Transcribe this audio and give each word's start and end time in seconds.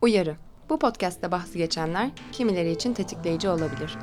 Uyarı. 0.00 0.36
Bu 0.68 0.78
podcast'te 0.78 1.30
bahsi 1.32 1.58
geçenler 1.58 2.10
kimileri 2.32 2.70
için 2.70 2.94
tetikleyici 2.94 3.48
olabilir. 3.48 3.98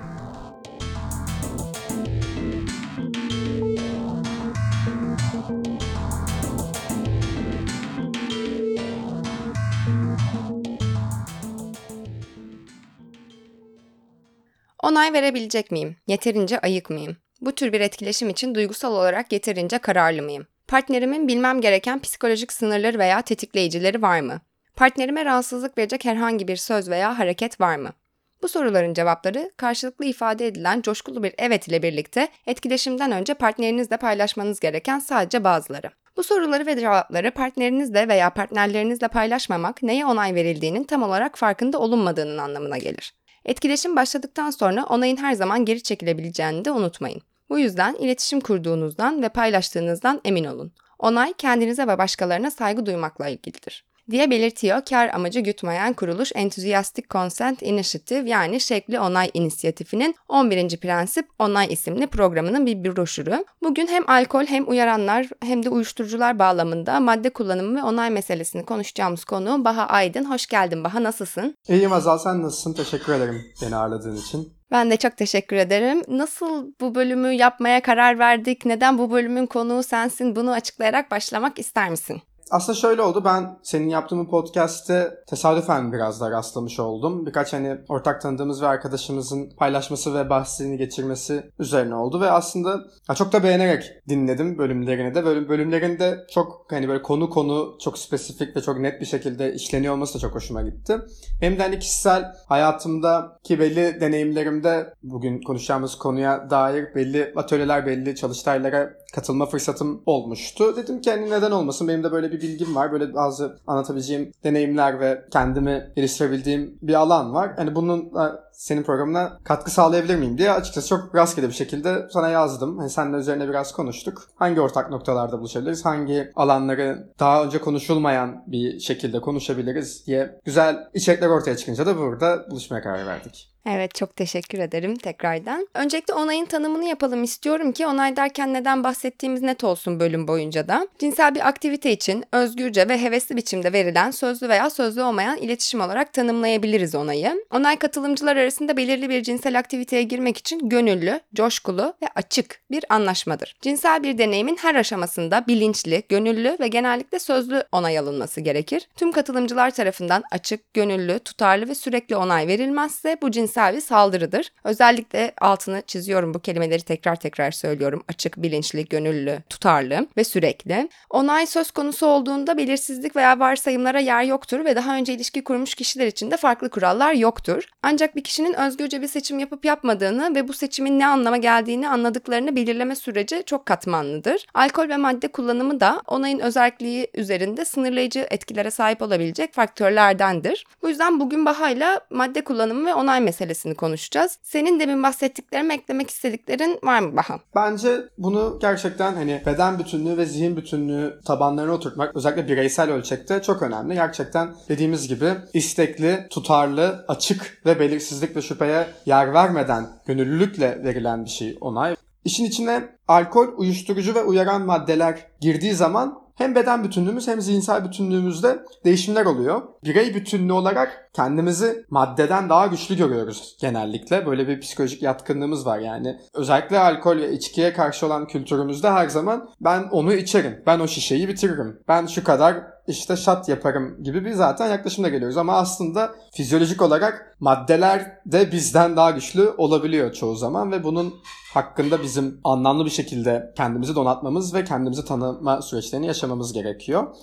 Onay 14.84 15.14
verebilecek 15.14 15.72
miyim? 15.72 15.96
Yeterince 16.08 16.60
ayık 16.60 16.90
mıyım? 16.90 17.18
Bu 17.42 17.56
tür 17.56 17.74
bir 17.74 17.82
etkileşim 17.82 18.30
için 18.30 18.56
duygusal 18.56 18.92
olarak 18.94 19.32
yeterince 19.32 19.78
kararlı 19.78 20.22
mıyım? 20.22 20.48
Partnerimin 20.68 21.28
bilmem 21.28 21.62
gereken 21.62 22.02
psikolojik 22.02 22.54
sınırları 22.54 23.00
veya 23.00 23.22
tetikleyicileri 23.22 24.02
var 24.02 24.20
mı? 24.20 24.42
Partnerime 24.78 25.26
rahatsızlık 25.26 25.78
verecek 25.78 26.06
herhangi 26.06 26.48
bir 26.48 26.56
söz 26.56 26.90
veya 26.90 27.20
hareket 27.20 27.62
var 27.62 27.76
mı? 27.76 27.94
Bu 28.42 28.48
soruların 28.48 28.94
cevapları 28.94 29.52
karşılıklı 29.58 30.06
ifade 30.06 30.48
edilen 30.48 30.82
coşkulu 30.82 31.24
bir 31.24 31.34
evet 31.38 31.68
ile 31.68 31.84
birlikte 31.84 32.28
etkileşimden 32.48 33.12
önce 33.12 33.34
partnerinizle 33.34 33.98
paylaşmanız 33.98 34.60
gereken 34.60 35.00
sadece 35.00 35.44
bazıları. 35.44 35.90
Bu 36.18 36.24
soruları 36.24 36.66
ve 36.66 36.80
cevapları 36.80 37.32
partnerinizle 37.32 38.08
veya 38.08 38.30
partnerlerinizle 38.30 39.08
paylaşmamak 39.08 39.84
neye 39.84 40.06
onay 40.06 40.36
verildiğinin 40.36 40.84
tam 40.84 41.04
olarak 41.04 41.38
farkında 41.38 41.80
olunmadığının 41.80 42.38
anlamına 42.38 42.78
gelir. 42.78 43.14
Etkileşim 43.46 43.96
başladıktan 43.96 44.50
sonra 44.50 44.86
onayın 44.86 45.18
her 45.18 45.34
zaman 45.34 45.66
geri 45.66 45.84
çekilebileceğini 45.84 46.66
de 46.66 46.72
unutmayın. 46.72 47.22
Bu 47.50 47.60
yüzden 47.60 47.96
iletişim 47.96 48.42
kurduğunuzdan 48.42 49.22
ve 49.22 49.30
paylaştığınızdan 49.30 50.22
emin 50.26 50.46
olun. 50.46 50.72
Onay 51.00 51.34
kendinize 51.34 51.88
ve 51.88 51.98
başkalarına 51.98 52.52
saygı 52.52 52.86
duymakla 52.86 53.28
ilgilidir 53.28 53.87
diye 54.12 54.32
belirtiyor 54.32 54.82
kar 54.90 55.10
amacı 55.14 55.40
gütmeyen 55.40 55.94
kuruluş 55.94 56.32
Enthusiastic 56.36 57.08
Consent 57.10 57.62
Initiative 57.62 58.30
yani 58.30 58.60
Şekli 58.60 59.00
Onay 59.00 59.32
İnisiyatifi'nin 59.34 60.16
11. 60.30 60.78
Prensip 60.78 61.28
Onay 61.40 61.74
isimli 61.74 62.08
programının 62.08 62.66
bir 62.66 62.96
broşürü. 62.96 63.46
Bugün 63.64 63.88
hem 63.88 64.10
alkol 64.10 64.46
hem 64.46 64.70
uyaranlar 64.70 65.30
hem 65.44 65.66
de 65.66 65.70
uyuşturucular 65.70 66.40
bağlamında 66.40 67.00
madde 67.00 67.30
kullanımı 67.30 67.78
ve 67.78 67.84
onay 67.84 68.10
meselesini 68.10 68.66
konuşacağımız 68.66 69.26
konu 69.26 69.66
Baha 69.66 69.86
Aydın. 69.86 70.32
Hoş 70.32 70.48
geldin 70.48 70.84
Baha 70.84 71.04
nasılsın? 71.04 71.56
İyiyim 71.68 71.94
Azal 71.94 72.18
sen 72.18 72.44
nasılsın? 72.44 72.74
Teşekkür 72.74 73.14
ederim 73.14 73.42
beni 73.62 73.76
ağırladığın 73.76 74.16
için. 74.16 74.54
Ben 74.72 74.92
de 74.92 74.98
çok 74.98 75.18
teşekkür 75.18 75.56
ederim. 75.56 76.04
Nasıl 76.08 76.72
bu 76.82 76.96
bölümü 76.96 77.32
yapmaya 77.32 77.82
karar 77.82 78.20
verdik? 78.20 78.66
Neden 78.66 78.98
bu 78.98 79.12
bölümün 79.12 79.46
konuğu 79.46 79.84
sensin? 79.84 80.36
Bunu 80.36 80.52
açıklayarak 80.52 81.12
başlamak 81.12 81.60
ister 81.60 81.90
misin? 81.90 82.22
Aslında 82.52 82.78
şöyle 82.78 83.02
oldu. 83.02 83.22
Ben 83.26 83.58
senin 83.64 83.90
yaptığın 83.90 84.26
podcast'te 84.26 85.14
tesadüfen 85.28 85.94
biraz 85.94 86.22
da 86.22 86.32
rastlamış 86.32 86.80
oldum. 86.80 87.26
Birkaç 87.26 87.54
hani 87.54 87.78
ortak 87.90 88.22
tanıdığımız 88.22 88.62
ve 88.62 88.68
arkadaşımızın 88.68 89.50
paylaşması 89.58 90.16
ve 90.16 90.30
bahsini 90.30 90.78
geçirmesi 90.78 91.52
üzerine 91.60 91.96
oldu 91.96 92.22
ve 92.22 92.32
aslında 92.32 92.80
çok 93.16 93.34
da 93.34 93.44
beğenerek 93.44 93.84
dinledim 94.10 94.58
bölümlerini 94.58 95.16
de. 95.16 95.26
Bölüm, 95.26 95.50
bölümlerinde 95.50 96.26
çok 96.32 96.66
hani 96.70 96.88
böyle 96.88 97.02
konu 97.02 97.30
konu 97.30 97.78
çok 97.82 97.98
spesifik 97.98 98.56
ve 98.56 98.62
çok 98.62 98.80
net 98.80 99.02
bir 99.02 99.06
şekilde 99.06 99.54
işleniyor 99.54 99.94
olması 99.94 100.14
da 100.14 100.20
çok 100.20 100.36
hoşuma 100.36 100.62
gitti. 100.62 100.98
Benim 101.42 101.60
de 101.60 101.64
hani 101.64 101.80
kişisel 101.80 102.34
hayatımdaki 102.48 103.60
belli 103.60 104.02
deneyimlerimde 104.02 104.94
bugün 105.04 105.42
konuşacağımız 105.42 105.96
konuya 105.96 106.50
dair 106.50 106.96
belli 106.96 107.34
atölyeler, 107.36 107.86
belli 107.86 108.16
çalıştaylara 108.16 108.94
katılma 109.14 109.46
fırsatım 109.46 110.02
olmuştu. 110.06 110.76
Dedim 110.76 111.02
ki 111.02 111.12
hani 111.12 111.30
neden 111.30 111.52
olmasın 111.52 111.88
benim 111.88 112.04
de 112.04 112.12
böyle 112.12 112.32
bir 112.32 112.42
bilgim 112.42 112.76
var. 112.76 112.92
Böyle 112.92 113.14
bazı 113.14 113.60
anlatabileceğim 113.68 114.32
deneyimler 114.44 115.00
ve 115.00 115.26
kendimi 115.32 115.92
geliştirebildiğim 115.96 116.78
bir 116.82 116.94
alan 116.94 117.34
var. 117.34 117.54
Hani 117.56 117.76
bunun 117.76 118.12
senin 118.58 118.84
programına 118.84 119.40
katkı 119.44 119.72
sağlayabilir 119.72 120.16
miyim 120.16 120.38
diye 120.38 120.52
açıkçası 120.52 120.88
çok 120.88 121.16
rastgele 121.16 121.48
bir 121.48 121.54
şekilde 121.54 122.08
sana 122.14 122.30
yazdım. 122.30 122.78
Hani 122.78 122.90
seninle 122.90 123.18
üzerine 123.18 123.50
biraz 123.50 123.72
konuştuk. 123.72 124.30
Hangi 124.36 124.62
ortak 124.62 124.90
noktalarda 124.90 125.40
buluşabiliriz? 125.40 125.86
Hangi 125.86 126.32
alanları 126.36 127.14
daha 127.20 127.44
önce 127.44 127.58
konuşulmayan 127.58 128.44
bir 128.48 128.80
şekilde 128.80 129.22
konuşabiliriz 129.22 130.08
diye 130.08 130.40
güzel 130.46 130.90
içerikler 130.94 131.28
ortaya 131.28 131.58
çıkınca 131.58 131.86
da 131.86 131.98
burada 131.98 132.52
buluşmaya 132.52 132.82
karar 132.82 133.08
verdik. 133.08 133.58
Evet 133.70 133.96
çok 133.96 134.16
teşekkür 134.16 134.60
ederim 134.60 134.96
tekrardan. 134.96 135.68
Öncelikle 135.74 136.14
onayın 136.14 136.46
tanımını 136.46 136.86
yapalım 136.86 137.24
istiyorum 137.24 137.72
ki 137.72 137.88
onay 137.88 138.16
derken 138.16 138.54
neden 138.54 138.84
bahsettiğimiz 138.84 139.42
net 139.42 139.64
olsun 139.64 140.00
bölüm 140.00 140.28
boyunca 140.28 140.68
da. 140.68 140.88
Cinsel 141.00 141.36
bir 141.36 141.48
aktivite 141.48 141.92
için 141.92 142.24
özgürce 142.32 142.90
ve 142.90 143.02
hevesli 143.02 143.38
biçimde 143.38 143.74
verilen 143.74 144.12
sözlü 144.12 144.50
veya 144.50 144.70
sözlü 144.70 145.02
olmayan 145.02 145.38
iletişim 145.38 145.82
olarak 145.82 146.14
tanımlayabiliriz 146.14 146.96
onayı. 146.96 147.46
Onay 147.52 147.80
katılımcılar 147.80 148.36
arasında 148.36 148.47
belirli 148.78 149.10
bir 149.10 149.24
cinsel 149.24 149.60
aktiviteye 149.60 150.04
girmek 150.04 150.38
için 150.38 150.70
gönüllü, 150.70 151.20
coşkulu 151.36 151.94
ve 152.02 152.08
açık 152.16 152.62
bir 152.72 152.86
anlaşmadır. 152.90 153.56
Cinsel 153.62 154.04
bir 154.04 154.18
deneyimin 154.18 154.58
her 154.62 154.76
aşamasında 154.76 155.48
bilinçli, 155.48 156.04
gönüllü 156.10 156.58
ve 156.60 156.68
genellikle 156.68 157.20
sözlü 157.20 157.64
onay 157.72 158.00
alınması 158.00 158.42
gerekir. 158.42 158.88
Tüm 158.96 159.12
katılımcılar 159.12 159.72
tarafından 159.72 160.24
açık, 160.32 160.74
gönüllü, 160.74 161.20
tutarlı 161.20 161.70
ve 161.70 161.76
sürekli 161.76 162.16
onay 162.16 162.48
verilmezse 162.48 163.18
bu 163.22 163.32
cinsel 163.32 163.76
bir 163.76 163.82
saldırıdır. 163.82 164.52
Özellikle 164.64 165.34
altını 165.42 165.84
çiziyorum 165.88 166.34
bu 166.34 166.40
kelimeleri 166.40 166.82
tekrar 166.82 167.16
tekrar 167.16 167.52
söylüyorum. 167.52 168.04
Açık, 168.08 168.38
bilinçli, 168.38 168.86
gönüllü, 168.86 169.40
tutarlı 169.50 170.08
ve 170.18 170.24
sürekli. 170.24 170.90
Onay 171.10 171.48
söz 171.48 171.72
konusu 171.72 172.06
olduğunda 172.06 172.58
belirsizlik 172.58 173.16
veya 173.16 173.40
varsayımlara 173.40 174.00
yer 174.00 174.24
yoktur 174.24 174.66
ve 174.66 174.76
daha 174.76 174.96
önce 174.96 175.14
ilişki 175.14 175.44
kurmuş 175.44 175.76
kişiler 175.76 176.08
için 176.08 176.32
de 176.32 176.38
farklı 176.38 176.70
kurallar 176.70 177.14
yoktur. 177.14 177.64
Ancak 177.84 178.16
bir 178.16 178.24
kişinin 178.38 178.60
özgürce 178.60 179.02
bir 179.02 179.08
seçim 179.08 179.40
yapıp 179.40 179.66
yapmadığını 179.66 180.36
ve 180.36 180.48
bu 180.48 180.54
seçimin 180.54 181.00
ne 181.00 181.08
anlama 181.08 181.38
geldiğini 181.38 181.90
anladıklarını 181.90 182.56
belirleme 182.56 182.96
süreci 182.96 183.44
çok 183.46 183.66
katmanlıdır. 183.66 184.46
Alkol 184.54 184.90
ve 184.90 184.98
madde 184.98 185.28
kullanımı 185.28 185.80
da 185.80 186.02
onayın 186.08 186.40
özelliği 186.40 187.08
üzerinde 187.14 187.66
sınırlayıcı 187.66 188.28
etkilere 188.30 188.72
sahip 188.72 189.02
olabilecek 189.02 189.54
faktörlerdendir. 189.54 190.66
Bu 190.82 190.90
yüzden 190.90 191.20
bugün 191.20 191.46
Baha'yla 191.46 192.02
madde 192.10 192.44
kullanımı 192.44 192.86
ve 192.86 192.94
onay 192.94 193.22
meselesi 193.22 193.48
meselesini 193.48 193.76
konuşacağız. 193.76 194.38
Senin 194.44 194.80
demin 194.80 195.04
bahsettiklerim 195.04 195.72
eklemek 195.72 196.10
istediklerin 196.10 196.80
var 196.84 197.00
mı 197.00 197.16
Baha? 197.16 197.40
Bence 197.56 197.90
bunu 198.18 198.58
gerçekten 198.62 199.14
hani 199.14 199.42
beden 199.46 199.80
bütünlüğü 199.80 200.18
ve 200.18 200.26
zihin 200.26 200.58
bütünlüğü 200.58 201.20
tabanlarına 201.26 201.74
oturtmak 201.74 202.16
özellikle 202.16 202.48
bireysel 202.48 202.92
ölçekte 202.92 203.42
çok 203.42 203.62
önemli. 203.62 203.94
Gerçekten 203.94 204.56
dediğimiz 204.70 205.08
gibi 205.08 205.34
istekli, 205.54 206.28
tutarlı, 206.30 207.06
açık 207.08 207.62
ve 207.66 207.80
belirsizlik 207.80 208.27
ve 208.36 208.42
şüpheye 208.42 208.88
yer 209.06 209.34
vermeden 209.34 209.88
gönüllülükle 210.06 210.84
verilen 210.84 211.26
bir 211.26 211.30
şey 211.30 211.58
onay. 211.62 211.96
İşin 212.26 212.46
içine 212.46 212.90
alkol, 213.08 213.48
uyuşturucu 213.58 214.16
ve 214.16 214.24
uyaran 214.24 214.62
maddeler 214.62 215.28
girdiği 215.42 215.74
zaman 215.74 216.28
hem 216.38 216.56
beden 216.56 216.84
bütünlüğümüz 216.84 217.28
hem 217.28 217.42
zihinsel 217.42 217.86
bütünlüğümüzde 217.86 218.60
değişimler 218.86 219.26
oluyor. 219.26 219.62
Birey 219.84 220.16
bütünlüğü 220.16 220.54
olarak 220.54 221.10
kendimizi 221.14 221.86
maddeden 221.90 222.50
daha 222.50 222.68
güçlü 222.68 222.98
görüyoruz 222.98 223.58
genellikle. 223.62 224.26
Böyle 224.26 224.48
bir 224.48 224.60
psikolojik 224.60 225.04
yatkınlığımız 225.04 225.66
var 225.66 225.80
yani. 225.80 226.18
Özellikle 226.34 226.80
alkol 226.80 227.18
ve 227.18 227.32
içkiye 227.32 227.74
karşı 227.74 228.06
olan 228.06 228.28
kültürümüzde 228.28 228.90
her 228.90 229.08
zaman 229.08 229.50
ben 229.62 229.84
onu 229.84 230.14
içerim, 230.14 230.64
ben 230.66 230.80
o 230.80 230.88
şişeyi 230.88 231.28
bitiririm, 231.28 231.80
ben 231.88 232.06
şu 232.06 232.24
kadar 232.24 232.77
işte 232.88 233.16
şat 233.16 233.50
yaparım 233.50 234.04
gibi 234.04 234.26
bir 234.26 234.32
zaten 234.32 234.70
yaklaşımda 234.70 235.10
geliyoruz. 235.10 235.38
Ama 235.38 235.54
aslında 235.54 236.16
fizyolojik 236.34 236.82
olarak 236.82 237.36
maddeler 237.40 238.18
de 238.26 238.52
bizden 238.52 238.98
daha 238.98 239.12
güçlü 239.12 239.50
olabiliyor 239.58 240.14
çoğu 240.14 240.36
zaman 240.36 240.72
ve 240.72 240.84
bunun 240.84 241.14
hakkında 241.54 242.02
bizim 242.02 242.40
anlamlı 242.44 242.86
bir 242.86 242.90
şekilde 242.90 243.54
kendimizi 243.58 243.96
donatmamız 243.96 244.54
ve 244.54 244.64
kendimizi 244.64 245.06
tanıma 245.06 245.62
süreçlerini 245.62 246.08
yaşamamız 246.08 246.54
gerekiyor. 246.54 247.16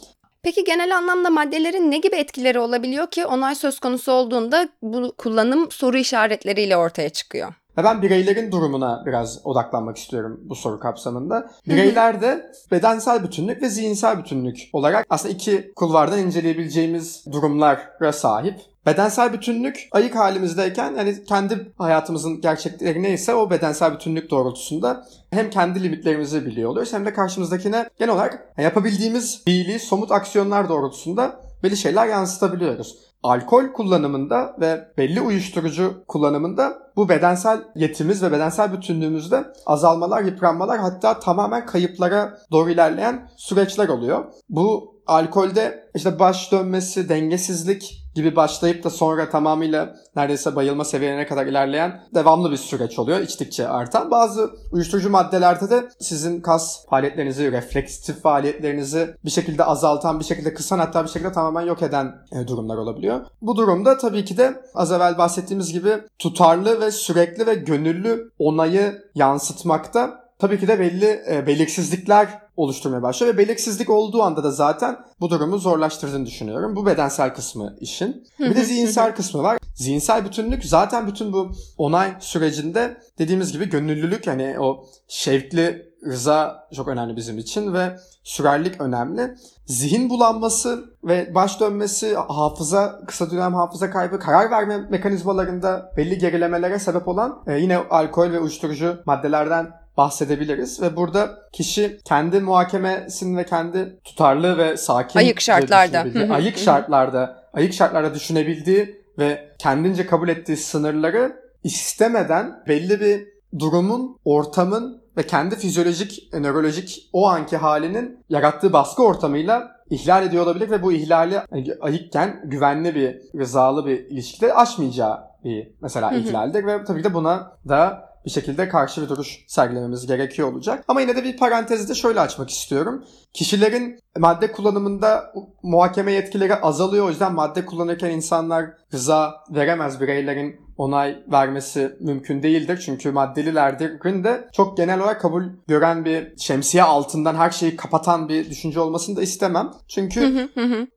Peki 0.43 0.65
genel 0.65 0.97
anlamda 0.97 1.31
maddelerin 1.31 1.91
ne 1.91 1.99
gibi 1.99 2.17
etkileri 2.17 2.59
olabiliyor 2.59 3.11
ki 3.11 3.27
onay 3.27 3.55
söz 3.55 3.81
konusu 3.81 4.13
olduğunda 4.13 4.69
bu 4.83 5.15
kullanım 5.19 5.71
soru 5.71 5.97
işaretleriyle 5.97 6.77
ortaya 6.77 7.09
çıkıyor? 7.09 7.55
Ve 7.79 7.85
ben 7.85 8.03
bireylerin 8.03 8.53
durumuna 8.53 9.03
biraz 9.07 9.41
odaklanmak 9.45 9.97
istiyorum 9.97 10.41
bu 10.45 10.55
soru 10.55 10.81
kapsamında. 10.81 11.51
Bireylerde 11.69 12.53
bedensel 12.71 13.25
bütünlük 13.25 13.63
ve 13.63 13.69
zihinsel 13.69 14.19
bütünlük 14.19 14.59
olarak 14.73 15.07
aslında 15.11 15.35
iki 15.35 15.73
kulvardan 15.77 16.19
inceleyebileceğimiz 16.19 17.25
durumlara 17.33 18.13
sahip. 18.13 18.61
Bedensel 18.87 19.33
bütünlük 19.33 19.89
ayık 19.93 20.17
halimizdeyken 20.17 20.95
yani 20.95 21.25
kendi 21.25 21.73
hayatımızın 21.79 22.41
gerçekleri 22.41 23.03
neyse 23.03 23.35
o 23.35 23.51
bedensel 23.51 23.95
bütünlük 23.95 24.31
doğrultusunda 24.31 25.07
hem 25.31 25.51
kendi 25.51 25.83
limitlerimizi 25.83 26.47
biliyor 26.47 26.71
oluyoruz 26.71 26.93
hem 26.93 27.07
de 27.07 27.13
karşımızdakine 27.13 27.89
genel 27.99 28.15
olarak 28.15 28.53
yapabildiğimiz 28.59 29.45
fiili 29.45 29.79
somut 29.79 30.13
aksiyonlar 30.13 30.69
doğrultusunda 30.69 31.41
belli 31.63 31.77
şeyler 31.77 32.07
yansıtabiliyoruz 32.07 33.14
alkol 33.25 33.73
kullanımında 33.73 34.57
ve 34.61 34.89
belli 34.99 35.21
uyuşturucu 35.21 36.05
kullanımında 36.09 36.79
bu 36.97 37.09
bedensel 37.09 37.65
yetimiz 37.75 38.23
ve 38.23 38.33
bedensel 38.33 38.73
bütünlüğümüzde 38.73 39.45
azalmalar, 39.67 40.23
yıpranmalar 40.23 40.79
hatta 40.79 41.21
tamamen 41.21 41.67
kayıplara 41.67 42.39
doğru 42.53 42.71
ilerleyen 42.71 43.29
süreçler 43.37 43.89
oluyor. 43.89 44.25
Bu 44.49 44.94
alkolde 45.07 45.89
işte 45.95 46.19
baş 46.19 46.53
dönmesi, 46.53 47.09
dengesizlik 47.09 48.05
gibi 48.15 48.37
başlayıp 48.37 48.85
da 48.85 48.91
sonra 48.91 49.31
tamamıyla 49.31 49.97
neredeyse 50.17 50.57
bayılma 50.57 50.85
seviyelerine 50.85 51.27
kadar 51.27 51.47
ilerleyen 51.47 52.03
devamlı 52.15 52.51
bir 52.51 52.57
süreç 52.57 52.99
oluyor. 52.99 53.21
içtikçe 53.21 53.69
artan. 53.69 54.11
Bazı 54.11 54.51
uyuşturucu 54.73 55.11
maddelerde 55.11 55.71
de 55.71 55.89
sizin 56.01 56.41
kas 56.41 56.87
faaliyetlerinizi, 56.87 57.53
refleksif 57.53 58.23
faaliyetlerinizi 58.23 59.17
bir 59.25 59.31
şekilde 59.31 59.65
azaltan, 59.65 60.21
bir 60.21 60.25
şekilde 60.25 60.55
kısan 60.55 60.79
hatta 60.79 61.05
bir 61.05 61.09
şekilde 61.09 61.33
tamamen 61.33 61.67
yok 61.67 61.83
eden 61.83 62.15
e, 62.33 62.49
durumlar 62.49 62.77
olabiliyor. 62.77 63.21
Bu 63.43 63.57
durumda 63.57 63.99
tabii 63.99 64.25
ki 64.25 64.37
de 64.37 64.63
az 64.75 64.93
evvel 64.93 65.19
bahsettiğimiz 65.19 65.73
gibi 65.73 65.93
tutarlı 66.19 66.81
ve 66.81 66.91
sürekli 66.91 67.47
ve 67.47 67.55
gönüllü 67.55 68.31
onayı 68.39 69.03
yansıtmakta 69.15 70.25
tabii 70.39 70.61
ki 70.61 70.69
de 70.69 70.81
belli 70.81 71.23
e, 71.31 71.47
belirsizlikler 71.47 72.44
oluşturmaya 72.57 73.03
başlıyor 73.03 73.35
ve 73.35 73.39
belirsizlik 73.39 73.91
olduğu 73.91 74.23
anda 74.23 74.45
da 74.45 74.51
zaten 74.51 74.97
bu 75.21 75.31
durumu 75.31 75.59
zorlaştırdığını 75.59 76.27
düşünüyorum. 76.27 76.77
Bu 76.77 76.87
bedensel 76.87 77.35
kısmı 77.35 77.77
işin. 77.81 78.27
Bir 78.39 78.57
de 78.57 78.65
zihinsel 78.65 79.15
kısmı 79.15 79.43
var. 79.43 79.59
Zihinsel 79.75 80.25
bütünlük 80.25 80.65
zaten 80.65 81.07
bütün 81.07 81.33
bu 81.33 81.51
onay 81.79 82.15
sürecinde 82.21 82.97
dediğimiz 83.19 83.53
gibi 83.53 83.69
gönüllülük 83.69 84.27
yani 84.27 84.57
o 84.61 84.87
şevkli 85.09 85.95
rıza 86.07 86.69
çok 86.77 86.89
önemli 86.89 87.17
bizim 87.17 87.39
için 87.39 87.73
ve 87.73 87.97
sürerlik 88.25 88.81
önemli. 88.81 89.35
Zihin 89.67 90.11
bulanması 90.11 90.85
ve 91.05 91.35
baş 91.35 91.61
dönmesi, 91.61 92.15
hafıza, 92.15 93.01
kısa 93.07 93.31
dönem 93.31 93.55
hafıza 93.55 93.91
kaybı, 93.91 94.19
karar 94.19 94.51
verme 94.51 94.79
mekanizmalarında 94.79 95.93
belli 95.97 96.19
gerilemelere 96.19 96.79
sebep 96.79 97.09
olan 97.09 97.43
e, 97.47 97.59
yine 97.59 97.77
alkol 97.77 98.33
ve 98.33 98.41
uyuşturucu 98.41 99.03
maddelerden 99.07 99.84
bahsedebiliriz 99.97 100.83
ve 100.83 100.97
burada 100.97 101.39
kişi 101.53 101.99
kendi 102.05 102.41
muhakemesini 102.41 103.37
ve 103.37 103.47
kendi 103.47 104.01
tutarlı 104.05 104.59
ve 104.59 104.77
sakin 104.77 105.19
ayık 105.19 105.41
şartlarda. 105.41 106.05
ayık 106.35 106.59
şartlarda 106.59 107.45
ayık 107.53 107.75
şartlarda 107.75 108.15
düşünebildiği 108.15 109.05
ve 109.19 109.49
kendince 109.59 110.07
kabul 110.07 110.29
ettiği 110.29 110.57
sınırları 110.57 111.37
istemeden 111.65 112.63
belli 112.69 113.01
bir 113.01 113.29
durumun, 113.59 114.19
ortamın 114.25 115.03
ve 115.17 115.23
kendi 115.23 115.57
fizyolojik, 115.57 116.33
nörolojik 116.33 117.11
o 117.13 117.27
anki 117.29 117.57
halinin 117.57 118.25
yarattığı 118.29 118.73
baskı 118.73 119.03
ortamıyla 119.03 119.75
ihlal 119.91 120.27
ediyor 120.27 120.45
olabilir 120.45 120.71
ve 120.71 120.83
bu 120.83 120.93
ihlali 120.93 121.41
ayıkken 121.81 122.41
güvenli 122.45 122.95
bir, 122.95 123.41
rızalı 123.41 123.87
bir 123.87 123.99
ilişkide 123.99 124.55
aşmayacağı 124.55 125.21
bir 125.45 125.69
mesela 125.81 126.13
ihlaldir 126.13 126.67
ve 126.67 126.85
tabii 126.85 127.03
ki 127.03 127.09
de 127.11 127.15
buna 127.15 127.53
da 127.69 128.14
bir 128.27 128.31
şekilde 128.31 128.69
karşı 128.69 129.03
bir 129.03 129.09
duruş 129.09 129.45
sergilememiz 129.47 130.07
gerekiyor 130.07 130.53
olacak. 130.53 130.85
Ama 130.89 131.01
yine 131.01 131.17
de 131.17 131.25
bir 131.25 131.37
parantezde 131.37 131.95
şöyle 131.95 132.21
açmak 132.21 132.51
istiyorum. 132.51 133.05
Kişilerin 133.33 133.99
madde 134.19 134.53
kullanımında 134.53 135.33
muhakeme 135.63 136.13
yetkileri 136.13 136.55
azalıyor. 136.55 137.07
O 137.07 137.09
yüzden 137.09 137.33
madde 137.33 137.67
kullanırken 137.67 138.11
insanlar 138.11 138.71
rıza 138.95 139.45
veremez 139.51 140.01
bireylerin 140.01 140.65
onay 140.77 141.23
vermesi 141.33 141.97
mümkün 142.01 142.43
değildir. 142.43 142.83
Çünkü 142.85 143.11
maddelilerdir 143.11 144.25
de 144.25 144.49
çok 144.53 144.77
genel 144.77 145.01
olarak 145.01 145.21
kabul 145.21 145.43
gören 145.69 146.05
bir 146.05 146.39
şemsiye 146.39 146.83
altından 146.83 147.35
her 147.35 147.51
şeyi 147.51 147.77
kapatan 147.77 148.29
bir 148.29 148.51
düşünce 148.51 148.81
olmasını 148.81 149.17
da 149.17 149.23
istemem. 149.23 149.71
Çünkü 149.89 150.49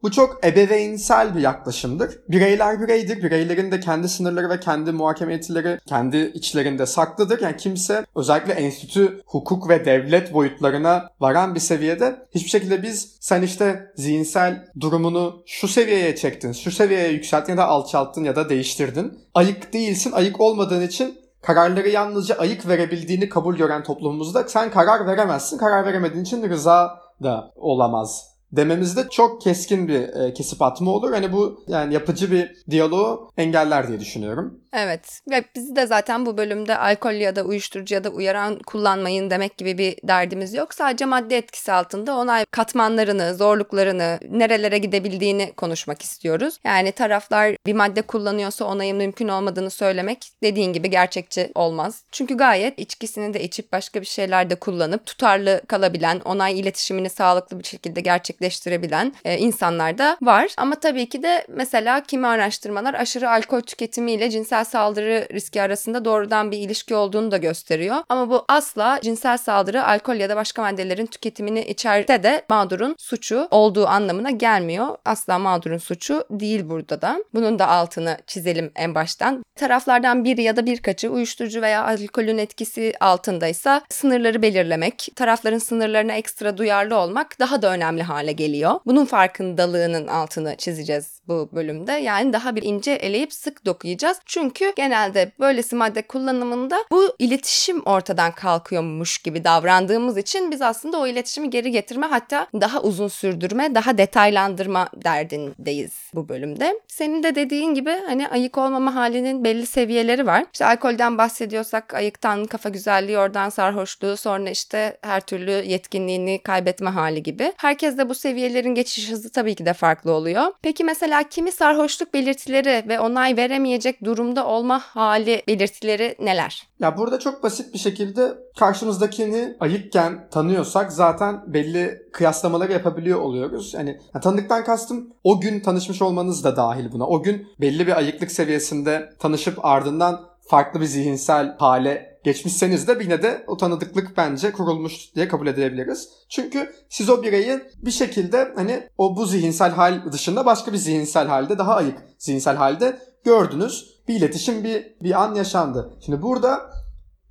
bu 0.03 0.11
çok 0.11 0.45
ebeveynsel 0.45 1.35
bir 1.35 1.41
yaklaşımdır. 1.41 2.19
Bireyler 2.29 2.81
bireydir. 2.81 3.23
Bireylerin 3.23 3.71
de 3.71 3.79
kendi 3.79 4.09
sınırları 4.09 4.49
ve 4.49 4.59
kendi 4.59 4.91
muhakeme 4.91 5.33
yetileri 5.33 5.79
kendi 5.85 6.17
içlerinde 6.17 6.85
saklıdır. 6.85 7.41
Yani 7.41 7.57
kimse 7.57 8.05
özellikle 8.15 8.53
enstitü, 8.53 9.21
hukuk 9.25 9.69
ve 9.69 9.85
devlet 9.85 10.33
boyutlarına 10.33 11.09
varan 11.19 11.55
bir 11.55 11.59
seviyede 11.59 12.15
hiçbir 12.35 12.49
şekilde 12.49 12.83
biz 12.83 13.17
sen 13.19 13.41
işte 13.41 13.91
zihinsel 13.95 14.65
durumunu 14.79 15.43
şu 15.45 15.67
seviyeye 15.67 16.15
çektin, 16.15 16.51
şu 16.51 16.71
seviyeye 16.71 17.11
yükselttin 17.11 17.51
ya 17.53 17.57
da 17.57 17.67
alçalttın 17.87 18.23
ya 18.23 18.35
da 18.35 18.49
değiştirdin. 18.49 19.19
Ayık 19.33 19.73
değilsin, 19.73 20.11
ayık 20.11 20.41
olmadığın 20.41 20.81
için 20.81 21.17
kararları 21.41 21.89
yalnızca 21.89 22.35
ayık 22.35 22.67
verebildiğini 22.67 23.29
kabul 23.29 23.55
gören 23.55 23.83
toplumumuzda 23.83 24.43
sen 24.47 24.71
karar 24.71 25.07
veremezsin. 25.07 25.57
Karar 25.57 25.85
veremediğin 25.85 26.23
için 26.23 26.49
rıza 26.49 26.99
da 27.23 27.51
olamaz 27.55 28.37
dememizde 28.51 29.09
çok 29.09 29.41
keskin 29.41 29.87
bir 29.87 30.01
e, 30.01 30.33
kesip 30.33 30.61
atma 30.61 30.91
olur. 30.91 31.11
Hani 31.11 31.33
bu 31.33 31.63
yani 31.67 31.93
yapıcı 31.93 32.31
bir 32.31 32.51
diyaloğu 32.69 33.29
engeller 33.37 33.87
diye 33.87 33.99
düşünüyorum. 33.99 34.59
Evet 34.73 35.21
ve 35.31 35.43
bizi 35.55 35.75
de 35.75 35.85
zaten 35.85 36.25
bu 36.25 36.37
bölümde 36.37 36.77
alkol 36.77 37.13
ya 37.13 37.35
da 37.35 37.43
uyuşturucu 37.43 37.95
ya 37.95 38.03
da 38.03 38.09
uyaran 38.09 38.59
kullanmayın 38.59 39.29
demek 39.29 39.57
gibi 39.57 39.77
bir 39.77 39.95
derdimiz 40.03 40.53
yok. 40.53 40.73
Sadece 40.73 41.05
madde 41.05 41.37
etkisi 41.37 41.71
altında 41.71 42.15
onay 42.15 42.45
katmanlarını, 42.51 43.35
zorluklarını, 43.35 44.19
nerelere 44.29 44.77
gidebildiğini 44.77 45.53
konuşmak 45.57 46.01
istiyoruz. 46.01 46.57
Yani 46.63 46.91
taraflar 46.91 47.55
bir 47.65 47.73
madde 47.73 48.01
kullanıyorsa 48.01 48.65
onayın 48.65 48.97
mümkün 48.97 49.27
olmadığını 49.27 49.69
söylemek 49.69 50.31
dediğin 50.43 50.73
gibi 50.73 50.89
gerçekçi 50.89 51.51
olmaz. 51.55 52.03
Çünkü 52.11 52.37
gayet 52.37 52.79
içkisini 52.79 53.33
de 53.33 53.43
içip 53.43 53.71
başka 53.71 54.01
bir 54.01 54.05
şeyler 54.05 54.49
de 54.49 54.55
kullanıp 54.55 55.05
tutarlı 55.05 55.61
kalabilen, 55.67 56.19
onay 56.25 56.59
iletişimini 56.59 57.09
sağlıklı 57.09 57.59
bir 57.59 57.63
şekilde 57.63 58.01
gerçekleştirebilen 58.01 59.13
e, 59.25 59.37
insanlar 59.37 59.97
da 59.97 60.17
var. 60.21 60.53
Ama 60.57 60.75
tabii 60.75 61.09
ki 61.09 61.23
de 61.23 61.45
mesela 61.49 62.03
kimi 62.03 62.27
araştırmalar 62.27 62.93
aşırı 62.93 63.29
alkol 63.29 63.61
tüketimiyle 63.61 64.29
cinsel 64.29 64.56
saldırı 64.65 65.27
riski 65.33 65.61
arasında 65.61 66.05
doğrudan 66.05 66.51
bir 66.51 66.57
ilişki 66.57 66.95
olduğunu 66.95 67.31
da 67.31 67.37
gösteriyor. 67.37 67.95
Ama 68.09 68.29
bu 68.29 68.45
asla 68.47 68.99
cinsel 69.01 69.37
saldırı 69.37 69.85
alkol 69.85 70.15
ya 70.15 70.29
da 70.29 70.35
başka 70.35 70.61
maddelerin 70.61 71.05
tüketimini 71.05 71.61
içerse 71.61 72.23
de 72.23 72.45
mağdurun 72.49 72.95
suçu 72.97 73.47
olduğu 73.51 73.87
anlamına 73.87 74.31
gelmiyor. 74.31 74.87
Asla 75.05 75.39
mağdurun 75.39 75.77
suçu 75.77 76.23
değil 76.31 76.69
burada 76.69 77.01
da. 77.01 77.23
Bunun 77.33 77.59
da 77.59 77.67
altını 77.67 78.17
çizelim 78.27 78.71
en 78.75 78.95
baştan. 78.95 79.45
Taraflardan 79.55 80.23
biri 80.23 80.41
ya 80.41 80.55
da 80.55 80.65
birkaçı 80.65 81.09
uyuşturucu 81.09 81.61
veya 81.61 81.85
alkolün 81.85 82.37
etkisi 82.37 82.93
altındaysa 82.99 83.81
sınırları 83.89 84.41
belirlemek, 84.41 85.07
tarafların 85.15 85.57
sınırlarına 85.57 86.13
ekstra 86.13 86.57
duyarlı 86.57 86.97
olmak 86.97 87.39
daha 87.39 87.61
da 87.61 87.71
önemli 87.71 88.03
hale 88.03 88.31
geliyor. 88.31 88.79
Bunun 88.85 89.05
farkındalığının 89.05 90.07
altını 90.07 90.55
çizeceğiz 90.57 91.16
bu 91.27 91.49
bölümde. 91.53 91.91
Yani 91.91 92.33
daha 92.33 92.55
bir 92.55 92.63
ince 92.63 92.91
eleyip 92.91 93.33
sık 93.33 93.65
dokuyacağız. 93.65 94.17
Çünkü 94.25 94.73
genelde 94.75 95.31
böylesi 95.39 95.75
madde 95.75 96.01
kullanımında 96.01 96.77
bu 96.91 97.15
iletişim 97.19 97.81
ortadan 97.81 98.31
kalkıyormuş 98.31 99.17
gibi 99.17 99.43
davrandığımız 99.43 100.17
için 100.17 100.51
biz 100.51 100.61
aslında 100.61 100.99
o 100.99 101.07
iletişimi 101.07 101.49
geri 101.49 101.71
getirme 101.71 102.07
hatta 102.07 102.47
daha 102.61 102.81
uzun 102.81 103.07
sürdürme, 103.07 103.75
daha 103.75 103.97
detaylandırma 103.97 104.89
derdindeyiz 104.95 105.93
bu 106.13 106.29
bölümde. 106.29 106.79
Senin 106.87 107.23
de 107.23 107.35
dediğin 107.35 107.73
gibi 107.73 107.91
hani 108.07 108.29
ayık 108.29 108.57
olmama 108.57 108.95
halinin 108.95 109.43
belli 109.43 109.65
seviyeleri 109.65 110.25
var. 110.25 110.45
İşte 110.53 110.65
alkolden 110.65 111.17
bahsediyorsak 111.17 111.93
ayıktan 111.93 112.45
kafa 112.45 112.69
güzelliği, 112.69 113.17
oradan 113.17 113.49
sarhoşluğu, 113.49 114.17
sonra 114.17 114.49
işte 114.49 114.97
her 115.01 115.21
türlü 115.21 115.51
yetkinliğini 115.51 116.41
kaybetme 116.43 116.89
hali 116.89 117.23
gibi. 117.23 117.53
Herkes 117.57 117.97
de 117.97 118.09
bu 118.09 118.15
seviyelerin 118.15 118.75
geçiş 118.75 119.11
hızı 119.11 119.31
tabii 119.31 119.55
ki 119.55 119.65
de 119.65 119.73
farklı 119.73 120.11
oluyor. 120.11 120.51
Peki 120.61 120.83
mesela 120.83 121.16
kimi 121.23 121.51
sarhoşluk 121.51 122.13
belirtileri 122.13 122.83
ve 122.87 122.99
onay 122.99 123.37
veremeyecek 123.37 124.03
durumda 124.03 124.47
olma 124.47 124.79
hali 124.79 125.43
belirtileri 125.47 126.15
neler? 126.19 126.67
Ya 126.79 126.97
burada 126.97 127.19
çok 127.19 127.43
basit 127.43 127.73
bir 127.73 127.79
şekilde 127.79 128.37
karşımızdakini 128.59 129.55
ayıkken 129.59 130.29
tanıyorsak 130.31 130.91
zaten 130.91 131.43
belli 131.47 132.01
kıyaslamaları 132.13 132.71
yapabiliyor 132.71 133.19
oluyoruz. 133.21 133.73
Yani, 133.73 133.89
yani 134.13 134.23
tanıdıktan 134.23 134.63
kastım 134.63 135.13
o 135.23 135.41
gün 135.41 135.59
tanışmış 135.59 136.01
olmanız 136.01 136.43
da 136.43 136.55
dahil 136.55 136.91
buna. 136.91 137.07
O 137.07 137.23
gün 137.23 137.47
belli 137.61 137.87
bir 137.87 137.97
ayıklık 137.97 138.31
seviyesinde 138.31 139.09
tanışıp 139.19 139.65
ardından 139.65 140.27
farklı 140.47 140.81
bir 140.81 140.85
zihinsel 140.85 141.55
hale 141.57 142.16
geçmişseniz 142.27 142.87
de 142.87 142.97
yine 143.01 143.21
de 143.21 143.43
o 143.47 143.57
tanıdıklık 143.57 144.17
bence 144.17 144.51
kurulmuş 144.51 145.15
diye 145.15 145.27
kabul 145.27 145.47
edebiliriz. 145.47 146.09
Çünkü 146.29 146.73
siz 146.89 147.09
o 147.09 147.23
bireyi 147.23 147.59
bir 147.81 147.91
şekilde 147.91 148.53
hani 148.55 148.87
o 148.97 149.15
bu 149.15 149.25
zihinsel 149.25 149.71
hal 149.71 150.11
dışında 150.11 150.45
başka 150.45 150.73
bir 150.73 150.77
zihinsel 150.77 151.27
halde 151.27 151.57
daha 151.57 151.75
ayık 151.75 151.97
zihinsel 152.17 152.55
halde 152.55 152.99
gördünüz. 153.23 153.97
Bir 154.07 154.15
iletişim 154.15 154.63
bir, 154.63 154.95
bir 155.03 155.23
an 155.23 155.35
yaşandı. 155.35 155.93
Şimdi 156.05 156.21
burada 156.21 156.71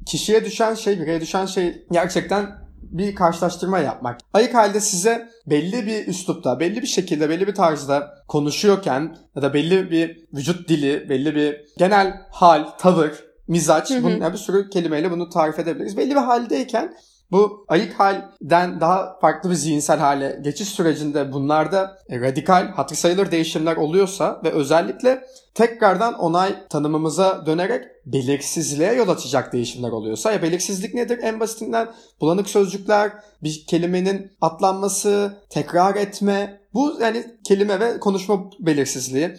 kişiye 0.07 0.45
düşen 0.45 0.75
şey, 0.75 1.01
bireye 1.01 1.21
düşen 1.21 1.47
şey 1.47 1.87
gerçekten 1.91 2.67
bir 2.83 3.15
karşılaştırma 3.15 3.79
yapmak. 3.79 4.21
Ayık 4.33 4.55
halde 4.55 4.81
size 4.81 5.29
belli 5.47 5.87
bir 5.87 6.07
üslupta, 6.07 6.61
belli 6.61 6.83
bir 6.83 6.87
şekilde, 6.87 7.29
belli 7.29 7.47
bir 7.47 7.55
tarzda 7.55 8.25
konuşuyorken 8.29 9.17
ya 9.37 9.43
da 9.43 9.55
belli 9.55 9.91
bir 9.91 10.27
vücut 10.35 10.69
dili, 10.69 11.09
belli 11.09 11.35
bir 11.35 11.65
genel 11.79 12.23
hal, 12.31 12.65
tavır, 12.79 13.26
mizaç, 13.49 13.91
hı 13.91 13.95
hı. 13.95 14.03
bunun 14.03 14.21
yani 14.21 14.33
bir 14.33 14.39
sürü 14.39 14.71
kelimeyle 14.71 15.11
bunu 15.11 15.29
tarif 15.29 15.59
edebiliriz. 15.59 15.97
Belli 15.97 16.11
bir 16.11 16.21
haldeyken 16.21 16.95
bu 17.31 17.65
ayık 17.69 18.01
halden 18.01 18.81
daha 18.81 19.19
farklı 19.21 19.51
bir 19.51 19.55
zihinsel 19.55 19.99
hale 19.99 20.41
geçiş 20.45 20.69
sürecinde 20.69 21.33
bunlarda 21.33 21.99
e, 22.09 22.21
radikal, 22.21 22.69
hatır 22.69 22.97
sayılır 22.97 23.31
değişimler 23.31 23.77
oluyorsa 23.77 24.41
ve 24.45 24.51
özellikle 24.51 25.23
tekrardan 25.55 26.15
onay 26.15 26.69
tanımımıza 26.69 27.47
dönerek 27.47 27.85
belirsizliğe 28.07 28.93
yol 28.93 29.09
açacak 29.09 29.53
değişimler 29.53 29.91
oluyorsa 29.91 30.33
ya 30.33 30.43
belirsizlik 30.43 30.95
nedir? 30.95 31.19
En 31.23 31.41
basitinden 31.41 31.89
bulanık 32.21 32.49
sözcükler, 32.49 33.13
bir 33.43 33.65
kelimenin 33.67 34.33
atlanması, 34.41 35.43
tekrar 35.51 35.95
etme, 35.95 36.61
Bu 36.75 36.97
yani 37.01 37.25
kelime 37.45 37.81
ve 37.81 38.01
konuşma 38.01 38.51
belirsizliği 38.61 39.37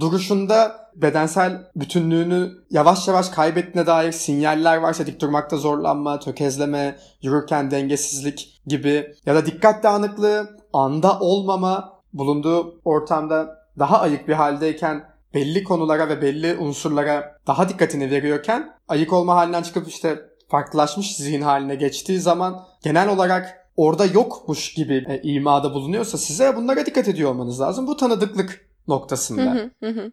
duruşunda 0.00 0.90
bedensel 0.96 1.70
bütünlüğünü 1.76 2.50
yavaş 2.70 3.08
yavaş 3.08 3.28
kaybettiğine 3.28 3.86
dair 3.86 4.12
sinyaller 4.12 4.76
varsa 4.76 5.06
dik 5.06 5.20
durmakta 5.20 5.56
zorlanma, 5.56 6.18
tökezleme, 6.18 6.98
yürürken 7.22 7.70
dengesizlik 7.70 8.60
gibi 8.66 9.14
ya 9.26 9.34
da 9.34 9.46
dikkat 9.46 9.82
dağınıklığı, 9.82 10.56
anda 10.72 11.18
olmama, 11.18 12.00
bulunduğu 12.12 12.80
ortamda 12.84 13.60
daha 13.78 14.00
ayık 14.00 14.28
bir 14.28 14.32
haldeyken 14.32 15.04
belli 15.34 15.64
konulara 15.64 16.08
ve 16.08 16.22
belli 16.22 16.56
unsurlara 16.56 17.36
daha 17.46 17.68
dikkatini 17.68 18.10
veriyorken 18.10 18.72
ayık 18.88 19.12
olma 19.12 19.34
halinden 19.34 19.62
çıkıp 19.62 19.88
işte 19.88 20.18
farklılaşmış 20.48 21.16
zihin 21.16 21.42
haline 21.42 21.74
geçtiği 21.74 22.20
zaman 22.20 22.60
genel 22.82 23.08
olarak 23.08 23.66
orada 23.76 24.06
yokmuş 24.06 24.74
gibi 24.74 25.04
e, 25.08 25.22
imada 25.22 25.74
bulunuyorsa 25.74 26.18
size 26.18 26.56
bunlara 26.56 26.86
dikkat 26.86 27.08
ediyor 27.08 27.30
olmanız 27.30 27.60
lazım. 27.60 27.86
Bu 27.86 27.96
tanıdıklık 27.96 28.69
noktasında. 28.88 29.70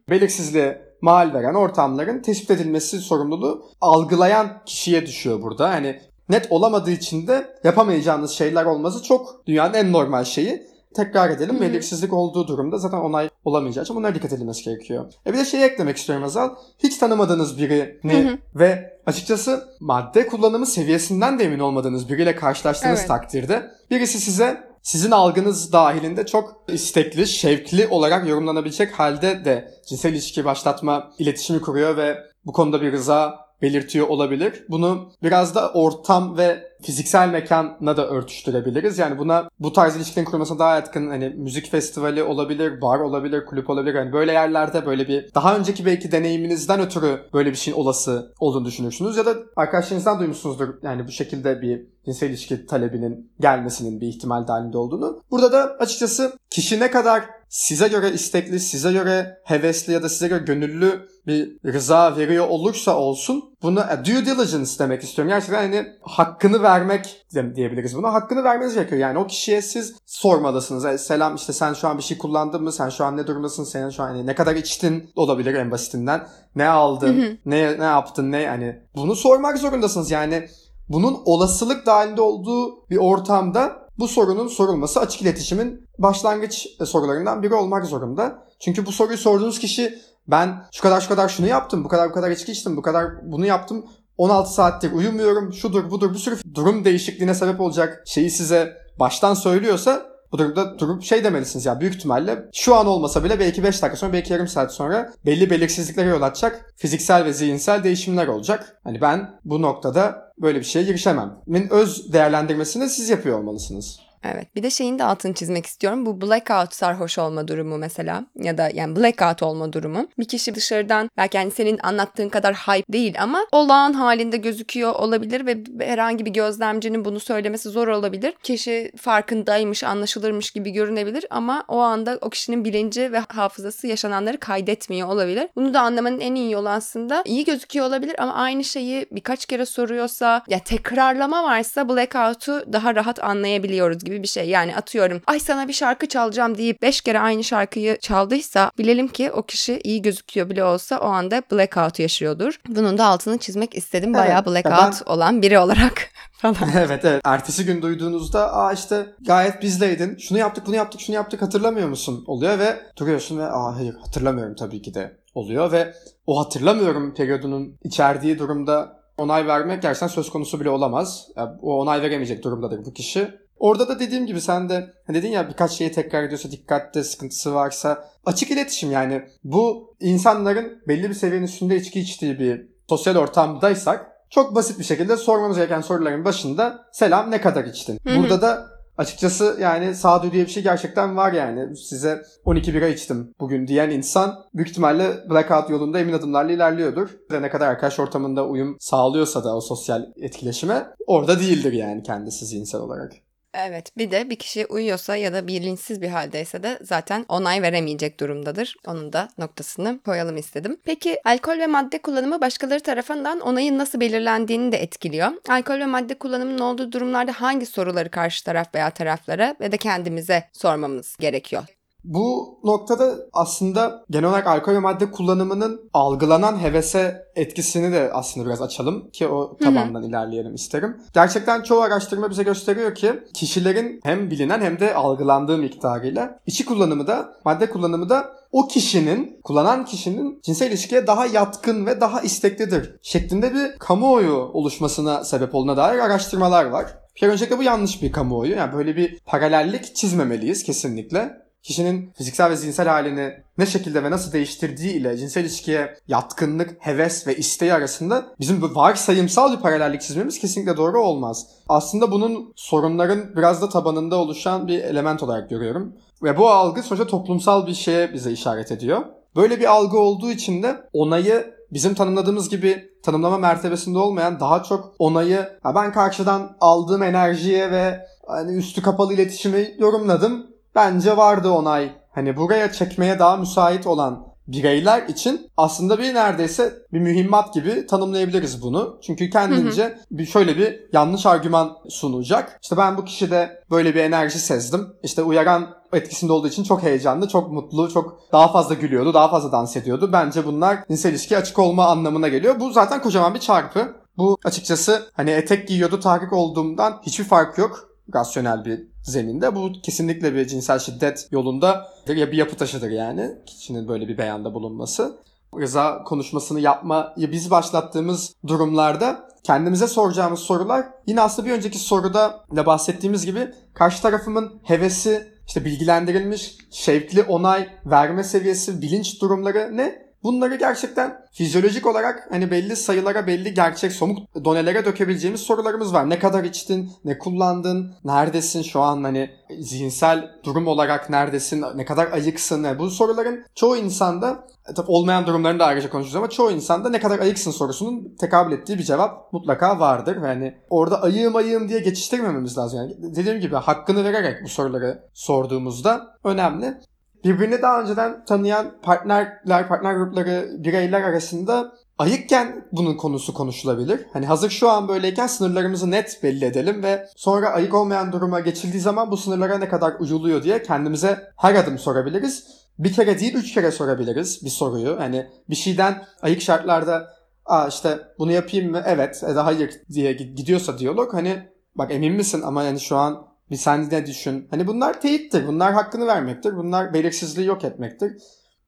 Belirsizliğe 0.10 0.88
mal 1.02 1.34
veren 1.34 1.54
ortamların 1.54 2.22
tespit 2.22 2.52
edilmesi 2.52 3.00
sorumluluğu 3.00 3.66
algılayan 3.82 4.48
kişiye 4.66 5.06
düşüyor 5.06 5.42
burada. 5.42 5.70
Hani 5.70 6.00
net 6.30 6.48
olamadığı 6.50 6.92
için 6.92 7.28
de 7.28 7.60
yapamayacağınız 7.64 8.32
şeyler 8.32 8.66
olması 8.66 9.04
çok 9.04 9.48
dünyanın 9.48 9.74
en 9.74 9.92
normal 9.92 10.24
şeyi. 10.24 10.68
Tekrar 10.96 11.30
edelim. 11.30 11.56
Hı-hı. 11.56 11.62
Belirsizlik 11.62 12.14
olduğu 12.14 12.48
durumda 12.48 12.78
zaten 12.78 12.98
onay 12.98 13.30
olamayacağı 13.46 13.84
için 13.84 13.96
bunlara 13.96 14.16
dikkat 14.16 14.34
edilmesi 14.34 14.64
gerekiyor. 14.64 15.14
E 15.28 15.34
bir 15.34 15.38
de 15.38 15.46
şeyi 15.46 15.64
eklemek 15.64 15.98
istiyorum 15.98 16.26
Azal. 16.26 16.50
Hiç 16.80 16.98
tanımadığınız 16.98 17.58
birini 17.58 18.14
Hı-hı. 18.14 18.38
ve 18.56 19.00
açıkçası 19.06 19.68
madde 19.80 20.28
kullanımı 20.28 20.66
seviyesinden 20.66 21.40
de 21.40 21.44
emin 21.44 21.60
olmadığınız 21.60 22.10
biriyle 22.10 22.36
karşılaştığınız 22.36 23.00
evet. 23.00 23.08
takdirde 23.08 23.72
birisi 23.92 24.20
size 24.20 24.67
sizin 24.88 25.12
algınız 25.12 25.74
dahilinde 25.74 26.26
çok 26.26 26.64
istekli, 26.68 27.28
şevkli 27.28 27.88
olarak 27.88 28.28
yorumlanabilecek 28.28 29.00
halde 29.00 29.46
de 29.46 29.72
cinsel 29.88 30.14
ilişki 30.14 30.46
başlatma 30.46 31.12
iletişimi 31.20 31.62
kuruyor 31.62 31.98
ve 31.98 32.18
bu 32.46 32.52
konuda 32.52 32.82
bir 32.82 32.92
rıza 32.92 33.47
belirtiyor 33.62 34.08
olabilir. 34.08 34.66
Bunu 34.70 35.12
biraz 35.24 35.56
da 35.56 35.72
ortam 35.72 36.38
ve 36.38 36.68
fiziksel 36.82 37.30
mekanla 37.30 37.98
da 37.98 38.08
örtüştürebiliriz. 38.08 38.98
Yani 39.00 39.18
buna 39.18 39.50
bu 39.60 39.74
tarz 39.74 39.96
ilişkilerin 39.96 40.26
kurulmasına 40.26 40.60
daha 40.60 40.76
yatkın 40.76 41.10
hani 41.10 41.30
müzik 41.30 41.72
festivali 41.72 42.24
olabilir, 42.24 42.82
bar 42.82 43.00
olabilir, 43.00 43.46
kulüp 43.46 43.70
olabilir. 43.70 43.96
Yani 43.96 44.14
böyle 44.14 44.32
yerlerde 44.32 44.86
böyle 44.86 45.08
bir 45.08 45.34
daha 45.36 45.58
önceki 45.58 45.86
belki 45.86 46.12
deneyiminizden 46.12 46.80
ötürü 46.80 47.20
böyle 47.34 47.52
bir 47.52 47.56
şeyin 47.56 47.78
olası 47.78 48.34
olduğunu 48.40 48.66
düşünürsünüz. 48.66 49.18
Ya 49.18 49.26
da 49.26 49.36
arkadaşlarınızdan 49.56 50.20
duymuşsunuzdur 50.20 50.68
yani 50.84 51.08
bu 51.08 51.12
şekilde 51.12 51.62
bir 51.62 51.88
cinsel 52.06 52.30
ilişki 52.30 52.66
talebinin 52.66 53.32
gelmesinin 53.40 54.02
bir 54.02 54.08
ihtimal 54.08 54.48
dahilinde 54.48 54.78
olduğunu. 54.78 55.22
Burada 55.32 55.52
da 55.52 55.76
açıkçası 55.80 56.38
kişi 56.50 56.80
ne 56.80 56.92
kadar 56.92 57.37
size 57.50 57.88
göre 57.88 58.12
istekli, 58.12 58.60
size 58.60 58.92
göre 58.92 59.40
hevesli 59.44 59.94
ya 59.94 60.04
da 60.04 60.10
size 60.10 60.28
göre 60.28 60.44
gönüllü 60.44 61.08
bir 61.28 61.58
rıza 61.74 62.18
veriyor 62.18 62.48
olursa 62.48 62.98
olsun 62.98 63.44
bunu 63.62 63.80
e, 63.80 64.06
due 64.06 64.26
diligence 64.26 64.72
demek 64.80 65.04
istiyorum. 65.04 65.30
Gerçekten 65.30 65.58
hani 65.58 65.88
hakkını 66.02 66.64
vermek 66.64 67.26
diyebiliriz 67.56 67.96
buna. 67.96 68.14
Hakkını 68.14 68.44
vermeniz 68.44 68.74
gerekiyor. 68.74 69.02
Yani 69.02 69.20
o 69.20 69.28
kişiye 69.28 69.62
siz 69.62 69.96
sormalısınız. 70.06 70.86
E, 70.86 70.98
selam 70.98 71.36
işte 71.36 71.54
sen 71.54 71.74
şu 71.74 71.88
an 71.88 71.98
bir 71.98 72.04
şey 72.04 72.18
kullandın 72.18 72.64
mı? 72.64 72.72
Sen 72.72 72.90
şu 72.90 73.06
an 73.06 73.18
ne 73.18 73.28
durumdasın? 73.28 73.64
Senin 73.64 73.90
şu 73.90 74.04
an 74.04 74.08
hani 74.08 74.26
ne 74.26 74.36
kadar 74.36 74.56
içtin 74.56 75.10
olabilir 75.16 75.54
en 75.54 75.72
basitinden. 75.72 76.28
Ne 76.56 76.68
aldın? 76.68 77.40
ne 77.46 77.80
ne 77.80 77.84
yaptın? 77.84 78.32
Ne 78.32 78.42
yani 78.42 78.82
bunu 78.96 79.16
sormak 79.16 79.58
zorundasınız. 79.58 80.12
Yani 80.12 80.48
bunun 80.90 81.18
olasılık 81.26 81.86
dahilinde 81.86 82.22
olduğu 82.22 82.90
bir 82.90 82.98
ortamda 82.98 83.87
bu 84.00 84.08
sorunun 84.08 84.48
sorulması 84.48 85.00
açık 85.00 85.22
iletişimin 85.22 85.88
başlangıç 86.00 86.68
e, 86.82 86.86
sorularından 86.86 87.44
biri 87.44 87.54
olmak 87.54 87.86
zorunda. 87.86 88.48
Çünkü 88.60 88.86
bu 88.86 88.92
soruyu 88.92 89.18
sorduğunuz 89.18 89.60
kişi 89.60 90.00
ben 90.28 90.64
şu 90.72 90.82
kadar 90.82 91.02
şu 91.02 91.08
kadar 91.08 91.30
şunu 91.30 91.48
yaptım, 91.48 91.84
bu 91.84 91.88
kadar 91.88 92.10
bu 92.10 92.14
kadar 92.14 92.32
içki 92.32 92.52
içtim, 92.52 92.78
bu 92.78 92.82
kadar 92.82 93.32
bunu 93.32 93.46
yaptım. 93.46 93.86
16 94.18 94.54
saattir 94.54 94.92
uyumuyorum, 94.92 95.54
şudur 95.54 95.92
budur 95.92 96.14
bir 96.14 96.18
sürü 96.18 96.38
durum 96.54 96.86
değişikliğine 96.86 97.34
sebep 97.34 97.62
olacak 97.62 98.04
şeyi 98.06 98.32
size 98.32 98.78
baştan 99.00 99.34
söylüyorsa 99.34 100.17
bu 100.32 100.38
durumda 100.38 100.80
durup 100.80 101.04
şey 101.04 101.24
demelisiniz 101.24 101.66
ya 101.66 101.80
büyük 101.80 101.96
ihtimalle 101.96 102.46
şu 102.54 102.76
an 102.76 102.88
olmasa 102.88 103.24
bile 103.24 103.40
belki 103.40 103.64
5 103.64 103.82
dakika 103.82 103.98
sonra 103.98 104.14
belki 104.14 104.34
yarım 104.34 104.48
saat 104.48 104.74
sonra 104.74 105.14
belli 105.26 105.50
belirsizliklere 105.50 106.10
yol 106.10 106.22
açacak 106.22 106.74
fiziksel 106.76 107.26
ve 107.26 107.34
zihinsel 107.34 107.84
değişimler 107.84 108.28
olacak. 108.28 108.80
Hani 108.84 109.02
ben 109.02 109.40
bu 109.46 109.62
noktada 109.62 110.34
böyle 110.42 110.60
bir 110.60 110.66
şeye 110.66 110.86
girişemem. 110.86 111.36
Min 111.48 111.70
öz 111.70 112.14
değerlendirmesini 112.14 112.90
siz 112.90 113.10
yapıyor 113.10 113.40
olmalısınız. 113.40 114.07
Evet. 114.34 114.56
Bir 114.56 114.64
de 114.64 114.70
şeyin 114.70 115.00
de 115.00 115.04
altını 115.04 115.34
çizmek 115.34 115.66
istiyorum. 115.66 116.06
Bu 116.06 116.22
blackout 116.22 116.74
sarhoş 116.74 117.18
olma 117.18 117.48
durumu 117.48 117.78
mesela 117.78 118.26
ya 118.36 118.58
da 118.58 118.70
yani 118.74 118.96
blackout 118.96 119.44
olma 119.44 119.74
durumu. 119.74 120.08
Bir 120.20 120.28
kişi 120.28 120.56
dışarıdan 120.56 121.10
belki 121.18 121.38
yani 121.38 121.52
senin 121.52 121.80
anlattığın 121.84 122.30
kadar 122.30 122.56
hype 122.56 122.94
değil 122.94 123.16
ama 123.22 123.46
olağan 123.52 123.94
halinde 123.94 124.38
gözüküyor 124.38 124.94
olabilir 124.94 125.46
ve 125.46 125.86
herhangi 125.86 126.26
bir 126.26 126.32
gözlemcinin 126.32 127.06
bunu 127.06 127.20
söylemesi 127.20 127.70
zor 127.70 127.88
olabilir. 127.88 128.34
Kişi 128.44 128.92
farkındaymış, 128.98 129.84
anlaşılırmış 129.84 130.52
gibi 130.52 130.72
görünebilir 130.72 131.26
ama 131.30 131.64
o 131.68 131.78
anda 131.80 132.18
o 132.22 132.30
kişinin 132.30 132.66
bilinci 132.66 133.12
ve 133.12 133.20
hafızası 133.20 133.88
yaşananları 133.88 134.38
kaydetmiyor 134.38 135.08
olabilir. 135.08 135.48
Bunu 135.56 135.74
da 135.74 135.82
anlamanın 135.82 136.20
en 136.20 136.36
iyi 136.36 136.52
yolu 136.52 136.70
aslında 136.70 137.24
iyi 137.26 137.46
gözüküyor 137.46 137.86
olabilir 137.86 138.16
ama 138.22 138.34
aynı 138.34 138.64
şeyi 138.64 139.06
birkaç 139.12 139.46
kere 139.46 139.66
soruyorsa 139.66 140.44
ya 140.48 140.60
tekrarlama 140.60 141.44
varsa 141.44 141.90
blackout'u 141.90 142.74
daha 142.74 142.96
rahat 142.96 143.24
anlayabiliyoruz 143.24 144.04
gibi 144.04 144.17
bir 144.24 144.28
şey. 144.28 144.50
Yani 144.50 144.76
atıyorum 144.76 145.22
ay 145.28 145.40
sana 145.40 145.68
bir 145.68 145.74
şarkı 145.74 146.08
çalacağım 146.08 146.58
deyip 146.58 146.82
5 146.82 147.02
kere 147.02 147.20
aynı 147.20 147.44
şarkıyı 147.44 147.98
çaldıysa 148.00 148.72
bilelim 148.78 149.08
ki 149.08 149.32
o 149.32 149.44
kişi 149.44 149.80
iyi 149.84 150.02
gözüküyor 150.02 150.50
bile 150.50 150.64
olsa 150.64 150.98
o 150.98 151.06
anda 151.06 151.44
blackout 151.52 152.00
yaşıyordur. 152.00 152.60
Bunun 152.68 152.98
da 152.98 153.06
altını 153.06 153.38
çizmek 153.38 153.76
istedim. 153.76 154.16
Evet, 154.16 154.26
Bayağı 154.26 154.46
blackout 154.46 155.08
ben... 155.08 155.14
olan 155.14 155.42
biri 155.42 155.60
olarak 155.60 156.10
falan. 156.32 156.56
evet 156.78 157.06
evet. 157.06 157.22
Ertesi 157.26 157.66
gün 157.66 157.82
duyduğunuzda 157.82 158.54
aa 158.54 158.74
işte 158.74 159.06
gayet 159.22 159.62
bizdeydin. 159.62 160.18
Şunu 160.18 160.38
yaptık 160.38 160.68
bunu 160.68 160.76
yaptık 160.76 161.02
şunu 161.02 161.16
yaptık 161.16 161.42
hatırlamıyor 161.42 161.90
musun? 161.90 162.24
Oluyor 162.28 162.60
ve 162.60 162.80
duruyorsun 162.98 163.40
ve 163.40 163.46
aa 163.46 163.76
hayır 163.76 163.96
hatırlamıyorum 163.96 164.56
tabii 164.56 164.82
ki 164.82 164.94
de 164.94 165.18
oluyor 165.36 165.72
ve 165.72 165.94
o 166.28 166.40
hatırlamıyorum 166.40 167.14
periyodunun 167.14 167.78
içerdiği 167.84 168.40
durumda 168.40 168.98
onay 169.18 169.48
vermek 169.48 169.82
gerçekten 169.82 170.08
söz 170.08 170.30
konusu 170.30 170.60
bile 170.60 170.70
olamaz. 170.70 171.28
Yani 171.36 171.50
o 171.62 171.82
onay 171.82 172.02
veremeyecek 172.02 172.44
durumdadır 172.44 172.86
bu 172.86 172.94
kişi. 172.94 173.47
Orada 173.60 173.88
da 173.88 174.00
dediğim 174.00 174.26
gibi 174.26 174.42
sen 174.42 174.70
de 174.70 174.94
hani 175.08 175.18
dedin 175.18 175.32
ya 175.32 175.50
birkaç 175.50 175.72
şeyi 175.72 175.92
tekrar 175.92 176.24
ediyorsa 176.24 176.52
dikkatte 176.52 177.04
sıkıntısı 177.04 177.54
varsa 177.54 178.10
açık 178.26 178.52
iletişim 178.52 178.92
yani 178.92 179.22
bu 179.44 179.96
insanların 180.00 180.82
belli 180.88 181.10
bir 181.10 181.14
seviyenin 181.14 181.46
üstünde 181.46 181.76
içki 181.76 182.00
içtiği 182.00 182.40
bir 182.40 182.68
sosyal 182.90 183.16
ortamdaysak 183.16 184.12
çok 184.30 184.56
basit 184.56 184.80
bir 184.80 184.84
şekilde 184.84 185.18
sormamız 185.18 185.58
gereken 185.58 185.82
soruların 185.82 186.26
başında 186.26 186.86
selam 186.92 187.32
ne 187.32 187.42
kadar 187.42 187.66
içtin? 187.66 188.00
Hı 188.08 188.14
hı. 188.14 188.20
Burada 188.20 188.42
da 188.42 188.68
açıkçası 188.98 189.58
yani 189.62 189.96
sağduyu 189.96 190.32
diye 190.32 190.46
bir 190.46 190.52
şey 190.52 190.64
gerçekten 190.64 191.18
var 191.18 191.34
yani. 191.34 191.78
Size 191.78 192.22
12 192.46 192.74
bira 192.74 192.88
içtim 192.88 193.34
bugün 193.40 193.68
diyen 193.68 193.90
insan 193.90 194.36
büyük 194.54 194.70
ihtimalle 194.70 195.30
blackout 195.30 195.70
yolunda 195.70 196.00
emin 196.00 196.14
adımlarla 196.14 196.52
ilerliyordur. 196.52 197.10
Ve 197.32 197.42
ne 197.42 197.50
kadar 197.50 197.68
arkadaş 197.68 198.00
ortamında 198.00 198.48
uyum 198.48 198.78
sağlıyorsa 198.80 199.44
da 199.44 199.56
o 199.56 199.62
sosyal 199.62 200.06
etkileşime 200.16 200.88
orada 201.08 201.40
değildir 201.40 201.74
yani 201.74 202.04
kendisi 202.04 202.46
zihinsel 202.46 202.82
olarak. 202.82 203.14
Evet 203.54 203.98
bir 203.98 204.12
de 204.12 204.30
bir 204.30 204.36
kişi 204.36 204.66
uyuyorsa 204.66 205.16
ya 205.16 205.34
da 205.34 205.48
bilinçsiz 205.48 206.02
bir 206.02 206.08
haldeyse 206.08 206.64
de 206.64 206.80
zaten 206.82 207.26
onay 207.30 207.62
veremeyecek 207.62 208.20
durumdadır. 208.20 208.76
Onun 208.88 209.14
da 209.14 209.30
noktasını 209.38 210.00
koyalım 210.06 210.38
istedim. 210.38 210.78
Peki 210.84 211.20
alkol 211.26 211.60
ve 211.60 211.68
madde 211.68 212.02
kullanımı 212.02 212.42
başkaları 212.42 212.80
tarafından 212.80 213.40
onayın 213.40 213.78
nasıl 213.78 214.00
belirlendiğini 214.00 214.72
de 214.72 214.78
etkiliyor. 214.78 215.32
Alkol 215.50 215.80
ve 215.80 215.86
madde 215.86 216.14
kullanımının 216.14 216.60
olduğu 216.60 216.92
durumlarda 216.92 217.32
hangi 217.32 217.66
soruları 217.66 218.10
karşı 218.10 218.44
taraf 218.44 218.76
veya 218.76 218.90
taraflara 218.90 219.56
ve 219.62 219.72
de 219.72 219.78
kendimize 219.78 220.44
sormamız 220.54 221.18
gerekiyor? 221.20 221.77
Bu 222.08 222.60
noktada 222.64 223.16
aslında 223.34 224.04
genel 224.10 224.30
olarak 224.30 224.48
alkol 224.48 224.74
ve 224.74 224.80
madde 224.80 225.12
kullanımının 225.12 225.90
algılanan 225.94 226.62
hevese 226.62 227.26
etkisini 227.36 227.94
de 227.94 228.10
aslında 228.14 228.46
biraz 228.46 228.62
açalım 228.62 229.10
ki 229.10 229.28
o 229.28 229.58
tabandan 229.58 230.00
Hı-hı. 230.00 230.10
ilerleyelim 230.10 230.56
isterim. 230.56 230.98
Gerçekten 231.14 231.62
çoğu 231.62 231.82
araştırma 231.82 232.30
bize 232.30 232.44
gösteriyor 232.44 232.96
ki 232.96 233.14
kişilerin 233.34 234.00
hem 234.04 234.32
bilinen 234.32 234.62
hem 234.62 234.80
de 234.80 234.94
algılandığı 234.94 235.58
miktarıyla 235.58 236.40
içi 236.46 236.66
kullanımı 236.66 237.08
da 237.08 237.34
madde 237.46 237.70
kullanımı 237.70 238.10
da 238.10 238.38
o 238.52 238.68
kişinin, 238.68 239.40
kullanan 239.44 239.86
kişinin 239.86 240.42
cinsel 240.44 240.68
ilişkiye 240.68 241.08
daha 241.08 241.26
yatkın 241.26 241.86
ve 241.86 242.02
daha 242.02 242.22
isteklidir 242.22 242.96
şeklinde 243.02 243.54
bir 243.54 243.78
kamuoyu 243.80 244.34
oluşmasına 244.34 245.24
sebep 245.24 245.56
olduğuna 245.56 245.78
dair 245.78 246.00
araştırmalar 246.00 246.66
var. 246.66 246.86
Bir 247.22 247.28
öncelikle 247.28 247.58
bu 247.58 247.64
yanlış 247.64 248.02
bir 248.02 248.12
kamuoyu. 248.12 248.56
Yani 248.56 248.74
böyle 248.74 248.96
bir 248.96 249.20
paralellik 249.26 249.96
çizmemeliyiz 249.96 250.64
kesinlikle 250.64 251.47
kişinin 251.68 252.12
fiziksel 252.18 252.50
ve 252.50 252.56
zihinsel 252.56 252.88
halini 252.88 253.34
ne 253.58 253.66
şekilde 253.66 254.04
ve 254.04 254.12
nasıl 254.12 254.32
değiştirdiği 254.32 254.94
ile 254.94 255.18
cinsel 255.18 255.42
ilişkiye 255.42 255.98
yatkınlık, 256.08 256.76
heves 256.80 257.28
ve 257.28 257.38
isteği 257.38 257.74
arasında 257.74 258.26
bizim 258.40 258.62
bu 258.62 258.76
varsayımsal 258.76 259.58
bir 259.58 259.62
paralellik 259.62 260.02
çizmemiz 260.02 260.40
kesinlikle 260.40 260.78
doğru 260.78 261.04
olmaz. 261.04 261.48
Aslında 261.70 262.12
bunun 262.12 262.54
sorunların 262.56 263.36
biraz 263.36 263.62
da 263.62 263.70
tabanında 263.70 264.16
oluşan 264.16 264.68
bir 264.68 264.80
element 264.80 265.24
olarak 265.24 265.50
görüyorum. 265.50 265.94
Ve 266.24 266.38
bu 266.38 266.50
algı 266.50 266.84
sonuçta 266.84 267.08
toplumsal 267.08 267.68
bir 267.68 267.74
şeye 267.74 268.14
bize 268.14 268.32
işaret 268.32 268.72
ediyor. 268.72 269.02
Böyle 269.36 269.60
bir 269.60 269.72
algı 269.72 270.00
olduğu 270.00 270.32
için 270.32 270.64
de 270.64 270.76
onayı 270.94 271.54
bizim 271.74 271.94
tanımladığımız 271.94 272.50
gibi 272.50 272.90
tanımlama 273.04 273.38
mertebesinde 273.38 273.98
olmayan 273.98 274.40
daha 274.40 274.64
çok 274.64 274.94
onayı 275.00 275.50
ben 275.76 275.94
karşıdan 275.94 276.58
aldığım 276.62 277.04
enerjiye 277.04 277.72
ve 277.72 278.00
hani 278.28 278.58
üstü 278.58 278.82
kapalı 278.82 279.14
iletişimi 279.14 279.76
yorumladım. 279.80 280.57
Bence 280.78 281.18
vardı 281.18 281.50
onay. 281.50 281.92
Hani 282.12 282.38
buraya 282.38 282.72
çekmeye 282.72 283.20
daha 283.20 283.38
müsait 283.38 283.88
olan 283.88 284.28
bireyler 284.48 285.04
için 285.08 285.52
aslında 285.58 286.00
bir 286.00 286.14
neredeyse 286.14 286.74
bir 286.94 287.00
mühimmat 287.00 287.54
gibi 287.54 287.88
tanımlayabiliriz 287.88 288.62
bunu. 288.62 288.98
Çünkü 289.02 289.30
kendince 289.30 289.84
hı 289.84 289.88
hı. 289.88 289.98
bir 290.12 290.26
şöyle 290.26 290.58
bir 290.58 290.80
yanlış 290.94 291.26
argüman 291.26 291.78
sunacak. 291.90 292.60
İşte 292.64 292.78
ben 292.78 292.98
bu 292.98 293.06
kişide 293.06 293.64
böyle 293.72 293.96
bir 293.96 294.00
enerji 294.00 294.40
sezdim. 294.40 294.88
İşte 295.04 295.24
uyaran 295.24 295.68
etkisinde 295.94 296.34
olduğu 296.34 296.48
için 296.48 296.64
çok 296.64 296.84
heyecanlı, 296.84 297.28
çok 297.28 297.52
mutlu, 297.52 297.94
çok 297.94 298.20
daha 298.32 298.48
fazla 298.48 298.74
gülüyordu, 298.74 299.14
daha 299.14 299.28
fazla 299.28 299.52
dans 299.52 299.78
ediyordu. 299.78 300.10
Bence 300.14 300.46
bunlar 300.46 300.78
cinsel 300.88 301.12
ilişki 301.12 301.38
açık 301.38 301.60
olma 301.60 301.86
anlamına 301.86 302.28
geliyor. 302.28 302.60
Bu 302.60 302.72
zaten 302.72 303.02
kocaman 303.02 303.34
bir 303.34 303.40
çarpı. 303.40 303.96
Bu 304.18 304.38
açıkçası 304.46 305.10
hani 305.14 305.30
etek 305.30 305.68
giyiyordu 305.68 306.00
tahrik 306.00 306.34
olduğumdan 306.34 307.02
hiçbir 307.04 307.26
fark 307.26 307.58
yok. 307.58 307.90
Rasyonel 308.16 308.66
bir 308.66 308.88
zeminde. 309.08 309.56
Bu 309.56 309.72
kesinlikle 309.84 310.34
bir 310.34 310.48
cinsel 310.48 310.80
şiddet 310.80 311.28
yolunda 311.32 311.88
ya 312.08 312.32
bir 312.32 312.38
yapı 312.38 312.56
taşıdır 312.56 312.92
yani. 312.92 313.32
Kişinin 313.46 313.88
böyle 313.88 314.08
bir 314.08 314.18
beyanda 314.18 314.54
bulunması. 314.54 315.18
Rıza 315.60 316.04
konuşmasını 316.04 316.60
yapmayı 316.60 317.32
biz 317.32 317.52
başlattığımız 317.52 318.34
durumlarda 318.48 319.28
kendimize 319.44 319.88
soracağımız 319.88 320.40
sorular 320.40 320.86
yine 321.08 321.22
aslında 321.22 321.48
bir 321.48 321.54
önceki 321.54 321.80
soruda 321.80 322.46
da 322.56 322.66
bahsettiğimiz 322.66 323.26
gibi 323.26 323.52
karşı 323.74 324.02
tarafımın 324.02 324.60
hevesi, 324.64 325.28
işte 325.48 325.66
bilgilendirilmiş, 325.66 326.58
şevkli 326.72 327.24
onay 327.24 327.70
verme 327.86 328.24
seviyesi, 328.24 328.82
bilinç 328.82 329.22
durumları 329.22 329.78
ne? 329.78 330.07
Bunları 330.24 330.56
gerçekten 330.56 331.26
fizyolojik 331.32 331.88
olarak 331.88 332.28
hani 332.30 332.52
belli 332.52 332.76
sayılara, 332.76 333.28
belli 333.28 333.54
gerçek 333.54 333.92
somut 333.92 334.46
donelere 334.46 334.86
dökebileceğimiz 334.86 335.42
sorularımız 335.42 335.94
var. 335.94 336.10
Ne 336.10 336.20
kadar 336.20 336.44
içtin, 336.44 336.92
ne 337.06 337.18
kullandın, 337.18 337.94
neredesin 338.04 338.62
şu 338.62 338.82
an 338.82 339.04
hani 339.04 339.30
zihinsel 339.60 340.32
durum 340.44 340.68
olarak 340.68 341.10
neredesin, 341.10 341.66
ne 341.76 341.86
kadar 341.86 342.12
ayıksın. 342.12 342.80
Bu 342.80 342.90
soruların 342.90 343.46
çoğu 343.56 343.78
insanda 343.78 344.48
e, 344.70 344.74
tabii 344.74 344.92
olmayan 344.92 345.28
durumlarını 345.28 345.60
da 345.60 345.66
ayrıca 345.66 345.90
konuşacağız 345.90 346.16
ama 346.16 346.30
çoğu 346.30 346.52
insanda 346.52 346.90
ne 346.90 347.00
kadar 347.00 347.20
ayıksın 347.20 347.52
sorusunun 347.52 348.16
tekabül 348.20 348.52
ettiği 348.52 348.78
bir 348.78 348.84
cevap 348.84 349.34
mutlaka 349.34 349.80
vardır. 349.80 350.22
Ve 350.22 350.28
hani 350.28 350.58
orada 350.70 351.02
ayığım 351.02 351.36
ayığım 351.36 351.70
diye 351.70 351.80
geçiştirmememiz 351.80 352.58
lazım. 352.58 352.80
Yani 352.80 353.16
dediğim 353.16 353.40
gibi 353.40 353.56
hakkını 353.56 354.04
vererek 354.04 354.44
bu 354.44 354.50
soruları 354.50 355.04
sorduğumuzda 355.14 356.18
önemli 356.24 356.78
birbirini 357.24 357.62
daha 357.62 357.82
önceden 357.82 358.26
tanıyan 358.26 358.82
partnerler, 358.82 359.68
partner 359.68 359.94
grupları, 359.94 360.50
bireyler 360.58 361.02
arasında 361.02 361.72
ayıkken 361.98 362.66
bunun 362.72 362.98
konusu 362.98 363.34
konuşulabilir. 363.34 364.06
Hani 364.14 364.26
hazır 364.26 364.50
şu 364.50 364.70
an 364.70 364.88
böyleyken 364.88 365.28
sınırlarımızı 365.28 365.92
net 365.92 366.24
belli 366.24 366.46
edelim 366.46 366.84
ve 366.84 367.08
sonra 367.16 367.50
ayık 367.50 367.74
olmayan 367.74 368.12
duruma 368.12 368.40
geçildiği 368.40 368.82
zaman 368.82 369.12
bu 369.12 369.18
sınırlara 369.18 369.58
ne 369.58 369.68
kadar 369.70 369.94
uyuluyor 370.00 370.44
diye 370.44 370.64
kendimize 370.64 371.32
her 371.38 371.56
adım 371.56 371.78
sorabiliriz. 371.78 372.44
Bir 372.80 372.94
kere 372.94 373.20
değil 373.20 373.34
üç 373.34 373.54
kere 373.54 373.72
sorabiliriz 373.72 374.46
bir 374.46 374.50
soruyu. 374.50 375.00
Hani 375.00 375.28
bir 375.50 375.56
şeyden 375.56 376.06
ayık 376.22 376.42
şartlarda 376.42 377.18
Aa 377.48 377.68
işte 377.68 378.00
bunu 378.20 378.32
yapayım 378.32 378.72
mı? 378.72 378.84
Evet 378.86 379.24
ya 379.28 379.36
da 379.36 379.46
hayır 379.46 379.74
diye 379.94 380.14
gidiyorsa 380.14 380.80
diyalog 380.80 381.14
hani 381.14 381.50
bak 381.76 381.92
emin 381.92 382.14
misin 382.14 382.42
ama 382.42 382.64
yani 382.64 382.80
şu 382.80 382.98
an 382.98 383.27
bir 383.52 383.56
sen 383.56 383.90
ne 383.92 384.06
düşün. 384.06 384.48
Hani 384.52 384.68
bunlar 384.68 385.02
teyittir. 385.02 385.48
Bunlar 385.48 385.74
hakkını 385.74 386.08
vermektir. 386.08 386.58
Bunlar 386.58 386.94
belirsizliği 386.94 387.48
yok 387.48 387.64
etmektir. 387.64 388.14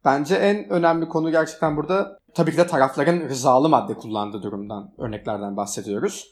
Bence 0.06 0.36
en 0.36 0.70
önemli 0.70 1.08
konu 1.08 1.32
gerçekten 1.32 1.78
burada 1.78 2.20
tabii 2.34 2.52
ki 2.52 2.58
de 2.58 2.68
tarafların 2.68 3.30
rızalı 3.30 3.70
madde 3.70 3.94
kullandığı 3.94 4.44
durumdan, 4.44 4.92
örneklerden 4.98 5.58
bahsediyoruz. 5.58 6.28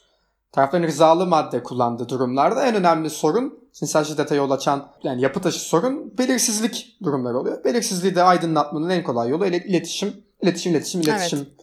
Tarafların 0.51 0.87
rızalı 0.87 1.25
madde 1.25 1.63
kullandığı 1.63 2.09
durumlarda 2.09 2.65
en 2.65 2.75
önemli 2.75 3.09
sorun 3.09 3.59
cinsel 3.73 4.03
şiddete 4.03 4.35
yol 4.35 4.51
açan 4.51 4.87
yani 5.03 5.21
yapı 5.21 5.41
taşı 5.41 5.59
sorun 5.59 6.17
belirsizlik 6.17 6.97
durumları 7.03 7.37
oluyor. 7.37 7.63
Belirsizliği 7.63 8.15
de 8.15 8.23
aydınlatmanın 8.23 8.89
en 8.89 9.03
kolay 9.03 9.29
yolu 9.29 9.45
iletişim, 9.45 10.23
iletişim, 10.41 10.71
iletişim, 10.71 11.01
iletişim. 11.01 11.39
Evet. 11.39 11.56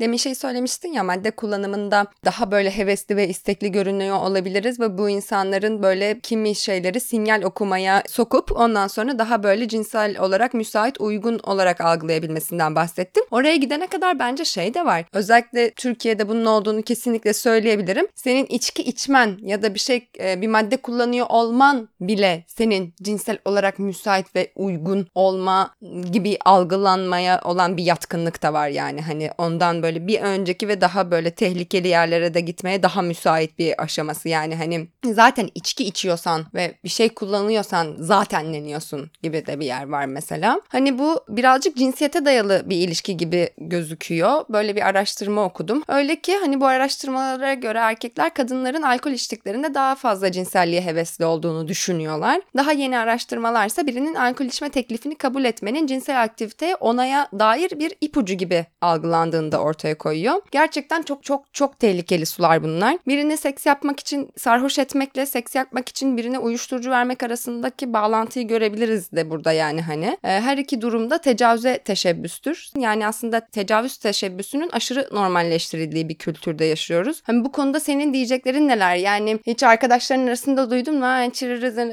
Demin 0.00 0.16
şey 0.16 0.34
söylemiştin 0.34 0.92
ya 0.92 1.04
madde 1.04 1.30
kullanımında 1.30 2.06
daha 2.24 2.50
böyle 2.50 2.70
hevesli 2.70 3.16
ve 3.16 3.28
istekli 3.28 3.72
görünüyor 3.72 4.16
olabiliriz 4.16 4.80
ve 4.80 4.98
bu 4.98 5.10
insanların 5.10 5.82
böyle 5.82 6.20
kimi 6.20 6.54
şeyleri 6.54 7.00
sinyal 7.00 7.42
okumaya 7.42 8.02
sokup 8.08 8.52
ondan 8.52 8.86
sonra 8.86 9.18
daha 9.18 9.42
böyle 9.42 9.68
cinsel 9.68 10.18
olarak 10.18 10.54
müsait 10.54 11.00
uygun 11.00 11.38
olarak 11.42 11.80
algılayabilmesinden 11.80 12.74
bahsettim. 12.74 13.24
Oraya 13.30 13.56
gidene 13.56 13.86
kadar 13.86 14.18
bence 14.18 14.44
şey 14.44 14.74
de 14.74 14.84
var. 14.84 15.04
Özellikle 15.12 15.70
Türkiye'de 15.70 16.28
bunun 16.28 16.44
olduğunu 16.44 16.82
kesinlikle 16.82 17.32
söyleyebilirim. 17.32 18.06
Senin 18.14 18.46
içki 18.46 18.82
içmen 18.82 19.38
ya 19.42 19.62
da 19.62 19.74
bir 19.74 19.78
şey 19.78 20.08
e, 20.20 20.40
bir 20.40 20.48
madde 20.48 20.76
kullanıyor 20.76 21.26
olman 21.28 21.88
bile 22.00 22.44
senin 22.46 22.94
cinsel 23.02 23.38
olarak 23.44 23.78
müsait 23.78 24.36
ve 24.36 24.52
uygun 24.54 25.06
olma 25.14 25.74
gibi 26.12 26.38
algılanmaya 26.44 27.40
olan 27.44 27.76
bir 27.76 27.84
yatkınlık 27.84 28.42
da 28.42 28.52
var 28.52 28.68
yani 28.68 29.00
hani 29.00 29.30
ondan 29.38 29.83
böyle 29.84 30.06
bir 30.06 30.20
önceki 30.20 30.68
ve 30.68 30.80
daha 30.80 31.10
böyle 31.10 31.30
tehlikeli 31.30 31.88
yerlere 31.88 32.34
de 32.34 32.40
gitmeye 32.40 32.82
daha 32.82 33.02
müsait 33.02 33.58
bir 33.58 33.82
aşaması. 33.82 34.28
Yani 34.28 34.56
hani 34.56 34.88
zaten 35.04 35.50
içki 35.54 35.84
içiyorsan 35.84 36.44
ve 36.54 36.74
bir 36.84 36.88
şey 36.88 37.08
kullanıyorsan 37.08 37.94
zaten 37.98 38.52
neniyorsun 38.52 39.10
gibi 39.22 39.46
de 39.46 39.60
bir 39.60 39.66
yer 39.66 39.88
var 39.88 40.06
mesela. 40.06 40.60
Hani 40.68 40.98
bu 40.98 41.24
birazcık 41.28 41.76
cinsiyete 41.76 42.24
dayalı 42.24 42.62
bir 42.66 42.76
ilişki 42.76 43.16
gibi 43.16 43.48
gözüküyor. 43.58 44.44
Böyle 44.48 44.76
bir 44.76 44.86
araştırma 44.86 45.44
okudum. 45.44 45.82
Öyle 45.88 46.20
ki 46.20 46.36
hani 46.36 46.60
bu 46.60 46.66
araştırmalara 46.66 47.54
göre 47.54 47.78
erkekler 47.78 48.34
kadınların 48.34 48.82
alkol 48.82 49.10
içtiklerinde 49.10 49.74
daha 49.74 49.94
fazla 49.94 50.32
cinselliğe 50.32 50.82
hevesli 50.82 51.24
olduğunu 51.24 51.68
düşünüyorlar. 51.68 52.40
Daha 52.56 52.72
yeni 52.72 52.98
araştırmalarsa 52.98 53.86
birinin 53.86 54.14
alkol 54.14 54.44
içme 54.44 54.70
teklifini 54.70 55.14
kabul 55.14 55.44
etmenin 55.44 55.86
cinsel 55.86 56.22
aktiviteye 56.22 56.74
onaya 56.76 57.28
dair 57.38 57.70
bir 57.78 57.92
ipucu 58.00 58.34
gibi 58.34 58.66
algılandığında 58.80 59.58
ortaya 59.58 59.73
ortaya 59.74 59.98
koyuyor. 59.98 60.34
Gerçekten 60.50 61.02
çok 61.02 61.22
çok 61.22 61.54
çok 61.54 61.78
tehlikeli 61.78 62.26
sular 62.26 62.62
bunlar. 62.62 62.98
Birini 63.06 63.36
seks 63.36 63.66
yapmak 63.66 64.00
için 64.00 64.30
sarhoş 64.36 64.78
etmekle 64.78 65.26
seks 65.26 65.54
yapmak 65.54 65.88
için 65.88 66.16
birine 66.16 66.38
uyuşturucu 66.38 66.90
vermek 66.90 67.22
arasındaki 67.22 67.92
bağlantıyı 67.92 68.48
görebiliriz 68.48 69.12
de 69.12 69.30
burada 69.30 69.52
yani 69.52 69.82
hani. 69.82 70.18
E, 70.24 70.28
her 70.28 70.58
iki 70.58 70.80
durumda 70.80 71.18
tecavüze 71.18 71.78
teşebbüstür. 71.78 72.70
Yani 72.78 73.06
aslında 73.06 73.40
tecavüz 73.40 73.96
teşebbüsünün 73.96 74.68
aşırı 74.72 75.08
normalleştirildiği 75.12 76.08
bir 76.08 76.14
kültürde 76.14 76.64
yaşıyoruz. 76.64 77.22
Hani 77.24 77.44
bu 77.44 77.52
konuda 77.52 77.80
senin 77.80 78.14
diyeceklerin 78.14 78.68
neler? 78.68 78.96
Yani 78.96 79.38
hiç 79.46 79.62
arkadaşların 79.62 80.26
arasında 80.26 80.70
duydun 80.70 80.98
mu? 80.98 81.04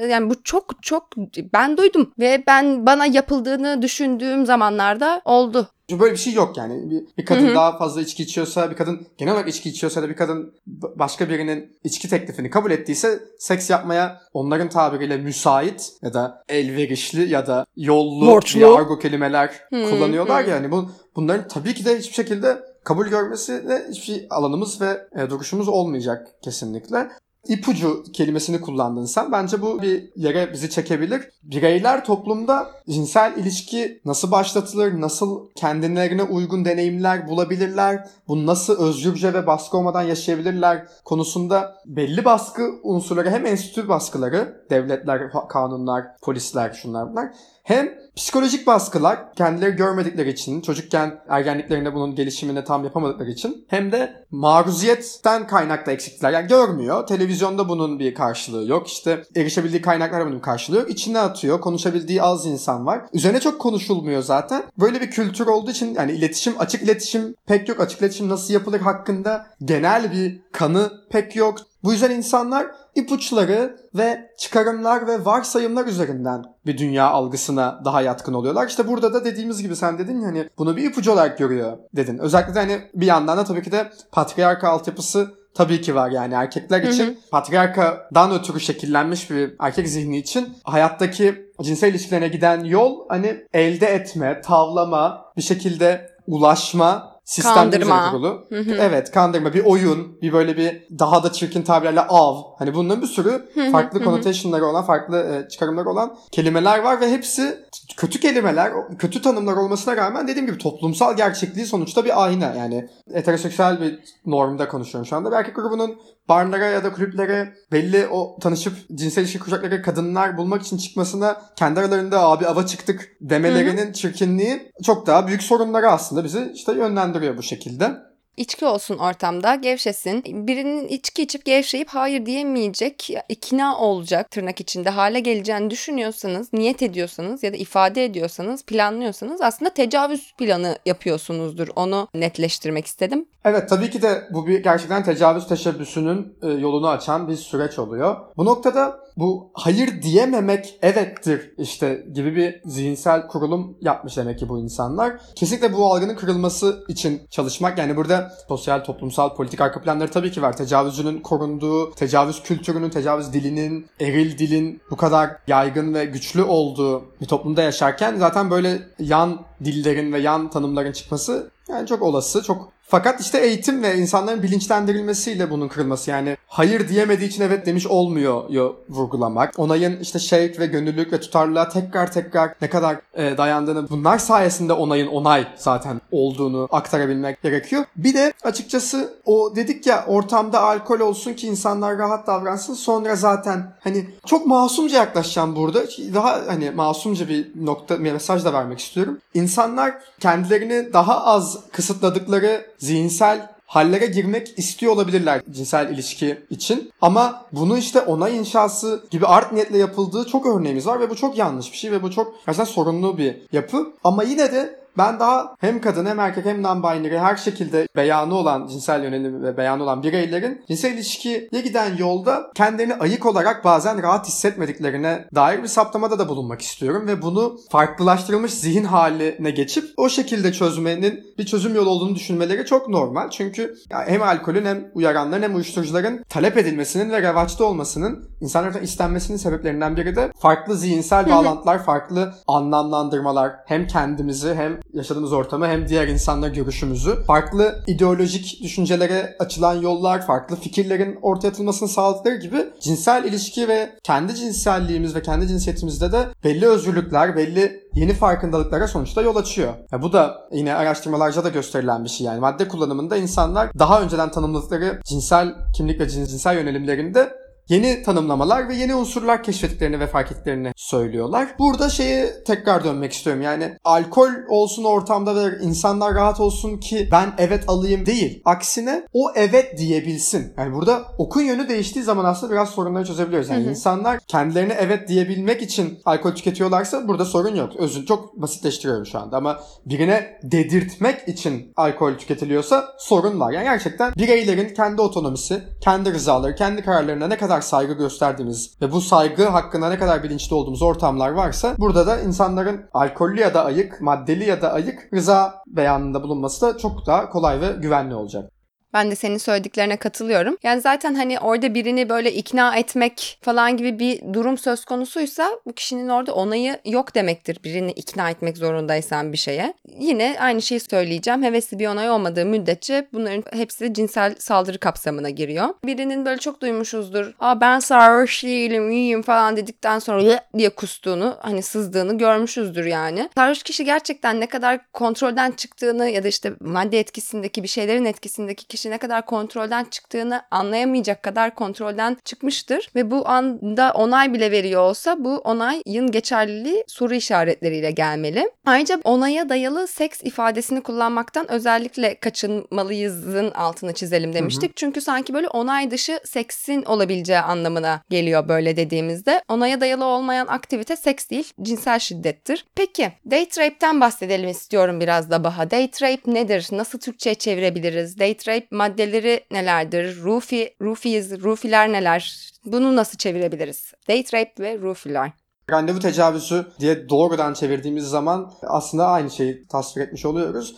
Yani 0.08 0.30
bu 0.30 0.42
çok 0.42 0.82
çok 0.82 1.16
ben 1.52 1.76
duydum 1.76 2.12
ve 2.18 2.42
ben 2.46 2.86
bana 2.86 3.06
yapıldığını 3.06 3.82
düşündüğüm 3.82 4.46
zamanlarda 4.46 5.22
oldu. 5.24 5.68
Çünkü 5.92 6.02
böyle 6.02 6.12
bir 6.12 6.18
şey 6.18 6.32
yok 6.32 6.56
yani. 6.56 6.90
Bir, 6.90 7.04
bir 7.18 7.24
kadın 7.24 7.46
Hı-hı. 7.46 7.54
daha 7.54 7.78
fazla 7.78 8.00
içki 8.00 8.22
içiyorsa, 8.22 8.70
bir 8.70 8.76
kadın 8.76 9.06
genel 9.18 9.32
olarak 9.32 9.48
içki 9.48 9.68
içiyorsa 9.68 10.02
da 10.02 10.08
bir 10.08 10.16
kadın 10.16 10.54
başka 10.96 11.28
birinin 11.28 11.76
içki 11.84 12.08
teklifini 12.08 12.50
kabul 12.50 12.70
ettiyse 12.70 13.20
seks 13.38 13.70
yapmaya 13.70 14.20
onların 14.32 14.68
tabiriyle 14.68 15.16
müsait 15.16 15.92
ya 16.02 16.14
da 16.14 16.44
elverişli 16.48 17.28
ya 17.28 17.46
da 17.46 17.66
yollu 17.76 18.26
Borçlu. 18.26 18.60
diye 18.60 18.70
argo 18.70 18.98
kelimeler 18.98 19.60
Hı-hı. 19.70 19.90
kullanıyorlar 19.90 20.44
yani. 20.44 20.70
Bu, 20.70 20.90
bunların 21.16 21.48
tabii 21.48 21.74
ki 21.74 21.84
de 21.84 21.98
hiçbir 21.98 22.14
şekilde 22.14 22.58
kabul 22.84 23.06
görmesi 23.06 23.68
de 23.68 23.86
hiçbir 23.90 24.04
şey 24.04 24.26
alanımız 24.30 24.80
ve 24.80 25.06
e, 25.16 25.30
duruşumuz 25.30 25.68
olmayacak 25.68 26.28
kesinlikle 26.42 27.08
ipucu 27.48 28.04
kelimesini 28.12 28.60
kullandın 28.60 29.04
sen. 29.04 29.32
Bence 29.32 29.62
bu 29.62 29.82
bir 29.82 30.10
yere 30.16 30.52
bizi 30.52 30.70
çekebilir. 30.70 31.28
Bireyler 31.42 32.04
toplumda 32.04 32.70
cinsel 32.88 33.36
ilişki 33.36 34.00
nasıl 34.04 34.30
başlatılır, 34.30 35.00
nasıl 35.00 35.48
kendilerine 35.54 36.22
uygun 36.22 36.64
deneyimler 36.64 37.28
bulabilirler, 37.28 38.08
bunu 38.28 38.46
nasıl 38.46 38.78
özgürce 38.78 39.34
ve 39.34 39.46
baskı 39.46 39.76
olmadan 39.76 40.02
yaşayabilirler 40.02 40.86
konusunda 41.04 41.76
belli 41.86 42.24
baskı 42.24 42.70
unsurları 42.82 43.30
hem 43.30 43.46
enstitü 43.46 43.88
baskıları, 43.88 44.64
devletler, 44.70 45.32
kanunlar, 45.48 46.04
polisler 46.22 46.72
şunlar 46.72 47.10
bunlar 47.10 47.32
hem 47.62 48.02
psikolojik 48.16 48.66
baskılar 48.66 49.34
kendileri 49.34 49.76
görmedikleri 49.76 50.30
için, 50.30 50.60
çocukken 50.60 51.20
ergenliklerinde 51.28 51.94
bunun 51.94 52.14
gelişimini 52.14 52.64
tam 52.64 52.84
yapamadıkları 52.84 53.30
için 53.30 53.64
hem 53.68 53.92
de 53.92 54.26
maruziyetten 54.30 55.46
kaynaklı 55.46 55.92
eksiklikler. 55.92 56.32
Yani 56.32 56.48
görmüyor. 56.48 57.06
Televizyonda 57.06 57.68
bunun 57.68 57.98
bir 57.98 58.14
karşılığı 58.14 58.68
yok. 58.68 58.88
İşte 58.88 59.22
erişebildiği 59.36 59.82
kaynaklar 59.82 60.26
bunun 60.26 60.40
karşılığı 60.40 60.76
yok. 60.76 60.90
İçine 60.90 61.18
atıyor. 61.18 61.60
Konuşabildiği 61.60 62.22
az 62.22 62.46
insan 62.46 62.86
var. 62.86 63.02
Üzerine 63.12 63.40
çok 63.40 63.60
konuşulmuyor 63.60 64.22
zaten. 64.22 64.62
Böyle 64.80 65.00
bir 65.00 65.10
kültür 65.10 65.46
olduğu 65.46 65.70
için 65.70 65.94
yani 65.94 66.12
iletişim, 66.12 66.54
açık 66.58 66.82
iletişim 66.82 67.34
pek 67.46 67.68
yok. 67.68 67.80
Açık 67.80 68.00
iletişim 68.00 68.28
nasıl 68.28 68.54
yapılır 68.54 68.80
hakkında 68.80 69.46
genel 69.64 70.12
bir 70.12 70.40
kanı 70.52 70.92
pek 71.10 71.36
yok 71.36 71.58
Bu 71.84 71.92
yüzden 71.92 72.10
insanlar 72.10 72.66
ipuçları 72.94 73.76
ve 73.94 74.30
çıkarımlar 74.38 75.06
ve 75.06 75.24
varsayımlar 75.24 75.86
üzerinden 75.86 76.44
bir 76.66 76.78
dünya 76.78 77.06
algısına 77.06 77.80
daha 77.84 78.02
yatkın 78.02 78.34
oluyorlar. 78.34 78.68
İşte 78.68 78.88
burada 78.88 79.14
da 79.14 79.24
dediğimiz 79.24 79.62
gibi 79.62 79.76
sen 79.76 79.98
dedin 79.98 80.20
ya 80.20 80.28
hani 80.28 80.48
bunu 80.58 80.76
bir 80.76 80.84
ipucu 80.84 81.12
olarak 81.12 81.38
görüyor 81.38 81.78
dedin. 81.96 82.18
Özellikle 82.18 82.54
de 82.54 82.58
hani 82.58 82.80
bir 82.94 83.06
yandan 83.06 83.38
da 83.38 83.44
tabii 83.44 83.62
ki 83.62 83.72
de 83.72 83.92
patriarka 84.12 84.68
altyapısı 84.68 85.34
tabii 85.54 85.80
ki 85.80 85.94
var 85.94 86.10
yani 86.10 86.34
erkekler 86.34 86.82
için 86.82 87.06
hı 87.06 87.10
hı. 87.10 87.30
patriarkadan 87.30 88.32
ötürü 88.32 88.60
şekillenmiş 88.60 89.30
bir 89.30 89.54
erkek 89.60 89.88
zihni 89.88 90.18
için 90.18 90.48
hayattaki 90.64 91.52
cinsel 91.62 91.90
ilişkilerine 91.90 92.28
giden 92.28 92.64
yol 92.64 93.08
hani 93.08 93.36
elde 93.52 93.86
etme, 93.86 94.40
tavlama, 94.40 95.24
bir 95.36 95.42
şekilde 95.42 96.10
ulaşma 96.26 97.11
sistemler 97.32 98.10
kurulu. 98.10 98.46
Evet 98.80 99.10
kandırma. 99.10 99.54
Bir 99.54 99.64
oyun 99.64 100.20
bir 100.22 100.32
böyle 100.32 100.56
bir 100.56 100.98
daha 100.98 101.22
da 101.22 101.32
çirkin 101.32 101.62
tabirlerle 101.62 102.00
av. 102.00 102.36
Hani 102.58 102.74
bunların 102.74 103.02
bir 103.02 103.06
sürü 103.06 103.48
farklı 103.72 104.04
connotationları 104.04 104.66
olan 104.66 104.84
farklı 104.84 105.18
e, 105.18 105.48
çıkarımları 105.48 105.88
olan 105.88 106.16
kelimeler 106.32 106.78
var 106.78 107.00
ve 107.00 107.10
hepsi 107.10 107.58
kötü 107.96 108.20
kelimeler 108.20 108.72
kötü 108.98 109.22
tanımlar 109.22 109.56
olmasına 109.56 109.96
rağmen 109.96 110.28
dediğim 110.28 110.46
gibi 110.46 110.58
toplumsal 110.58 111.16
gerçekliği 111.16 111.66
sonuçta 111.66 112.04
bir 112.04 112.24
ayna. 112.24 112.54
Yani 112.54 112.88
heteroseksüel 113.12 113.80
bir 113.80 113.98
normda 114.26 114.68
konuşuyorum 114.68 115.06
şu 115.06 115.16
anda. 115.16 115.30
Bir 115.30 115.36
erkek 115.36 115.56
grubunun 115.56 115.98
barlara 116.28 116.66
ya 116.66 116.84
da 116.84 116.92
kulüplere 116.92 117.54
belli 117.72 118.06
o 118.06 118.36
tanışıp 118.40 118.74
cinsel 118.94 119.22
ilişki 119.22 119.38
kuracakları 119.38 119.82
kadınlar 119.82 120.36
bulmak 120.36 120.62
için 120.62 120.76
çıkmasına 120.76 121.42
kendi 121.56 121.80
aralarında 121.80 122.20
abi 122.20 122.46
ava 122.46 122.66
çıktık 122.66 123.08
demelerinin 123.20 123.84
Hı-hı. 123.84 123.92
çirkinliği 123.92 124.72
çok 124.84 125.06
daha 125.06 125.26
büyük 125.26 125.42
sorunları 125.42 125.90
aslında 125.90 126.24
bizi 126.24 126.52
işte 126.54 126.72
yönlendiriyor 126.72 127.21
bu 127.36 127.42
şekilde. 127.42 128.12
İçki 128.36 128.66
olsun 128.66 128.98
ortamda, 128.98 129.54
gevşesin. 129.54 130.46
Birinin 130.46 130.88
içki 130.88 131.22
içip 131.22 131.44
gevşeyip 131.44 131.88
hayır 131.88 132.26
diyemeyecek, 132.26 133.10
ikna 133.28 133.78
olacak 133.78 134.30
tırnak 134.30 134.60
içinde 134.60 134.90
hale 134.90 135.20
geleceğini 135.20 135.70
düşünüyorsanız, 135.70 136.52
niyet 136.52 136.82
ediyorsanız 136.82 137.42
ya 137.42 137.52
da 137.52 137.56
ifade 137.56 138.04
ediyorsanız, 138.04 138.64
planlıyorsanız 138.64 139.40
aslında 139.40 139.74
tecavüz 139.74 140.34
planı 140.38 140.78
yapıyorsunuzdur. 140.86 141.68
Onu 141.76 142.08
netleştirmek 142.14 142.86
istedim. 142.86 143.26
Evet 143.44 143.68
tabii 143.68 143.90
ki 143.90 144.02
de 144.02 144.22
bu 144.30 144.46
bir 144.46 144.62
gerçekten 144.62 145.04
tecavüz 145.04 145.46
teşebbüsünün 145.46 146.34
e, 146.42 146.48
yolunu 146.48 146.88
açan 146.88 147.28
bir 147.28 147.36
süreç 147.36 147.78
oluyor. 147.78 148.16
Bu 148.36 148.44
noktada 148.44 149.00
bu 149.16 149.50
hayır 149.54 150.02
diyememek 150.02 150.78
evettir 150.82 151.54
işte 151.58 152.06
gibi 152.12 152.36
bir 152.36 152.60
zihinsel 152.64 153.26
kurulum 153.28 153.76
yapmış 153.80 154.16
demek 154.16 154.38
ki 154.38 154.48
bu 154.48 154.58
insanlar. 154.58 155.12
Kesinlikle 155.34 155.72
bu 155.72 155.86
algının 155.86 156.16
kırılması 156.16 156.84
için 156.88 157.22
çalışmak 157.30 157.78
yani 157.78 157.96
burada 157.96 158.32
sosyal, 158.48 158.84
toplumsal, 158.84 159.34
politik 159.34 159.60
arka 159.60 159.80
planları 159.80 160.10
tabii 160.10 160.30
ki 160.30 160.42
var. 160.42 160.56
Tecavüzcünün 160.56 161.20
korunduğu, 161.20 161.90
tecavüz 161.94 162.42
kültürünün, 162.42 162.90
tecavüz 162.90 163.32
dilinin, 163.32 163.86
eril 164.00 164.38
dilin 164.38 164.80
bu 164.90 164.96
kadar 164.96 165.36
yaygın 165.46 165.94
ve 165.94 166.04
güçlü 166.04 166.42
olduğu 166.42 167.04
bir 167.20 167.26
toplumda 167.26 167.62
yaşarken 167.62 168.16
zaten 168.16 168.50
böyle 168.50 168.82
yan 168.98 169.40
dillerin 169.64 170.12
ve 170.12 170.20
yan 170.20 170.50
tanımların 170.50 170.92
çıkması 170.92 171.50
yani 171.68 171.86
çok 171.86 172.02
olası, 172.02 172.42
çok 172.42 172.72
fakat 172.92 173.20
işte 173.20 173.38
eğitim 173.38 173.82
ve 173.82 173.96
insanların 173.98 174.42
bilinçlendirilmesiyle 174.42 175.50
bunun 175.50 175.68
kırılması 175.68 176.10
yani 176.10 176.36
hayır 176.46 176.88
diyemediği 176.88 177.28
için 177.28 177.42
evet 177.42 177.66
demiş 177.66 177.86
olmuyor 177.86 178.50
yo, 178.50 178.72
vurgulamak. 178.88 179.58
Onayın 179.58 180.00
işte 180.00 180.18
şevk 180.18 180.60
ve 180.60 180.66
gönüllülük 180.66 181.12
ve 181.12 181.20
tutarlılığa 181.20 181.68
tekrar 181.68 182.12
tekrar 182.12 182.54
ne 182.62 182.70
kadar 182.70 182.96
e, 183.14 183.38
dayandığını 183.38 183.90
bunlar 183.90 184.18
sayesinde 184.18 184.72
onayın 184.72 185.06
onay 185.06 185.46
zaten 185.56 186.00
olduğunu 186.10 186.68
aktarabilmek 186.70 187.42
gerekiyor. 187.42 187.84
Bir 187.96 188.14
de 188.14 188.32
açıkçası 188.44 189.14
o 189.24 189.56
dedik 189.56 189.86
ya 189.86 190.04
ortamda 190.06 190.62
alkol 190.62 191.00
olsun 191.00 191.34
ki 191.34 191.46
insanlar 191.46 191.98
rahat 191.98 192.26
davransın 192.26 192.74
sonra 192.74 193.16
zaten 193.16 193.74
hani 193.80 194.06
çok 194.26 194.46
masumca 194.46 194.96
yaklaşacağım 194.98 195.56
burada. 195.56 195.82
Daha 196.14 196.40
hani 196.46 196.70
masumca 196.70 197.28
bir 197.28 197.52
nokta 197.56 198.04
bir 198.04 198.12
mesaj 198.12 198.44
da 198.44 198.52
vermek 198.52 198.78
istiyorum. 198.78 199.18
İnsanlar 199.34 199.94
kendilerini 200.20 200.92
daha 200.92 201.24
az 201.24 201.58
kısıtladıkları 201.72 202.72
zihinsel 202.82 203.48
hallere 203.66 204.06
girmek 204.06 204.58
istiyor 204.58 204.92
olabilirler 204.92 205.42
cinsel 205.50 205.90
ilişki 205.90 206.38
için. 206.50 206.90
Ama 207.00 207.44
bunu 207.52 207.78
işte 207.78 208.00
onay 208.00 208.38
inşası 208.38 209.04
gibi 209.10 209.26
art 209.26 209.52
niyetle 209.52 209.78
yapıldığı 209.78 210.26
çok 210.26 210.46
örneğimiz 210.46 210.86
var 210.86 211.00
ve 211.00 211.10
bu 211.10 211.16
çok 211.16 211.38
yanlış 211.38 211.72
bir 211.72 211.76
şey 211.76 211.92
ve 211.92 212.02
bu 212.02 212.10
çok 212.10 212.34
gerçekten 212.46 212.72
sorunlu 212.72 213.18
bir 213.18 213.36
yapı. 213.52 213.92
Ama 214.04 214.22
yine 214.22 214.52
de 214.52 214.81
ben 214.98 215.20
daha 215.20 215.54
hem 215.60 215.80
kadın 215.80 216.06
hem 216.06 216.20
erkek 216.20 216.44
hem 216.44 216.62
non-binary 216.62 217.18
her 217.18 217.36
şekilde 217.36 217.88
beyanı 217.96 218.34
olan 218.34 218.66
cinsel 218.66 219.04
yönelimi 219.04 219.42
ve 219.42 219.56
beyanı 219.56 219.82
olan 219.82 220.02
bireylerin 220.02 220.64
cinsel 220.68 220.92
ilişkiye 220.92 221.48
giden 221.64 221.96
yolda 221.96 222.50
kendilerini 222.54 222.94
ayık 222.94 223.26
olarak 223.26 223.64
bazen 223.64 224.02
rahat 224.02 224.26
hissetmediklerine 224.26 225.24
dair 225.34 225.62
bir 225.62 225.68
saptamada 225.68 226.18
da 226.18 226.28
bulunmak 226.28 226.62
istiyorum 226.62 227.06
ve 227.06 227.22
bunu 227.22 227.56
farklılaştırılmış 227.70 228.54
zihin 228.54 228.84
haline 228.84 229.50
geçip 229.50 229.84
o 229.96 230.08
şekilde 230.08 230.52
çözmenin 230.52 231.24
bir 231.38 231.46
çözüm 231.46 231.74
yolu 231.74 231.90
olduğunu 231.90 232.14
düşünmeleri 232.14 232.66
çok 232.66 232.88
normal. 232.88 233.30
Çünkü 233.30 233.74
hem 233.90 234.22
alkolün 234.22 234.64
hem 234.64 234.90
uyaranların 234.94 235.42
hem 235.42 235.54
uyuşturucuların 235.54 236.24
talep 236.28 236.56
edilmesinin 236.56 237.10
ve 237.10 237.22
revaçta 237.22 237.64
olmasının 237.64 238.30
insanların 238.40 238.82
istenmesinin 238.82 239.38
sebeplerinden 239.38 239.96
biri 239.96 240.16
de 240.16 240.32
farklı 240.38 240.76
zihinsel 240.76 241.30
bağlantılar, 241.30 241.84
farklı 241.84 242.34
anlamlandırmalar 242.46 243.52
hem 243.66 243.86
kendimizi 243.86 244.54
hem 244.54 244.81
yaşadığımız 244.92 245.32
ortamı 245.32 245.66
hem 245.66 245.88
diğer 245.88 246.08
insanla 246.08 246.48
görüşümüzü, 246.48 247.22
farklı 247.26 247.84
ideolojik 247.86 248.62
düşüncelere 248.62 249.36
açılan 249.38 249.74
yollar, 249.74 250.26
farklı 250.26 250.56
fikirlerin 250.56 251.18
ortaya 251.22 251.48
atılmasını 251.48 251.88
sağladıkları 251.88 252.36
gibi 252.36 252.56
cinsel 252.80 253.24
ilişki 253.24 253.68
ve 253.68 253.90
kendi 254.02 254.34
cinselliğimiz 254.34 255.14
ve 255.14 255.22
kendi 255.22 255.48
cinsiyetimizde 255.48 256.12
de 256.12 256.26
belli 256.44 256.66
özgürlükler, 256.66 257.36
belli 257.36 257.82
yeni 257.94 258.14
farkındalıklara 258.14 258.88
sonuçta 258.88 259.22
yol 259.22 259.36
açıyor. 259.36 259.74
Ya 259.92 260.02
bu 260.02 260.12
da 260.12 260.48
yine 260.52 260.74
araştırmalarca 260.74 261.44
da 261.44 261.48
gösterilen 261.48 262.04
bir 262.04 262.08
şey 262.08 262.26
yani. 262.26 262.40
Madde 262.40 262.68
kullanımında 262.68 263.16
insanlar 263.16 263.78
daha 263.78 264.02
önceden 264.02 264.30
tanımladıkları 264.30 265.00
cinsel 265.04 265.54
kimlik 265.76 266.00
ve 266.00 266.08
cinsel 266.08 266.56
yönelimlerinde 266.56 267.41
yeni 267.72 268.02
tanımlamalar 268.02 268.68
ve 268.68 268.74
yeni 268.74 268.94
unsurlar 268.94 269.42
keşfettiklerini 269.42 270.00
ve 270.00 270.06
fark 270.06 270.32
ettiklerini 270.32 270.72
söylüyorlar. 270.76 271.48
Burada 271.58 271.88
şeye 271.88 272.44
tekrar 272.44 272.84
dönmek 272.84 273.12
istiyorum. 273.12 273.42
Yani 273.42 273.76
alkol 273.84 274.30
olsun 274.48 274.84
ortamda 274.84 275.36
ve 275.36 275.58
insanlar 275.62 276.14
rahat 276.14 276.40
olsun 276.40 276.78
ki 276.78 277.08
ben 277.12 277.32
evet 277.38 277.64
alayım 277.68 278.06
değil. 278.06 278.42
Aksine 278.44 279.06
o 279.12 279.30
evet 279.34 279.78
diyebilsin. 279.78 280.52
Yani 280.58 280.74
burada 280.74 281.02
okun 281.18 281.42
yönü 281.42 281.68
değiştiği 281.68 282.04
zaman 282.04 282.24
aslında 282.24 282.52
biraz 282.52 282.68
sorunları 282.68 283.04
çözebiliyoruz. 283.04 283.48
Yani 283.48 283.62
hı 283.62 283.66
hı. 283.66 283.70
insanlar 283.70 284.18
kendilerine 284.28 284.76
evet 284.78 285.08
diyebilmek 285.08 285.62
için 285.62 285.98
alkol 286.04 286.32
tüketiyorlarsa 286.32 287.08
burada 287.08 287.24
sorun 287.24 287.54
yok. 287.54 287.76
Özün 287.76 288.04
çok 288.04 288.42
basitleştiriyorum 288.42 289.06
şu 289.06 289.18
anda 289.18 289.36
ama 289.36 289.60
birine 289.86 290.38
dedirtmek 290.42 291.28
için 291.28 291.72
alkol 291.76 292.14
tüketiliyorsa 292.14 292.84
sorun 292.98 293.40
var. 293.40 293.52
Yani 293.52 293.64
gerçekten 293.64 294.12
bireylerin 294.16 294.74
kendi 294.74 295.02
otonomisi, 295.02 295.62
kendi 295.80 296.12
rızaları, 296.12 296.54
kendi 296.54 296.82
kararlarına 296.82 297.28
ne 297.28 297.36
kadar 297.36 297.61
saygı 297.62 297.92
gösterdiğimiz 297.92 298.76
ve 298.82 298.92
bu 298.92 299.00
saygı 299.00 299.48
hakkında 299.48 299.88
ne 299.88 299.98
kadar 299.98 300.22
bilinçli 300.22 300.54
olduğumuz 300.54 300.82
ortamlar 300.82 301.30
varsa 301.30 301.74
burada 301.78 302.06
da 302.06 302.20
insanların 302.20 302.84
alkollü 302.94 303.40
ya 303.40 303.54
da 303.54 303.64
ayık, 303.64 304.00
maddeli 304.00 304.44
ya 304.44 304.62
da 304.62 304.72
ayık 304.72 305.08
rıza 305.14 305.62
beyanında 305.66 306.22
bulunması 306.22 306.66
da 306.66 306.78
çok 306.78 307.06
daha 307.06 307.30
kolay 307.30 307.60
ve 307.60 307.72
güvenli 307.72 308.14
olacak. 308.14 308.51
Ben 308.94 309.10
de 309.10 309.14
senin 309.14 309.38
söylediklerine 309.38 309.96
katılıyorum. 309.96 310.56
Yani 310.62 310.80
zaten 310.80 311.14
hani 311.14 311.38
orada 311.40 311.74
birini 311.74 312.08
böyle 312.08 312.32
ikna 312.32 312.76
etmek 312.76 313.38
falan 313.42 313.76
gibi 313.76 313.98
bir 313.98 314.34
durum 314.34 314.58
söz 314.58 314.84
konusuysa 314.84 315.50
bu 315.66 315.72
kişinin 315.72 316.08
orada 316.08 316.34
onayı 316.34 316.78
yok 316.84 317.14
demektir. 317.14 317.58
Birini 317.64 317.90
ikna 317.90 318.30
etmek 318.30 318.58
zorundaysan 318.58 319.32
bir 319.32 319.38
şeye. 319.38 319.74
Yine 319.98 320.36
aynı 320.40 320.62
şeyi 320.62 320.80
söyleyeceğim. 320.80 321.42
Hevesli 321.42 321.78
bir 321.78 321.86
onay 321.86 322.10
olmadığı 322.10 322.46
müddetçe 322.46 323.08
bunların 323.12 323.44
hepsi 323.52 323.94
cinsel 323.94 324.34
saldırı 324.38 324.78
kapsamına 324.78 325.30
giriyor. 325.30 325.68
Birinin 325.84 326.24
böyle 326.24 326.38
çok 326.38 326.60
duymuşuzdur. 326.60 327.34
Aa 327.40 327.60
ben 327.60 327.78
sarhoş 327.78 328.44
değilim, 328.44 328.90
iyiyim 328.90 329.22
falan 329.22 329.56
dedikten 329.56 329.98
sonra 329.98 330.40
diye 330.58 330.70
kustuğunu, 330.70 331.36
hani 331.40 331.62
sızdığını 331.62 332.18
görmüşüzdür 332.18 332.84
yani. 332.84 333.28
Sarhoş 333.34 333.62
kişi 333.62 333.84
gerçekten 333.84 334.40
ne 334.40 334.46
kadar 334.46 334.92
kontrolden 334.92 335.50
çıktığını 335.50 336.08
ya 336.08 336.24
da 336.24 336.28
işte 336.28 336.52
madde 336.60 336.98
etkisindeki 336.98 337.62
bir 337.62 337.68
şeylerin 337.68 338.04
etkisindeki 338.04 338.66
kişi 338.66 338.81
kişi 338.82 338.90
ne 338.90 338.98
kadar 338.98 339.26
kontrolden 339.26 339.84
çıktığını 339.84 340.42
anlayamayacak 340.50 341.22
kadar 341.22 341.54
kontrolden 341.54 342.16
çıkmıştır 342.24 342.90
ve 342.94 343.10
bu 343.10 343.28
anda 343.28 343.92
onay 343.94 344.32
bile 344.32 344.50
veriyor 344.50 344.82
olsa 344.82 345.24
bu 345.24 345.36
onayın 345.38 346.10
geçerliliği 346.10 346.84
soru 346.86 347.14
işaretleriyle 347.14 347.90
gelmeli. 347.90 348.50
Ayrıca 348.66 349.00
onaya 349.04 349.48
dayalı 349.48 349.86
seks 349.86 350.20
ifadesini 350.22 350.80
kullanmaktan 350.80 351.50
özellikle 351.50 352.14
kaçınmalıyızın 352.14 353.50
altını 353.50 353.92
çizelim 353.92 354.34
demiştik. 354.34 354.70
Hı 354.70 354.72
hı. 354.72 354.76
Çünkü 354.76 355.00
sanki 355.00 355.34
böyle 355.34 355.48
onay 355.48 355.90
dışı 355.90 356.20
seksin 356.24 356.82
olabileceği 356.82 357.38
anlamına 357.38 358.02
geliyor 358.10 358.48
böyle 358.48 358.76
dediğimizde. 358.76 359.42
Onaya 359.48 359.80
dayalı 359.80 360.04
olmayan 360.04 360.46
aktivite 360.46 360.96
seks 360.96 361.30
değil, 361.30 361.52
cinsel 361.62 361.98
şiddettir. 361.98 362.66
Peki, 362.74 363.12
date 363.30 363.64
rape'ten 363.64 364.00
bahsedelim 364.00 364.48
istiyorum 364.48 365.00
biraz 365.00 365.30
da 365.30 365.44
Baha. 365.44 365.70
Date 365.70 366.10
rape 366.10 366.34
nedir? 366.34 366.68
Nasıl 366.72 366.98
Türkçe'ye 366.98 367.34
çevirebiliriz? 367.34 368.18
Date 368.18 368.54
rape 368.54 368.71
maddeleri 368.72 369.44
nelerdir? 369.50 370.22
Rufi, 370.22 370.74
roofies, 370.82 371.42
roofiler 371.42 371.92
neler? 371.92 372.50
Bunu 372.64 372.96
nasıl 372.96 373.18
çevirebiliriz? 373.18 373.92
Date 374.08 374.38
rape 374.38 374.62
ve 374.62 374.78
roofiler. 374.80 375.32
Randevu 375.70 375.98
tecavüzü 375.98 376.66
diye 376.80 377.08
doğrudan 377.08 377.54
çevirdiğimiz 377.54 378.04
zaman 378.04 378.52
aslında 378.62 379.06
aynı 379.06 379.30
şeyi 379.30 379.66
tasvir 379.68 380.02
etmiş 380.02 380.26
oluyoruz. 380.26 380.76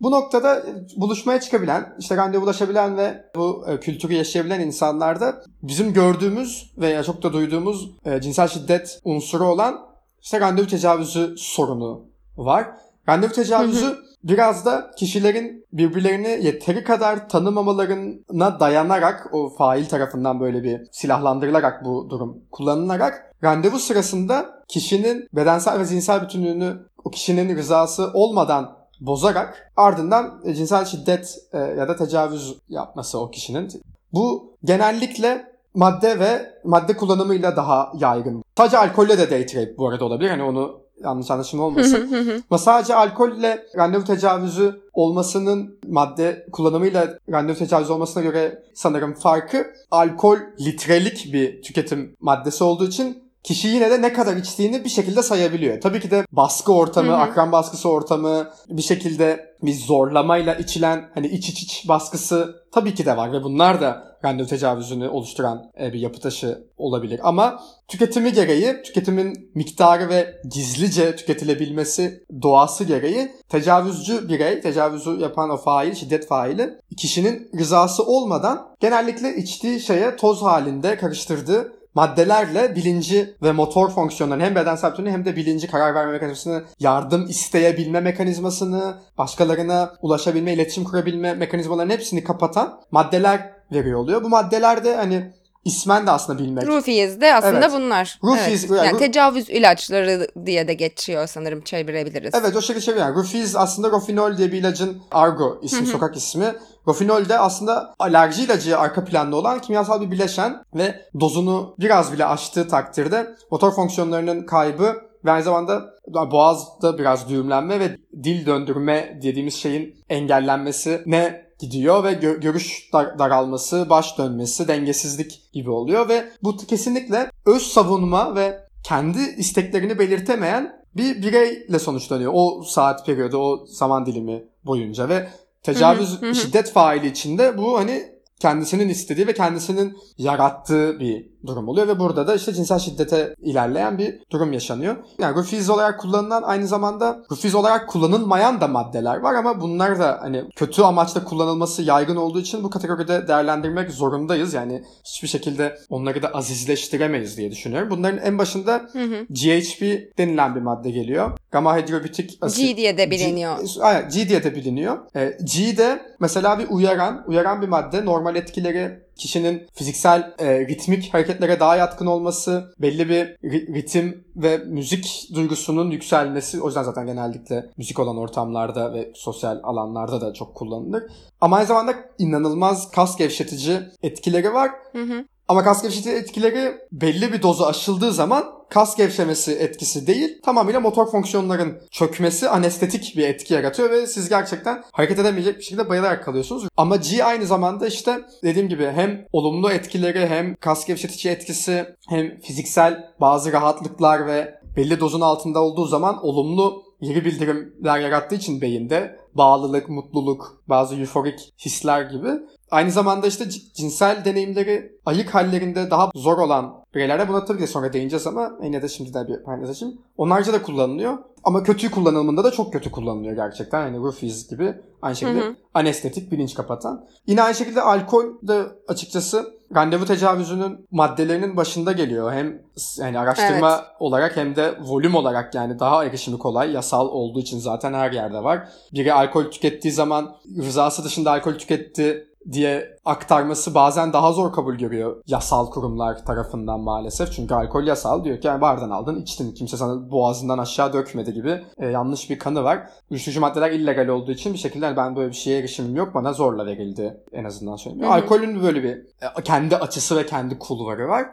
Bu 0.00 0.10
noktada 0.10 0.66
buluşmaya 0.96 1.40
çıkabilen, 1.40 1.94
işte 1.98 2.16
randevulaşabilen 2.16 2.96
ve 2.96 3.24
bu 3.36 3.64
e, 3.68 3.80
kültürü 3.80 4.14
yaşayabilen 4.14 4.60
insanlarda 4.60 5.42
bizim 5.62 5.92
gördüğümüz 5.92 6.74
veya 6.78 7.02
çok 7.02 7.22
da 7.22 7.32
duyduğumuz 7.32 7.90
e, 8.04 8.20
cinsel 8.20 8.48
şiddet 8.48 9.00
unsuru 9.04 9.44
olan 9.44 9.86
işte 10.22 10.40
randevu 10.40 10.66
tecavüzü 10.66 11.34
sorunu 11.38 12.04
var. 12.36 12.66
Randevu 13.08 13.32
tecavüzü 13.32 13.98
biraz 14.28 14.66
da 14.66 14.90
kişilerin 14.96 15.66
birbirlerini 15.72 16.38
yeteri 16.42 16.84
kadar 16.84 17.28
tanımamalarına 17.28 18.60
dayanarak 18.60 19.34
o 19.34 19.48
fail 19.48 19.86
tarafından 19.86 20.40
böyle 20.40 20.62
bir 20.62 20.80
silahlandırılarak 20.92 21.84
bu 21.84 22.10
durum 22.10 22.42
kullanılarak 22.52 23.32
randevu 23.44 23.78
sırasında 23.78 24.62
kişinin 24.68 25.28
bedensel 25.32 25.78
ve 25.78 25.84
zihinsel 25.84 26.22
bütünlüğünü 26.22 26.76
o 27.04 27.10
kişinin 27.10 27.56
rızası 27.56 28.10
olmadan 28.14 28.76
bozarak 29.00 29.72
ardından 29.76 30.42
cinsel 30.54 30.84
şiddet 30.84 31.38
e, 31.52 31.58
ya 31.58 31.88
da 31.88 31.96
tecavüz 31.96 32.58
yapması 32.68 33.20
o 33.20 33.30
kişinin. 33.30 33.68
Bu 34.12 34.56
genellikle 34.64 35.56
madde 35.74 36.18
ve 36.18 36.52
madde 36.64 36.96
kullanımıyla 36.96 37.56
daha 37.56 37.92
yaygın. 37.98 38.42
Sadece 38.56 38.78
alkolle 38.78 39.18
de 39.18 39.24
date 39.24 39.60
rape 39.60 39.78
bu 39.78 39.88
arada 39.88 40.04
olabilir. 40.04 40.30
Hani 40.30 40.42
onu 40.42 40.85
yanlış 41.04 41.30
anlaşılma 41.30 41.64
olmasın. 41.64 42.10
Ama 42.50 42.58
sadece 42.58 42.94
alkolle 42.94 43.66
randevu 43.76 44.04
tecavüzü 44.04 44.80
olmasının 44.92 45.78
madde 45.88 46.46
kullanımıyla 46.52 47.18
randevu 47.30 47.56
tecavüzü 47.58 47.92
olmasına 47.92 48.22
göre 48.22 48.62
sanırım 48.74 49.14
farkı 49.14 49.66
alkol 49.90 50.36
litrelik 50.60 51.32
bir 51.32 51.62
tüketim 51.62 52.16
maddesi 52.20 52.64
olduğu 52.64 52.86
için 52.86 53.25
kişi 53.46 53.68
yine 53.68 53.90
de 53.90 54.02
ne 54.02 54.12
kadar 54.12 54.36
içtiğini 54.36 54.84
bir 54.84 54.88
şekilde 54.88 55.22
sayabiliyor. 55.22 55.80
Tabii 55.80 56.00
ki 56.00 56.10
de 56.10 56.24
baskı 56.32 56.72
ortamı, 56.72 57.12
hı 57.12 57.16
hı. 57.16 57.20
akran 57.20 57.52
baskısı 57.52 57.88
ortamı, 57.88 58.50
bir 58.68 58.82
şekilde 58.82 59.56
bir 59.62 59.74
zorlamayla 59.74 60.54
içilen 60.54 61.10
hani 61.14 61.26
iç 61.26 61.48
iç 61.48 61.62
iç 61.62 61.88
baskısı 61.88 62.54
tabii 62.72 62.94
ki 62.94 63.06
de 63.06 63.16
var 63.16 63.32
ve 63.32 63.42
bunlar 63.42 63.80
da 63.80 64.16
randevu 64.24 64.46
tecavüzünü 64.46 65.08
oluşturan 65.08 65.70
e, 65.80 65.92
bir 65.92 65.98
yapı 65.98 66.20
taşı 66.20 66.64
olabilir. 66.76 67.20
Ama 67.22 67.62
tüketimi 67.88 68.32
gereği, 68.32 68.82
tüketimin 68.82 69.50
miktarı 69.54 70.08
ve 70.08 70.40
gizlice 70.50 71.16
tüketilebilmesi 71.16 72.24
doğası 72.42 72.84
gereği 72.84 73.32
tecavüzcü 73.48 74.28
birey, 74.28 74.60
tecavüzü 74.60 75.10
yapan 75.10 75.50
o 75.50 75.56
fail, 75.56 75.94
şiddet 75.94 76.26
faili 76.26 76.70
kişinin 76.96 77.50
rızası 77.58 78.02
olmadan 78.02 78.68
genellikle 78.80 79.36
içtiği 79.36 79.80
şeye 79.80 80.16
toz 80.16 80.42
halinde 80.42 80.96
karıştırdığı 80.96 81.75
maddelerle 81.96 82.76
bilinci 82.76 83.34
ve 83.42 83.52
motor 83.52 83.90
fonksiyonlarını 83.90 84.42
hem 84.42 84.54
bedensel 84.54 84.92
bütünlüğü 84.92 85.10
hem 85.10 85.24
de 85.24 85.36
bilinci 85.36 85.66
karar 85.66 85.94
verme 85.94 86.12
mekanizmasını, 86.12 86.64
yardım 86.80 87.26
isteyebilme 87.28 88.00
mekanizmasını, 88.00 88.94
başkalarına 89.18 89.92
ulaşabilme, 90.02 90.52
iletişim 90.52 90.84
kurabilme 90.84 91.34
mekanizmalarının 91.34 91.92
hepsini 91.92 92.24
kapatan 92.24 92.80
maddeler 92.90 93.52
veriyor 93.72 93.98
oluyor. 93.98 94.24
Bu 94.24 94.28
maddeler 94.28 94.84
de 94.84 94.96
hani 94.96 95.32
ismen 95.66 96.06
de 96.06 96.10
aslında 96.10 96.38
bilmek. 96.38 96.66
Rufies 96.66 97.20
de 97.20 97.34
aslında 97.34 97.58
evet. 97.58 97.72
bunlar. 97.72 98.18
Rufies, 98.24 98.64
evet. 98.64 98.70
yani, 98.70 98.86
yani 98.86 98.98
tecavüz 98.98 99.50
ilaçları 99.50 100.28
diye 100.46 100.68
de 100.68 100.74
geçiyor 100.74 101.26
sanırım 101.26 101.60
çevirebiliriz. 101.60 102.34
Evet 102.34 102.56
o 102.56 102.60
şekilde 102.60 102.80
çeviriyor. 102.80 103.06
Yani 103.06 103.46
aslında 103.56 103.90
Rofinol 103.90 104.36
diye 104.36 104.52
bir 104.52 104.58
ilacın 104.58 105.02
argo 105.10 105.58
ismi, 105.62 105.86
sokak 105.86 106.16
ismi. 106.16 106.54
Rofinol 106.88 107.28
de 107.28 107.38
aslında 107.38 107.94
alerji 107.98 108.42
ilacı 108.42 108.78
arka 108.78 109.04
planda 109.04 109.36
olan 109.36 109.60
kimyasal 109.60 110.00
bir 110.00 110.10
bileşen 110.10 110.62
ve 110.74 111.00
dozunu 111.20 111.74
biraz 111.78 112.12
bile 112.12 112.24
aştığı 112.26 112.68
takdirde 112.68 113.36
motor 113.50 113.72
fonksiyonlarının 113.72 114.46
kaybı 114.46 114.96
ve 115.24 115.30
aynı 115.30 115.44
zamanda 115.44 115.84
boğazda 116.30 116.98
biraz 116.98 117.28
düğümlenme 117.28 117.80
ve 117.80 117.96
dil 118.22 118.46
döndürme 118.46 119.18
dediğimiz 119.22 119.54
şeyin 119.54 119.94
engellenmesi 120.08 121.02
ne 121.06 121.45
gidiyor 121.58 122.04
ve 122.04 122.12
gö- 122.12 122.40
görüş 122.40 122.90
dar- 122.92 123.18
daralması, 123.18 123.90
baş 123.90 124.18
dönmesi, 124.18 124.68
dengesizlik 124.68 125.52
gibi 125.52 125.70
oluyor 125.70 126.08
ve 126.08 126.28
bu 126.42 126.56
kesinlikle 126.56 127.30
öz 127.46 127.62
savunma 127.62 128.34
ve 128.34 128.66
kendi 128.82 129.18
isteklerini 129.18 129.98
belirtemeyen 129.98 130.82
bir 130.96 131.22
bireyle 131.22 131.78
sonuçlanıyor 131.78 132.32
o 132.34 132.62
saat 132.62 133.06
periyodu, 133.06 133.38
o 133.38 133.66
zaman 133.66 134.06
dilimi 134.06 134.44
boyunca 134.64 135.08
ve 135.08 135.28
tecavüz, 135.62 136.22
hı 136.22 136.26
hı, 136.26 136.30
hı. 136.30 136.34
şiddet 136.34 136.72
faili 136.72 137.06
içinde 137.06 137.58
bu 137.58 137.78
hani 137.78 138.16
kendisinin 138.40 138.88
istediği 138.88 139.26
ve 139.26 139.34
kendisinin 139.34 139.98
yarattığı 140.18 141.00
bir 141.00 141.26
durum 141.46 141.68
oluyor 141.68 141.88
ve 141.88 141.98
burada 141.98 142.26
da 142.26 142.34
işte 142.34 142.52
cinsel 142.52 142.78
şiddete 142.78 143.34
ilerleyen 143.38 143.98
bir 143.98 144.18
durum 144.30 144.52
yaşanıyor. 144.52 144.96
Yani 145.18 145.36
rufiz 145.36 145.70
olarak 145.70 146.00
kullanılan 146.00 146.42
aynı 146.42 146.66
zamanda 146.66 147.24
rufiz 147.30 147.54
olarak 147.54 147.88
kullanılmayan 147.88 148.60
da 148.60 148.68
maddeler 148.68 149.16
var 149.16 149.34
ama 149.34 149.60
bunlar 149.60 149.98
da 149.98 150.18
hani 150.20 150.44
kötü 150.56 150.82
amaçla 150.82 151.24
kullanılması 151.24 151.82
yaygın 151.82 152.16
olduğu 152.16 152.40
için 152.40 152.64
bu 152.64 152.70
kategoride 152.70 153.28
değerlendirmek 153.28 153.90
zorundayız. 153.90 154.54
Yani 154.54 154.82
hiçbir 155.04 155.28
şekilde 155.28 155.78
onları 155.90 156.22
da 156.22 156.28
azizleştiremeyiz 156.28 157.36
diye 157.36 157.50
düşünüyorum. 157.50 157.90
Bunların 157.90 158.18
en 158.18 158.38
başında 158.38 158.88
hı 158.92 159.02
hı. 159.02 159.26
GHB 159.30 159.82
denilen 160.18 160.54
bir 160.54 160.60
madde 160.60 160.90
geliyor. 160.90 161.38
Gamma 161.50 161.78
hidrobitik 161.78 162.38
asit. 162.40 162.66
G 162.66 162.76
diye 162.76 162.98
de 162.98 163.10
biliniyor. 163.10 163.58
G, 163.58 163.82
aynen, 163.82 164.08
G 164.08 164.28
diye 164.28 164.44
de 164.44 164.54
biliniyor. 164.54 164.98
E, 165.16 165.38
G 165.44 165.76
de 165.76 166.02
mesela 166.20 166.58
bir 166.58 166.66
uyaran, 166.68 167.24
uyaran 167.26 167.62
bir 167.62 167.68
madde. 167.68 168.04
Normal 168.04 168.36
etkileri 168.36 169.05
kişinin 169.16 169.66
fiziksel 169.74 170.34
e, 170.38 170.60
ritmik 170.60 171.14
hareketlere 171.14 171.60
daha 171.60 171.76
yatkın 171.76 172.06
olması, 172.06 172.74
belli 172.78 173.08
bir 173.08 173.36
ritim 173.74 174.24
ve 174.36 174.56
müzik 174.56 175.28
duygusunun 175.34 175.90
yükselmesi. 175.90 176.62
O 176.62 176.66
yüzden 176.66 176.82
zaten 176.82 177.06
genellikle 177.06 177.70
müzik 177.76 177.98
olan 177.98 178.16
ortamlarda 178.16 178.92
ve 178.92 179.12
sosyal 179.14 179.60
alanlarda 179.62 180.20
da 180.20 180.32
çok 180.32 180.54
kullanılır. 180.54 181.02
Ama 181.40 181.56
aynı 181.56 181.66
zamanda 181.66 181.94
inanılmaz 182.18 182.90
kas 182.90 183.16
gevşetici 183.16 183.80
etkileri 184.02 184.52
var. 184.52 184.70
Hı 184.92 185.02
hı. 185.02 185.24
Ama 185.48 185.64
kas 185.64 185.82
gevşetici 185.82 186.16
etkileri 186.16 186.78
belli 186.92 187.32
bir 187.32 187.42
dozu 187.42 187.64
aşıldığı 187.64 188.12
zaman 188.12 188.44
kas 188.68 188.96
gevşemesi 188.96 189.52
etkisi 189.52 190.06
değil 190.06 190.42
tamamıyla 190.42 190.80
motor 190.80 191.10
fonksiyonların 191.10 191.78
çökmesi 191.90 192.48
anestetik 192.48 193.16
bir 193.16 193.28
etki 193.28 193.54
yaratıyor 193.54 193.90
ve 193.90 194.06
siz 194.06 194.28
gerçekten 194.28 194.82
hareket 194.92 195.18
edemeyecek 195.18 195.58
bir 195.58 195.62
şekilde 195.62 195.88
bayılarak 195.88 196.24
kalıyorsunuz. 196.24 196.68
Ama 196.76 196.96
G 196.96 197.24
aynı 197.24 197.46
zamanda 197.46 197.86
işte 197.86 198.20
dediğim 198.42 198.68
gibi 198.68 198.86
hem 198.94 199.24
olumlu 199.32 199.70
etkileri 199.70 200.26
hem 200.26 200.54
kas 200.54 200.86
gevşetici 200.86 201.34
etkisi 201.34 201.86
hem 202.08 202.40
fiziksel 202.40 203.04
bazı 203.20 203.52
rahatlıklar 203.52 204.26
ve 204.26 204.54
belli 204.76 205.00
dozun 205.00 205.20
altında 205.20 205.60
olduğu 205.60 205.86
zaman 205.86 206.24
olumlu 206.24 206.82
geri 207.00 207.24
bildirimler 207.24 207.98
yarattığı 207.98 208.34
için 208.34 208.60
beyinde 208.60 209.16
bağlılık, 209.34 209.88
mutluluk, 209.88 210.62
bazı 210.68 210.96
euforik 210.96 211.52
hisler 211.64 212.02
gibi 212.02 212.28
Aynı 212.70 212.90
zamanda 212.90 213.26
işte 213.26 213.44
cinsel 213.74 214.24
deneyimleri 214.24 214.92
ayık 215.06 215.34
hallerinde 215.34 215.90
daha 215.90 216.10
zor 216.14 216.38
olan 216.38 216.74
bireylerde 216.94 217.28
buna 217.28 217.44
tabii 217.44 217.58
ki 217.58 217.66
sonra 217.66 217.92
değineceğiz 217.92 218.26
ama 218.26 218.52
yine 218.62 218.82
de 218.82 218.88
şimdi 218.88 219.14
de 219.14 219.28
bir 219.28 219.44
paylaşayım. 219.44 219.98
Onlarca 220.16 220.52
da 220.52 220.62
kullanılıyor 220.62 221.18
ama 221.44 221.62
kötü 221.62 221.90
kullanılımında 221.90 222.44
da 222.44 222.50
çok 222.50 222.72
kötü 222.72 222.90
kullanılıyor 222.90 223.36
gerçekten. 223.36 223.80
Yani 223.80 223.98
Rufiz 223.98 224.48
gibi 224.48 224.74
aynı 225.02 225.16
şekilde 225.16 225.40
hı 225.40 225.48
hı. 225.48 225.56
anestetik 225.74 226.32
bilinç 226.32 226.54
kapatan. 226.54 227.06
Yine 227.26 227.42
aynı 227.42 227.54
şekilde 227.54 227.82
alkol 227.82 228.24
de 228.42 228.62
açıkçası 228.88 229.56
randevu 229.74 230.04
tecavüzünün 230.04 230.86
maddelerinin 230.90 231.56
başında 231.56 231.92
geliyor. 231.92 232.32
Hem 232.32 232.62
yani 232.98 233.18
araştırma 233.18 233.72
evet. 233.74 233.84
olarak 234.00 234.36
hem 234.36 234.56
de 234.56 234.78
volüm 234.80 235.14
olarak 235.14 235.54
yani 235.54 235.78
daha 235.78 236.04
erişimi 236.04 236.38
kolay. 236.38 236.72
Yasal 236.72 237.08
olduğu 237.08 237.40
için 237.40 237.58
zaten 237.58 237.94
her 237.94 238.12
yerde 238.12 238.44
var. 238.44 238.68
Biri 238.92 239.12
alkol 239.12 239.44
tükettiği 239.44 239.92
zaman 239.92 240.36
rızası 240.58 241.04
dışında 241.04 241.30
alkol 241.30 241.52
tüketti 241.52 242.26
diye 242.52 242.96
aktarması 243.04 243.74
bazen 243.74 244.12
daha 244.12 244.32
zor 244.32 244.52
kabul 244.52 244.74
görüyor 244.74 245.22
yasal 245.26 245.70
kurumlar 245.70 246.24
tarafından 246.24 246.80
maalesef. 246.80 247.32
Çünkü 247.32 247.54
alkol 247.54 247.82
yasal 247.86 248.24
diyor 248.24 248.40
ki 248.40 248.46
yani 248.46 248.60
bardan 248.60 248.90
aldın 248.90 249.22
içtin 249.22 249.54
kimse 249.54 249.76
sana 249.76 250.10
boğazından 250.10 250.58
aşağı 250.58 250.92
dökmedi 250.92 251.32
gibi 251.32 251.64
e, 251.78 251.86
yanlış 251.86 252.30
bir 252.30 252.38
kanı 252.38 252.64
var. 252.64 252.90
Uyuşturucu 253.10 253.40
maddeler 253.40 253.70
illegal 253.70 254.08
olduğu 254.08 254.32
için 254.32 254.52
bir 254.52 254.58
şekilde 254.58 254.86
yani 254.86 254.96
ben 254.96 255.16
böyle 255.16 255.28
bir 255.28 255.36
şeye 255.36 255.58
erişimim 255.58 255.96
yok 255.96 256.14
bana 256.14 256.32
zorla 256.32 256.66
verildi 256.66 257.20
en 257.32 257.44
azından 257.44 257.76
söyleyeyim. 257.76 258.12
Alkolün 258.12 258.62
böyle 258.62 258.82
bir 258.82 258.96
e, 258.96 259.42
kendi 259.44 259.76
açısı 259.76 260.16
ve 260.16 260.26
kendi 260.26 260.58
kulvarı 260.58 261.08
var. 261.08 261.26